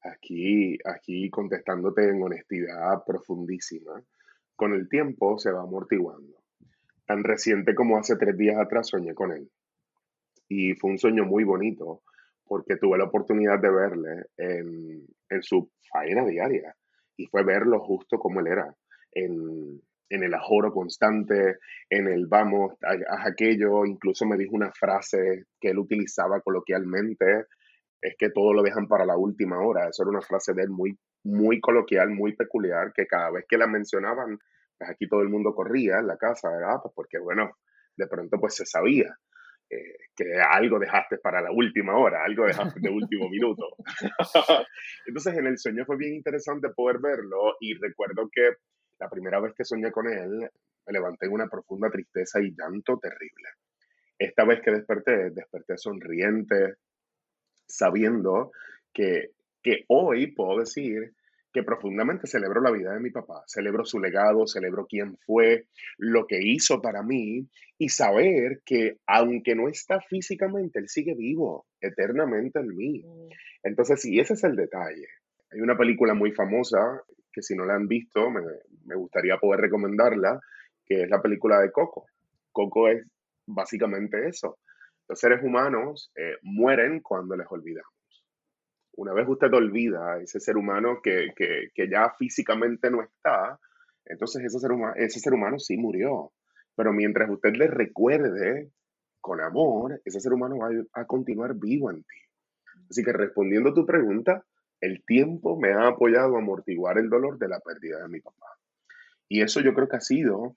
Aquí, 0.02 0.78
aquí 0.84 1.28
contestándote 1.28 2.08
en 2.08 2.22
honestidad 2.22 3.04
profundísima, 3.04 4.02
con 4.54 4.72
el 4.72 4.88
tiempo 4.88 5.38
se 5.38 5.50
va 5.50 5.62
amortiguando. 5.62 6.42
Tan 7.04 7.24
reciente 7.24 7.74
como 7.74 7.98
hace 7.98 8.16
tres 8.16 8.36
días 8.36 8.56
atrás 8.58 8.88
soñé 8.88 9.14
con 9.14 9.32
él. 9.32 9.50
Y 10.48 10.74
fue 10.74 10.90
un 10.92 10.98
sueño 10.98 11.24
muy 11.24 11.44
bonito 11.44 12.02
porque 12.44 12.76
tuve 12.76 12.96
la 12.96 13.04
oportunidad 13.04 13.58
de 13.58 13.70
verle 13.70 14.26
en, 14.36 15.42
su 15.42 15.70
faena 15.92 16.24
diaria 16.24 16.74
y 17.16 17.26
fue 17.26 17.42
verlo 17.42 17.80
justo 17.80 18.18
como 18.18 18.40
él 18.40 18.46
era, 18.46 18.74
en, 19.12 19.82
en 20.10 20.22
el 20.22 20.34
ajoro 20.34 20.72
constante, 20.72 21.58
en 21.90 22.08
el 22.08 22.26
vamos, 22.26 22.74
haz 22.82 23.26
aquello, 23.26 23.84
incluso 23.84 24.26
me 24.26 24.36
dijo 24.36 24.54
una 24.54 24.72
frase 24.72 25.44
que 25.60 25.70
él 25.70 25.78
utilizaba 25.78 26.40
coloquialmente, 26.40 27.46
es 28.00 28.14
que 28.18 28.30
todo 28.30 28.52
lo 28.52 28.62
dejan 28.62 28.88
para 28.88 29.04
la 29.04 29.16
última 29.16 29.60
hora. 29.60 29.88
Eso 29.88 30.02
era 30.02 30.10
una 30.10 30.22
frase 30.22 30.54
de 30.54 30.62
él 30.62 30.70
muy, 30.70 30.98
muy 31.24 31.60
coloquial, 31.60 32.10
muy 32.10 32.34
peculiar, 32.34 32.92
que 32.94 33.06
cada 33.06 33.30
vez 33.30 33.44
que 33.48 33.58
la 33.58 33.66
mencionaban, 33.66 34.38
pues 34.78 34.90
aquí 34.90 35.08
todo 35.08 35.20
el 35.20 35.28
mundo 35.28 35.54
corría 35.54 35.98
en 35.98 36.06
la 36.06 36.16
casa, 36.16 36.50
¿verdad? 36.50 36.80
Pues 36.82 36.94
porque, 36.94 37.18
bueno, 37.18 37.56
de 37.96 38.06
pronto 38.06 38.38
pues 38.38 38.54
se 38.54 38.64
sabía. 38.64 39.14
Eh, 39.70 39.98
que 40.16 40.24
algo 40.40 40.78
dejaste 40.78 41.18
para 41.18 41.42
la 41.42 41.52
última 41.52 41.98
hora, 41.98 42.24
algo 42.24 42.46
dejaste 42.46 42.80
de 42.80 42.88
último 42.88 43.28
minuto. 43.30 43.66
Entonces 45.06 45.36
en 45.36 45.46
el 45.46 45.58
sueño 45.58 45.84
fue 45.84 45.98
bien 45.98 46.14
interesante 46.14 46.70
poder 46.70 47.00
verlo 47.00 47.56
y 47.60 47.74
recuerdo 47.74 48.30
que 48.32 48.52
la 48.98 49.08
primera 49.08 49.40
vez 49.40 49.54
que 49.54 49.64
soñé 49.64 49.90
con 49.90 50.08
él, 50.08 50.50
me 50.86 50.92
levanté 50.92 51.26
en 51.26 51.32
una 51.32 51.48
profunda 51.48 51.90
tristeza 51.90 52.40
y 52.40 52.54
llanto 52.54 52.98
terrible. 52.98 53.48
Esta 54.18 54.44
vez 54.44 54.60
que 54.62 54.72
desperté, 54.72 55.30
desperté 55.30 55.76
sonriente, 55.76 56.74
sabiendo 57.66 58.50
que, 58.92 59.30
que 59.62 59.84
hoy 59.88 60.32
puedo 60.32 60.60
decir 60.60 61.12
que 61.52 61.62
profundamente 61.62 62.26
celebro 62.26 62.60
la 62.60 62.70
vida 62.70 62.92
de 62.92 63.00
mi 63.00 63.10
papá, 63.10 63.42
celebro 63.46 63.84
su 63.84 63.98
legado, 63.98 64.46
celebro 64.46 64.86
quién 64.86 65.16
fue, 65.24 65.66
lo 65.96 66.26
que 66.26 66.38
hizo 66.42 66.82
para 66.82 67.02
mí 67.02 67.48
y 67.78 67.88
saber 67.88 68.60
que 68.64 68.98
aunque 69.06 69.54
no 69.54 69.68
está 69.68 70.00
físicamente, 70.00 70.78
él 70.78 70.88
sigue 70.88 71.14
vivo 71.14 71.66
eternamente 71.80 72.58
en 72.58 72.76
mí. 72.76 73.02
Mm. 73.02 73.28
Entonces, 73.62 74.02
sí, 74.02 74.18
ese 74.18 74.34
es 74.34 74.44
el 74.44 74.56
detalle. 74.56 75.06
Hay 75.50 75.60
una 75.60 75.78
película 75.78 76.12
muy 76.14 76.32
famosa 76.32 77.02
que 77.32 77.42
si 77.42 77.54
no 77.54 77.64
la 77.64 77.74
han 77.74 77.86
visto, 77.86 78.30
me, 78.30 78.94
gustaría 78.94 79.36
poder 79.38 79.60
recomendarla, 79.60 80.40
que 80.84 81.02
es 81.02 81.10
la 81.10 81.20
película 81.20 81.60
de 81.60 81.70
Coco. 81.70 82.06
Coco 82.52 82.88
es 82.88 83.10
básicamente 83.46 84.28
eso. 84.28 84.58
Los 85.08 85.20
seres 85.20 85.42
humanos 85.42 86.10
eh, 86.16 86.36
mueren 86.42 87.00
cuando 87.00 87.36
les 87.36 87.46
olvidamos. 87.50 87.92
Una 88.96 89.12
vez 89.12 89.28
usted 89.28 89.52
olvida 89.52 90.14
a 90.14 90.20
ese 90.20 90.40
ser 90.40 90.56
humano 90.56 91.00
que, 91.02 91.32
ya 91.90 92.12
físicamente 92.18 92.90
no 92.90 93.02
está, 93.02 93.58
entonces 94.04 94.44
ese 94.44 94.58
ser, 94.58 94.72
humano, 94.72 94.94
ese 94.96 95.20
ser 95.20 95.34
humano 95.34 95.58
sí 95.58 95.76
murió. 95.76 96.32
Pero 96.74 96.92
mientras 96.92 97.30
usted 97.30 97.54
le 97.54 97.68
recuerde 97.68 98.70
con 99.20 99.40
amor, 99.40 100.00
ese 100.04 100.20
ser 100.20 100.32
humano 100.32 100.56
va 100.58 100.70
a 100.94 101.06
continuar 101.06 101.54
vivo 101.54 101.90
en 101.90 102.02
ti. 102.02 102.16
Así 102.90 103.02
que 103.02 103.12
respondiendo 103.12 103.70
a 103.70 103.74
tu 103.74 103.84
pregunta, 103.84 104.44
el 104.80 105.04
tiempo 105.04 105.58
me 105.58 105.72
ha 105.72 105.88
apoyado 105.88 106.36
a 106.36 106.38
amortiguar 106.38 106.98
el 106.98 107.08
dolor 107.08 107.38
de 107.38 107.48
la 107.48 107.60
pérdida 107.60 108.00
de 108.02 108.08
mi 108.08 108.20
papá. 108.20 108.46
Y 109.28 109.42
eso 109.42 109.60
yo 109.60 109.74
creo 109.74 109.88
que 109.88 109.96
ha 109.96 110.00
sido 110.00 110.56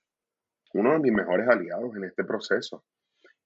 uno 0.73 0.93
de 0.93 0.99
mis 0.99 1.11
mejores 1.11 1.47
aliados 1.49 1.95
en 1.95 2.05
este 2.05 2.23
proceso. 2.23 2.83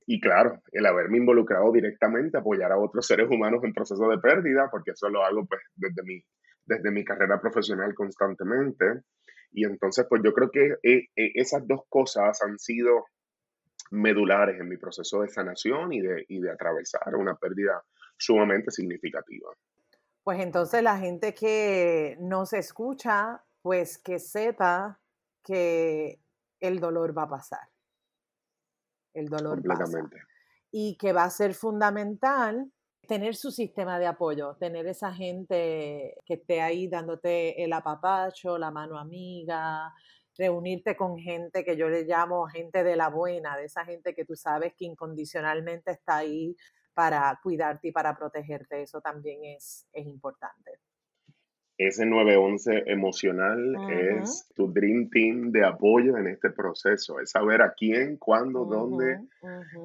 Y 0.05 0.19
claro, 0.19 0.61
el 0.71 0.85
haberme 0.85 1.17
involucrado 1.17 1.71
directamente, 1.71 2.37
apoyar 2.37 2.71
a 2.71 2.77
otros 2.77 3.07
seres 3.07 3.27
humanos 3.29 3.63
en 3.63 3.73
proceso 3.73 4.07
de 4.09 4.19
pérdida, 4.19 4.69
porque 4.69 4.91
eso 4.91 5.09
lo 5.09 5.23
hago 5.23 5.45
pues 5.45 5.61
desde 5.75 6.03
mi, 6.03 6.21
desde 6.65 6.91
mi 6.91 7.03
carrera 7.03 7.41
profesional 7.41 7.95
constantemente. 7.95 9.01
Y 9.51 9.65
entonces 9.65 10.05
pues 10.07 10.21
yo 10.23 10.33
creo 10.33 10.51
que 10.51 10.75
eh, 10.83 11.07
eh, 11.15 11.31
esas 11.35 11.65
dos 11.67 11.81
cosas 11.89 12.39
han 12.43 12.59
sido 12.59 13.05
medulares 13.91 14.59
en 14.59 14.69
mi 14.69 14.77
proceso 14.77 15.21
de 15.21 15.29
sanación 15.29 15.93
y 15.93 16.01
de, 16.01 16.25
y 16.27 16.39
de 16.39 16.51
atravesar 16.51 17.15
una 17.15 17.35
pérdida 17.35 17.81
sumamente 18.17 18.71
significativa. 18.71 19.49
Pues 20.25 20.39
entonces 20.39 20.81
la 20.81 20.97
gente 20.97 21.35
que 21.35 22.17
nos 22.19 22.51
escucha, 22.53 23.43
pues 23.61 23.99
que 23.99 24.17
sepa 24.17 24.99
que 25.43 26.19
el 26.59 26.79
dolor 26.79 27.15
va 27.15 27.23
a 27.23 27.29
pasar. 27.29 27.69
El 29.13 29.29
dolor 29.29 29.61
pasa. 29.61 29.99
Y 30.71 30.97
que 30.97 31.13
va 31.13 31.25
a 31.25 31.29
ser 31.29 31.53
fundamental 31.53 32.71
tener 33.07 33.35
su 33.35 33.51
sistema 33.51 33.99
de 33.99 34.07
apoyo, 34.07 34.55
tener 34.55 34.87
esa 34.87 35.13
gente 35.13 36.17
que 36.25 36.33
esté 36.33 36.59
ahí 36.59 36.87
dándote 36.87 37.63
el 37.63 37.71
apapacho, 37.71 38.57
la 38.57 38.71
mano 38.71 38.97
amiga, 38.97 39.93
reunirte 40.35 40.97
con 40.97 41.19
gente 41.19 41.63
que 41.63 41.77
yo 41.77 41.87
le 41.87 42.03
llamo 42.03 42.47
gente 42.47 42.83
de 42.83 42.95
la 42.95 43.09
buena, 43.09 43.55
de 43.57 43.65
esa 43.65 43.85
gente 43.85 44.15
que 44.15 44.25
tú 44.25 44.35
sabes 44.35 44.73
que 44.75 44.85
incondicionalmente 44.85 45.91
está 45.91 46.17
ahí 46.17 46.55
para 46.95 47.39
cuidarte 47.43 47.89
y 47.89 47.91
para 47.91 48.17
protegerte. 48.17 48.81
Eso 48.81 49.01
también 49.01 49.43
es, 49.43 49.87
es 49.93 50.07
importante. 50.07 50.79
Ese 51.77 52.05
911 52.05 52.83
emocional 52.85 53.75
es 53.91 54.47
tu 54.55 54.71
dream 54.71 55.09
team 55.09 55.51
de 55.51 55.65
apoyo 55.65 56.17
en 56.17 56.27
este 56.27 56.49
proceso. 56.49 57.19
Es 57.19 57.31
saber 57.31 57.61
a 57.61 57.73
quién, 57.73 58.15
cuándo, 58.15 58.63
dónde. 58.63 59.19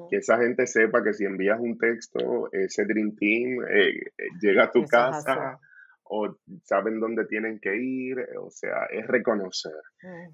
Que 0.09 0.17
esa 0.17 0.37
gente 0.37 0.67
sepa 0.67 1.03
que 1.03 1.13
si 1.13 1.25
envías 1.25 1.59
un 1.59 1.77
texto, 1.77 2.49
ese 2.53 2.85
dream 2.85 3.13
team 3.17 3.65
eh, 3.69 3.89
eh, 3.89 4.11
llega 4.41 4.65
a 4.65 4.71
tu 4.71 4.85
casa 4.85 5.59
o 6.03 6.37
saben 6.63 7.01
dónde 7.01 7.25
tienen 7.25 7.59
que 7.59 7.75
ir. 7.75 8.25
O 8.39 8.49
sea, 8.49 8.85
es 8.89 9.05
reconocer. 9.07 9.73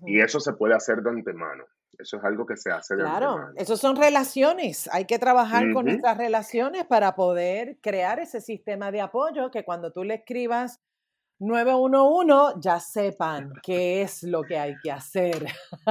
Y 0.06 0.22
eso 0.22 0.40
se 0.40 0.54
puede 0.54 0.76
hacer 0.76 1.02
de 1.02 1.10
antemano. 1.10 1.66
Eso 1.98 2.18
es 2.18 2.24
algo 2.24 2.46
que 2.46 2.58
se 2.58 2.72
hace 2.72 2.96
de 2.96 3.04
Claro, 3.04 3.52
eso 3.56 3.76
son 3.76 3.96
relaciones. 3.96 4.90
Hay 4.92 5.06
que 5.06 5.18
trabajar 5.18 5.74
con 5.74 5.86
nuestras 5.86 6.18
relaciones 6.18 6.86
para 6.86 7.16
poder 7.16 7.80
crear 7.82 8.20
ese 8.20 8.40
sistema 8.40 8.92
de 8.92 9.02
apoyo 9.02 9.50
que 9.50 9.64
cuando 9.64 9.92
tú 9.92 10.04
le 10.04 10.16
escribas 10.16 10.80
911 11.40 12.60
ya 12.60 12.80
sepan 12.80 13.52
qué 13.64 14.02
es 14.02 14.24
lo 14.24 14.44
que 14.44 14.58
hay 14.58 14.76
que 14.84 14.92
hacer. 14.92 15.48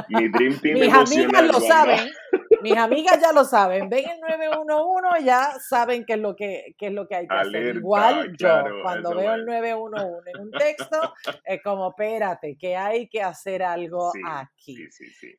Mi 0.09 0.29
Dream 0.29 0.59
Team 0.63 0.79
Mis 0.79 0.93
amigas 0.93 1.43
lo 1.45 1.61
saben. 1.61 2.09
Mis 2.63 2.77
amigas 2.77 3.21
ya 3.21 3.33
lo 3.33 3.45
saben, 3.45 3.89
ven 3.89 4.05
el 4.09 4.21
911, 4.21 5.25
ya 5.25 5.59
saben 5.61 6.05
qué 6.05 6.15
es 6.15 6.21
lo 6.21 6.37
que, 6.37 6.75
es 6.79 6.93
lo 6.93 7.07
que 7.07 7.17
hay 7.17 7.29
que 7.29 7.35
hacer. 7.35 7.77
Igual 7.77 8.37
yo, 8.37 8.49
cuando 8.83 9.15
veo 9.15 9.35
el 9.35 9.47
911 9.47 10.31
en 10.31 10.41
un 10.41 10.51
texto, 10.51 11.15
es 11.45 11.63
como, 11.63 11.91
espérate, 11.91 12.57
que 12.57 12.77
hay 12.77 13.09
que 13.09 13.23
hacer 13.23 13.63
algo 13.63 14.13
aquí. 14.29 14.77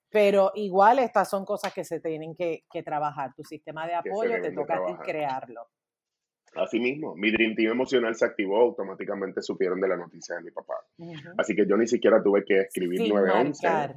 Pero 0.09 0.51
igual 0.55 0.99
estas 0.99 1.29
son 1.29 1.45
cosas 1.45 1.73
que 1.73 1.83
se 1.83 1.99
tienen 1.99 2.35
que, 2.35 2.63
trabajar. 2.83 3.33
Tu 3.35 3.43
sistema 3.43 3.87
de 3.87 3.95
apoyo 3.95 4.41
te 4.41 4.51
toca 4.51 4.75
a 4.75 4.85
ti 4.85 4.93
crearlo. 5.03 5.67
Así 6.55 6.79
mismo, 6.79 7.15
mi 7.15 7.31
Dream 7.31 7.55
Team 7.55 7.71
emocional 7.71 8.15
se 8.15 8.25
activó, 8.25 8.61
automáticamente 8.61 9.41
supieron 9.41 9.79
de 9.81 9.87
la 9.87 9.97
noticia 9.97 10.35
de 10.35 10.43
mi 10.43 10.51
papá. 10.51 10.75
Así 11.37 11.55
que 11.55 11.67
yo 11.67 11.77
ni 11.77 11.87
siquiera 11.87 12.21
tuve 12.21 12.43
que 12.45 12.61
escribir 12.61 13.13
911. 13.13 13.95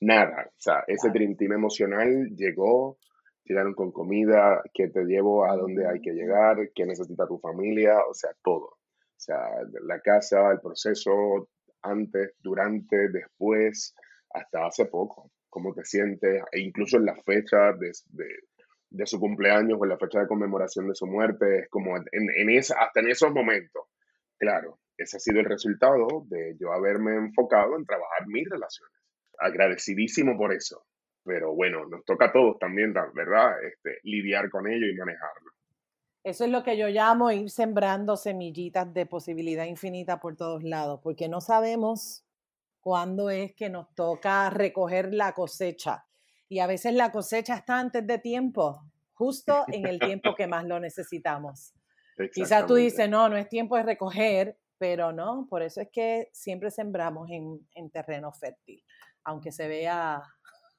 Nada, 0.00 0.46
o 0.48 0.60
sea, 0.60 0.84
ese 0.86 1.10
Dream 1.10 1.36
Team 1.36 1.52
emocional 1.52 2.28
llegó, 2.36 2.98
llegaron 3.44 3.74
con 3.74 3.92
comida, 3.92 4.62
que 4.74 4.88
te 4.88 5.04
llevo 5.04 5.44
a 5.44 5.56
donde 5.56 5.86
hay 5.88 6.00
que 6.00 6.12
llegar, 6.12 6.70
que 6.74 6.84
necesita 6.84 7.26
tu 7.26 7.38
familia, 7.38 7.98
o 8.08 8.14
sea, 8.14 8.30
todo. 8.42 8.66
O 8.66 9.18
sea, 9.18 9.38
la 9.86 10.00
casa, 10.00 10.50
el 10.52 10.60
proceso, 10.60 11.48
antes, 11.82 12.34
durante, 12.40 13.08
después, 13.08 13.94
hasta 14.30 14.66
hace 14.66 14.86
poco, 14.86 15.30
cómo 15.48 15.72
te 15.72 15.84
sientes, 15.84 16.42
e 16.52 16.60
incluso 16.60 16.98
en 16.98 17.06
la 17.06 17.16
fecha 17.22 17.72
de 17.72 17.92
de 18.90 19.06
su 19.06 19.18
cumpleaños 19.18 19.78
o 19.80 19.84
en 19.84 19.90
la 19.90 19.98
fecha 19.98 20.20
de 20.20 20.26
conmemoración 20.26 20.88
de 20.88 20.94
su 20.94 21.06
muerte, 21.06 21.60
es 21.60 21.68
como 21.68 21.96
en, 21.96 22.04
en 22.12 22.50
esa, 22.50 22.78
hasta 22.80 23.00
en 23.00 23.08
esos 23.10 23.32
momentos. 23.32 23.82
Claro, 24.38 24.78
ese 24.96 25.16
ha 25.16 25.20
sido 25.20 25.40
el 25.40 25.46
resultado 25.46 26.06
de 26.26 26.56
yo 26.58 26.72
haberme 26.72 27.16
enfocado 27.16 27.76
en 27.76 27.84
trabajar 27.84 28.26
mis 28.26 28.48
relaciones. 28.48 28.92
Agradecidísimo 29.38 30.36
por 30.36 30.52
eso. 30.52 30.84
Pero 31.24 31.54
bueno, 31.54 31.86
nos 31.86 32.04
toca 32.04 32.26
a 32.26 32.32
todos 32.32 32.58
también, 32.58 32.92
¿verdad? 32.92 33.52
Este, 33.64 33.98
lidiar 34.04 34.48
con 34.50 34.66
ello 34.66 34.86
y 34.86 34.96
manejarlo. 34.96 35.50
Eso 36.22 36.44
es 36.44 36.50
lo 36.50 36.62
que 36.62 36.76
yo 36.76 36.88
llamo 36.88 37.30
ir 37.30 37.50
sembrando 37.50 38.16
semillitas 38.16 38.92
de 38.92 39.06
posibilidad 39.06 39.64
infinita 39.64 40.18
por 40.18 40.36
todos 40.36 40.62
lados, 40.64 41.00
porque 41.02 41.28
no 41.28 41.40
sabemos 41.40 42.24
cuándo 42.80 43.30
es 43.30 43.54
que 43.54 43.68
nos 43.68 43.94
toca 43.94 44.50
recoger 44.50 45.12
la 45.12 45.32
cosecha 45.32 46.06
y 46.48 46.60
a 46.60 46.66
veces 46.66 46.94
la 46.94 47.10
cosecha 47.10 47.56
está 47.56 47.78
antes 47.78 48.06
de 48.06 48.18
tiempo, 48.18 48.80
justo 49.14 49.64
en 49.68 49.86
el 49.86 49.98
tiempo 49.98 50.34
que 50.34 50.46
más 50.46 50.64
lo 50.64 50.78
necesitamos. 50.78 51.74
Quizás 52.32 52.66
tú 52.66 52.76
dices, 52.76 53.08
no, 53.10 53.28
no 53.28 53.36
es 53.36 53.48
tiempo 53.48 53.76
de 53.76 53.82
recoger, 53.82 54.58
pero 54.78 55.12
no, 55.12 55.46
por 55.50 55.62
eso 55.62 55.80
es 55.80 55.88
que 55.92 56.28
siempre 56.32 56.70
sembramos 56.70 57.28
en, 57.30 57.90
terreno 57.90 58.32
fértil, 58.32 58.82
aunque 59.26 59.52
se 59.52 59.68
vea 59.68 60.22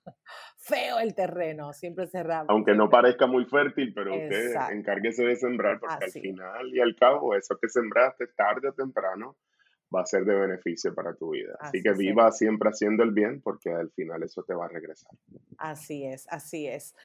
feo 0.58 1.00
el 1.00 1.14
terreno, 1.14 1.74
siempre 1.74 2.08
cerramos. 2.08 2.50
Aunque 2.50 2.74
no 2.74 2.90
parezca 2.90 3.28
muy 3.28 3.46
fértil, 3.46 3.94
pero 3.94 4.16
usted 4.16 4.56
encárguese 4.72 5.24
de 5.24 5.36
sembrar, 5.36 5.80
porque 5.80 6.06
al 6.06 6.12
final 6.12 6.74
y 6.74 6.80
al 6.80 6.96
cabo, 6.96 7.36
eso 7.36 7.58
que 7.62 7.70
sembraste 7.70 8.28
tarde 8.28 8.70
o 8.70 8.74
temprano 8.74 9.38
va 9.94 10.02
a 10.02 10.06
ser 10.06 10.26
de 10.26 10.36
beneficio 10.36 10.94
para 10.94 11.14
tu 11.16 11.32
vida. 11.32 11.56
Así, 11.60 11.82
que 11.82 11.94
viva 11.94 12.32
siempre 12.32 12.70
haciendo 12.70 13.04
el 13.04 13.12
bien 13.12 13.42
porque 13.42 13.70
al 13.70 13.92
final 13.92 14.24
eso 14.24 14.44
te 14.44 14.54
va 14.54 14.66
a 14.66 14.70
regresar. 14.70 15.12
Así 15.58 16.06
es, 16.06 16.28
así 16.30 16.68
es. 16.68 16.96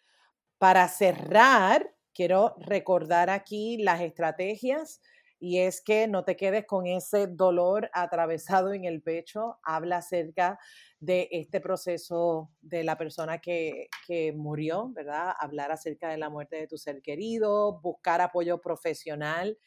Para 0.59 0.89
cerrar, 0.89 1.93
quiero 2.15 2.55
recordar 2.59 3.31
aquí 3.31 3.79
las 3.79 4.01
estrategias 4.01 5.01
y 5.43 5.59
es 5.59 5.81
que 5.81 6.07
no 6.07 6.23
te 6.23 6.37
quedes 6.37 6.67
con 6.67 6.87
ese 6.87 7.27
dolor 7.27 7.91
atravesado 7.95 8.73
en 8.75 8.85
el 8.85 9.03
pecho. 9.03 9.59
Habla 9.65 9.97
acerca 9.97 10.57
de 11.01 11.29
este 11.33 11.61
proceso 11.61 12.53
de 12.61 12.85
la 12.85 12.97
persona 12.97 13.39
que, 13.39 13.89
que, 14.07 14.33
murió, 14.33 14.91
¿verdad? 14.91 15.35
Hablar 15.37 15.73
acerca 15.73 16.11
de 16.11 16.17
la 16.17 16.31
muerte 16.31 16.55
de 16.55 16.69
tu 16.69 16.79
ser 16.79 17.03
querido, 17.03 17.81
buscar 17.81 18.21
apoyo 18.21 18.61
profesional. 18.61 19.59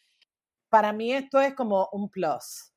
Para 0.69 0.93
mí 0.93 1.11
esto 1.11 1.41
es 1.41 1.53
como 1.55 1.89
un 1.91 2.09
plus, 2.09 2.71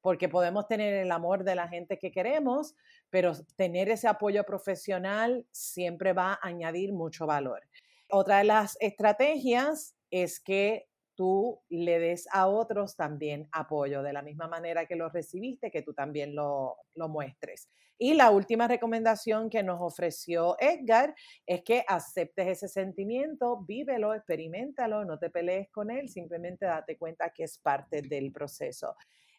porque 0.00 0.28
podemos 0.28 0.68
tener 0.68 0.94
el 0.94 1.10
amor 1.10 1.42
de 1.42 1.56
la 1.56 1.66
gente 1.66 1.98
que 1.98 2.12
queremos, 2.12 2.76
pero 3.10 3.32
tener 3.56 3.88
ese 3.88 4.06
apoyo 4.06 4.44
profesional 4.44 5.44
siempre 5.50 6.12
va 6.12 6.34
a 6.34 6.38
añadir 6.46 6.92
mucho 6.92 7.26
valor. 7.26 7.62
Otra 8.08 8.38
de 8.38 8.44
las 8.44 8.76
estrategias 8.78 9.96
es 10.12 10.38
que 10.38 10.86
tú 11.14 11.60
le 11.68 11.98
des 11.98 12.26
a 12.32 12.48
otros 12.48 12.96
también 12.96 13.48
apoyo, 13.52 14.02
de 14.02 14.12
la 14.12 14.22
misma 14.22 14.48
manera 14.48 14.86
que 14.86 14.96
lo 14.96 15.08
recibiste, 15.08 15.70
que 15.70 15.82
tú 15.82 15.94
también 15.94 16.34
lo, 16.34 16.76
lo 16.94 17.08
muestres. 17.08 17.68
Y 17.96 18.14
la 18.14 18.30
última 18.30 18.66
recomendación 18.66 19.48
que 19.48 19.62
nos 19.62 19.80
ofreció 19.80 20.56
Edgar 20.58 21.14
es 21.46 21.62
que 21.62 21.84
aceptes 21.86 22.48
ese 22.48 22.68
sentimiento, 22.68 23.64
vívelo, 23.64 24.14
experimentalo, 24.14 25.04
no 25.04 25.18
te 25.18 25.30
pelees 25.30 25.70
con 25.70 25.90
él, 25.90 26.08
simplemente 26.08 26.66
date 26.66 26.98
cuenta 26.98 27.30
que 27.30 27.44
es 27.44 27.58
parte 27.58 28.02
del 28.02 28.32
proceso. 28.32 28.96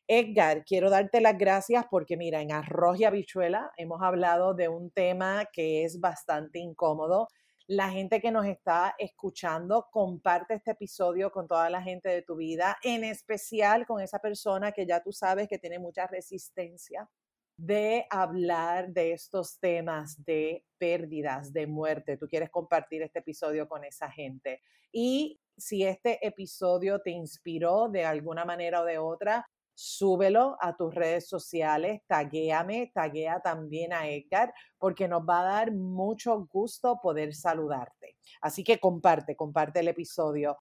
Edgar, 0.07 0.63
quiero 0.63 0.89
darte 0.89 1.19
las 1.19 1.37
gracias 1.37 1.85
porque 1.89 2.15
mira, 2.15 2.39
en 2.41 2.51
Arroz 2.51 2.99
y 2.99 3.05
Habichuela 3.05 3.71
hemos 3.75 4.01
hablado 4.03 4.53
de 4.53 4.69
un 4.69 4.91
tema 4.91 5.45
que 5.51 5.83
es 5.83 5.99
bastante 5.99 6.59
incómodo. 6.59 7.27
La 7.67 7.89
gente 7.89 8.21
que 8.21 8.31
nos 8.31 8.45
está 8.45 8.93
escuchando, 8.99 9.87
comparte 9.91 10.53
este 10.53 10.71
episodio 10.71 11.31
con 11.31 11.47
toda 11.47 11.67
la 11.71 11.81
gente 11.81 12.09
de 12.09 12.21
tu 12.21 12.35
vida, 12.35 12.77
en 12.83 13.03
especial 13.03 13.87
con 13.87 14.01
esa 14.01 14.19
persona 14.19 14.71
que 14.71 14.85
ya 14.85 15.01
tú 15.01 15.11
sabes 15.11 15.47
que 15.47 15.57
tiene 15.57 15.79
mucha 15.79 16.05
resistencia 16.05 17.09
de 17.57 18.05
hablar 18.11 18.89
de 18.89 19.13
estos 19.13 19.59
temas 19.59 20.23
de 20.23 20.63
pérdidas, 20.77 21.53
de 21.53 21.65
muerte. 21.65 22.17
Tú 22.17 22.27
quieres 22.27 22.51
compartir 22.51 23.01
este 23.01 23.19
episodio 23.19 23.67
con 23.67 23.83
esa 23.83 24.11
gente. 24.11 24.61
Y 24.91 25.39
si 25.57 25.85
este 25.85 26.25
episodio 26.25 26.99
te 26.99 27.09
inspiró 27.11 27.89
de 27.89 28.05
alguna 28.05 28.45
manera 28.45 28.81
o 28.81 28.85
de 28.85 28.99
otra, 28.99 29.49
súbelo 29.75 30.57
a 30.61 30.75
tus 30.75 30.95
redes 30.95 31.27
sociales, 31.27 32.01
taguéame, 32.07 32.91
taguea 32.93 33.41
también 33.41 33.93
a 33.93 34.07
Edgar, 34.07 34.53
porque 34.79 35.07
nos 35.07 35.21
va 35.21 35.41
a 35.41 35.43
dar 35.43 35.71
mucho 35.71 36.47
gusto 36.51 36.99
poder 37.01 37.35
saludarte. 37.35 38.17
Así 38.41 38.63
que 38.63 38.79
comparte, 38.79 39.35
comparte 39.35 39.81
el 39.81 39.89
episodio. 39.89 40.57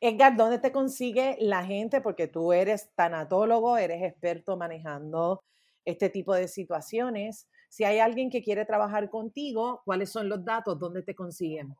Edgar, 0.00 0.34
¿dónde 0.34 0.58
te 0.58 0.72
consigue 0.72 1.36
la 1.40 1.62
gente? 1.62 2.00
Porque 2.00 2.26
tú 2.26 2.54
eres 2.54 2.90
tanatólogo, 2.94 3.76
eres 3.76 4.02
experto 4.02 4.56
manejando 4.56 5.44
este 5.84 6.08
tipo 6.08 6.34
de 6.34 6.48
situaciones. 6.48 7.48
Si 7.68 7.84
hay 7.84 7.98
alguien 7.98 8.30
que 8.30 8.42
quiere 8.42 8.64
trabajar 8.64 9.10
contigo, 9.10 9.82
¿cuáles 9.84 10.10
son 10.10 10.28
los 10.28 10.42
datos? 10.42 10.78
¿Dónde 10.78 11.02
te 11.02 11.14
consiguen? 11.14 11.74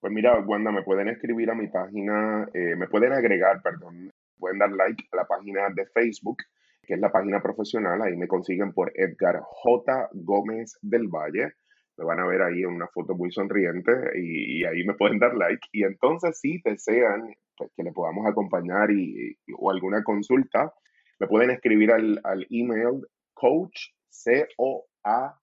Pues 0.00 0.12
mira, 0.12 0.38
Wanda, 0.40 0.70
me 0.70 0.82
pueden 0.82 1.08
escribir 1.08 1.50
a 1.50 1.54
mi 1.54 1.68
página, 1.68 2.48
eh, 2.52 2.76
me 2.76 2.86
pueden 2.86 3.12
agregar, 3.12 3.62
perdón, 3.62 4.12
Pueden 4.38 4.58
dar 4.58 4.70
like 4.70 5.02
a 5.12 5.16
la 5.16 5.26
página 5.26 5.68
de 5.74 5.86
Facebook, 5.86 6.36
que 6.82 6.94
es 6.94 7.00
la 7.00 7.10
página 7.10 7.42
profesional. 7.42 8.00
Ahí 8.02 8.16
me 8.16 8.28
consiguen 8.28 8.72
por 8.72 8.92
Edgar 8.94 9.40
J. 9.42 10.10
Gómez 10.12 10.78
del 10.82 11.08
Valle. 11.08 11.54
Me 11.96 12.04
van 12.04 12.20
a 12.20 12.26
ver 12.26 12.42
ahí 12.42 12.62
en 12.62 12.74
una 12.74 12.86
foto 12.88 13.14
muy 13.14 13.32
sonriente 13.32 13.92
y, 14.14 14.62
ahí 14.64 14.84
me 14.84 14.92
pueden 14.94 15.18
dar 15.18 15.34
like. 15.34 15.66
Y 15.72 15.84
entonces, 15.84 16.38
si 16.38 16.60
desean 16.62 17.34
pues, 17.56 17.72
que 17.74 17.82
le 17.82 17.92
podamos 17.92 18.26
acompañar 18.26 18.90
y, 18.90 19.38
o 19.56 19.70
alguna 19.70 20.04
consulta, 20.04 20.74
me 21.18 21.26
pueden 21.26 21.48
escribir 21.50 21.92
al, 21.92 22.20
al 22.24 22.46
email 22.50 23.06
coach, 23.32 23.92
C-O-A-C-H, 24.10 25.38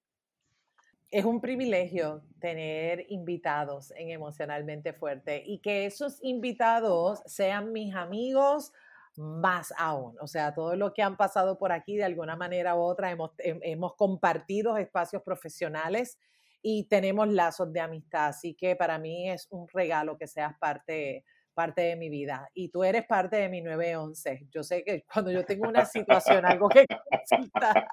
Es 1.10 1.24
un 1.24 1.40
privilegio 1.40 2.22
tener 2.40 3.06
invitados 3.08 3.92
en 3.96 4.10
Emocionalmente 4.10 4.92
Fuerte 4.92 5.42
y 5.46 5.60
que 5.60 5.86
esos 5.86 6.18
invitados 6.22 7.22
sean 7.26 7.72
mis 7.72 7.94
amigos 7.94 8.72
más 9.16 9.72
aún. 9.76 10.16
O 10.20 10.26
sea, 10.26 10.54
todo 10.54 10.76
lo 10.76 10.92
que 10.92 11.02
han 11.02 11.16
pasado 11.16 11.58
por 11.58 11.72
aquí, 11.72 11.96
de 11.96 12.04
alguna 12.04 12.36
manera 12.36 12.76
u 12.76 12.80
otra, 12.80 13.10
hemos, 13.10 13.32
hemos 13.38 13.94
compartido 13.94 14.76
espacios 14.76 15.22
profesionales 15.22 16.18
y 16.62 16.84
tenemos 16.88 17.28
lazos 17.28 17.72
de 17.72 17.80
amistad. 17.80 18.26
Así 18.26 18.54
que 18.54 18.76
para 18.76 18.98
mí 18.98 19.30
es 19.30 19.46
un 19.50 19.68
regalo 19.68 20.16
que 20.18 20.26
seas 20.26 20.54
parte 20.58 21.24
parte 21.56 21.80
de 21.80 21.96
mi 21.96 22.10
vida 22.10 22.50
y 22.52 22.68
tú 22.68 22.84
eres 22.84 23.06
parte 23.06 23.36
de 23.36 23.48
mi 23.48 23.62
911. 23.62 24.48
Yo 24.50 24.62
sé 24.62 24.84
que 24.84 25.04
cuando 25.12 25.30
yo 25.30 25.42
tengo 25.42 25.66
una 25.66 25.86
situación, 25.86 26.44
algo 26.44 26.68
que 26.68 26.84
consultar, 26.86 27.88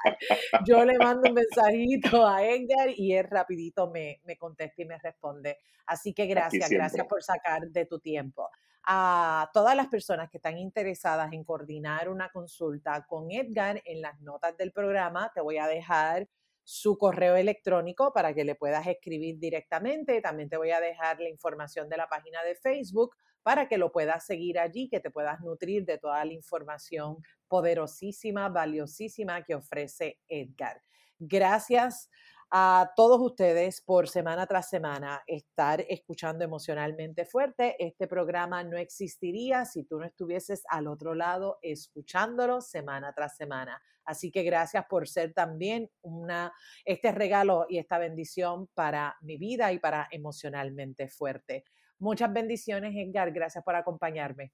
yo 0.67 0.83
le 0.83 0.97
mando 0.97 1.29
un 1.29 1.35
mensajito 1.35 2.27
a 2.27 2.43
Edgar 2.43 2.89
y 2.89 3.13
él 3.13 3.25
rapidito 3.29 3.89
me, 3.89 4.19
me 4.25 4.35
contesta 4.35 4.81
y 4.81 4.85
me 4.85 4.97
responde. 4.97 5.59
Así 5.85 6.13
que 6.13 6.25
gracias, 6.25 6.69
gracias 6.69 7.07
por 7.07 7.23
sacar 7.23 7.61
de 7.69 7.85
tu 7.85 7.99
tiempo. 7.99 8.49
A 8.85 9.49
todas 9.53 9.75
las 9.77 9.87
personas 9.87 10.29
que 10.29 10.37
están 10.37 10.57
interesadas 10.57 11.31
en 11.31 11.45
coordinar 11.45 12.09
una 12.09 12.29
consulta 12.29 13.05
con 13.07 13.31
Edgar, 13.31 13.81
en 13.85 14.01
las 14.01 14.19
notas 14.19 14.57
del 14.57 14.73
programa 14.73 15.31
te 15.33 15.39
voy 15.39 15.57
a 15.57 15.67
dejar 15.67 16.27
su 16.65 16.97
correo 16.97 17.35
electrónico 17.35 18.11
para 18.13 18.33
que 18.33 18.43
le 18.43 18.55
puedas 18.55 18.85
escribir 18.87 19.39
directamente. 19.39 20.21
También 20.21 20.49
te 20.49 20.57
voy 20.57 20.71
a 20.71 20.81
dejar 20.81 21.19
la 21.19 21.29
información 21.29 21.87
de 21.87 21.97
la 21.97 22.07
página 22.07 22.43
de 22.43 22.55
Facebook 22.55 23.15
para 23.41 23.67
que 23.67 23.77
lo 23.77 23.91
puedas 23.91 24.25
seguir 24.25 24.59
allí, 24.59 24.89
que 24.89 24.99
te 24.99 25.11
puedas 25.11 25.39
nutrir 25.41 25.85
de 25.85 25.97
toda 25.97 26.23
la 26.25 26.33
información 26.33 27.17
poderosísima, 27.47 28.49
valiosísima 28.49 29.43
que 29.43 29.55
ofrece 29.55 30.19
Edgar. 30.27 30.81
Gracias 31.19 32.09
a 32.55 32.93
todos 32.95 33.19
ustedes 33.19 33.81
por 33.81 34.07
semana 34.07 34.45
tras 34.45 34.69
semana 34.69 35.23
estar 35.25 35.83
escuchando 35.89 36.43
emocionalmente 36.43 37.25
fuerte. 37.25 37.75
Este 37.83 38.07
programa 38.07 38.63
no 38.63 38.77
existiría 38.77 39.65
si 39.65 39.85
tú 39.85 39.97
no 39.97 40.05
estuvieses 40.05 40.61
al 40.69 40.87
otro 40.87 41.15
lado 41.15 41.57
escuchándolo 41.63 42.61
semana 42.61 43.11
tras 43.11 43.35
semana. 43.37 43.81
Así 44.05 44.29
que 44.29 44.43
gracias 44.43 44.85
por 44.87 45.07
ser 45.07 45.33
también 45.33 45.89
una, 46.03 46.53
este 46.85 47.11
regalo 47.11 47.65
y 47.67 47.79
esta 47.79 47.97
bendición 47.97 48.67
para 48.75 49.15
mi 49.21 49.37
vida 49.37 49.73
y 49.73 49.79
para 49.79 50.07
emocionalmente 50.11 51.09
fuerte. 51.09 51.63
Muchas 51.97 52.31
bendiciones, 52.31 52.93
Edgar. 52.95 53.31
Gracias 53.31 53.63
por 53.63 53.75
acompañarme. 53.75 54.53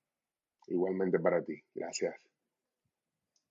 Igualmente 0.68 1.20
para 1.20 1.43
ti. 1.43 1.62
Gracias. 1.76 2.28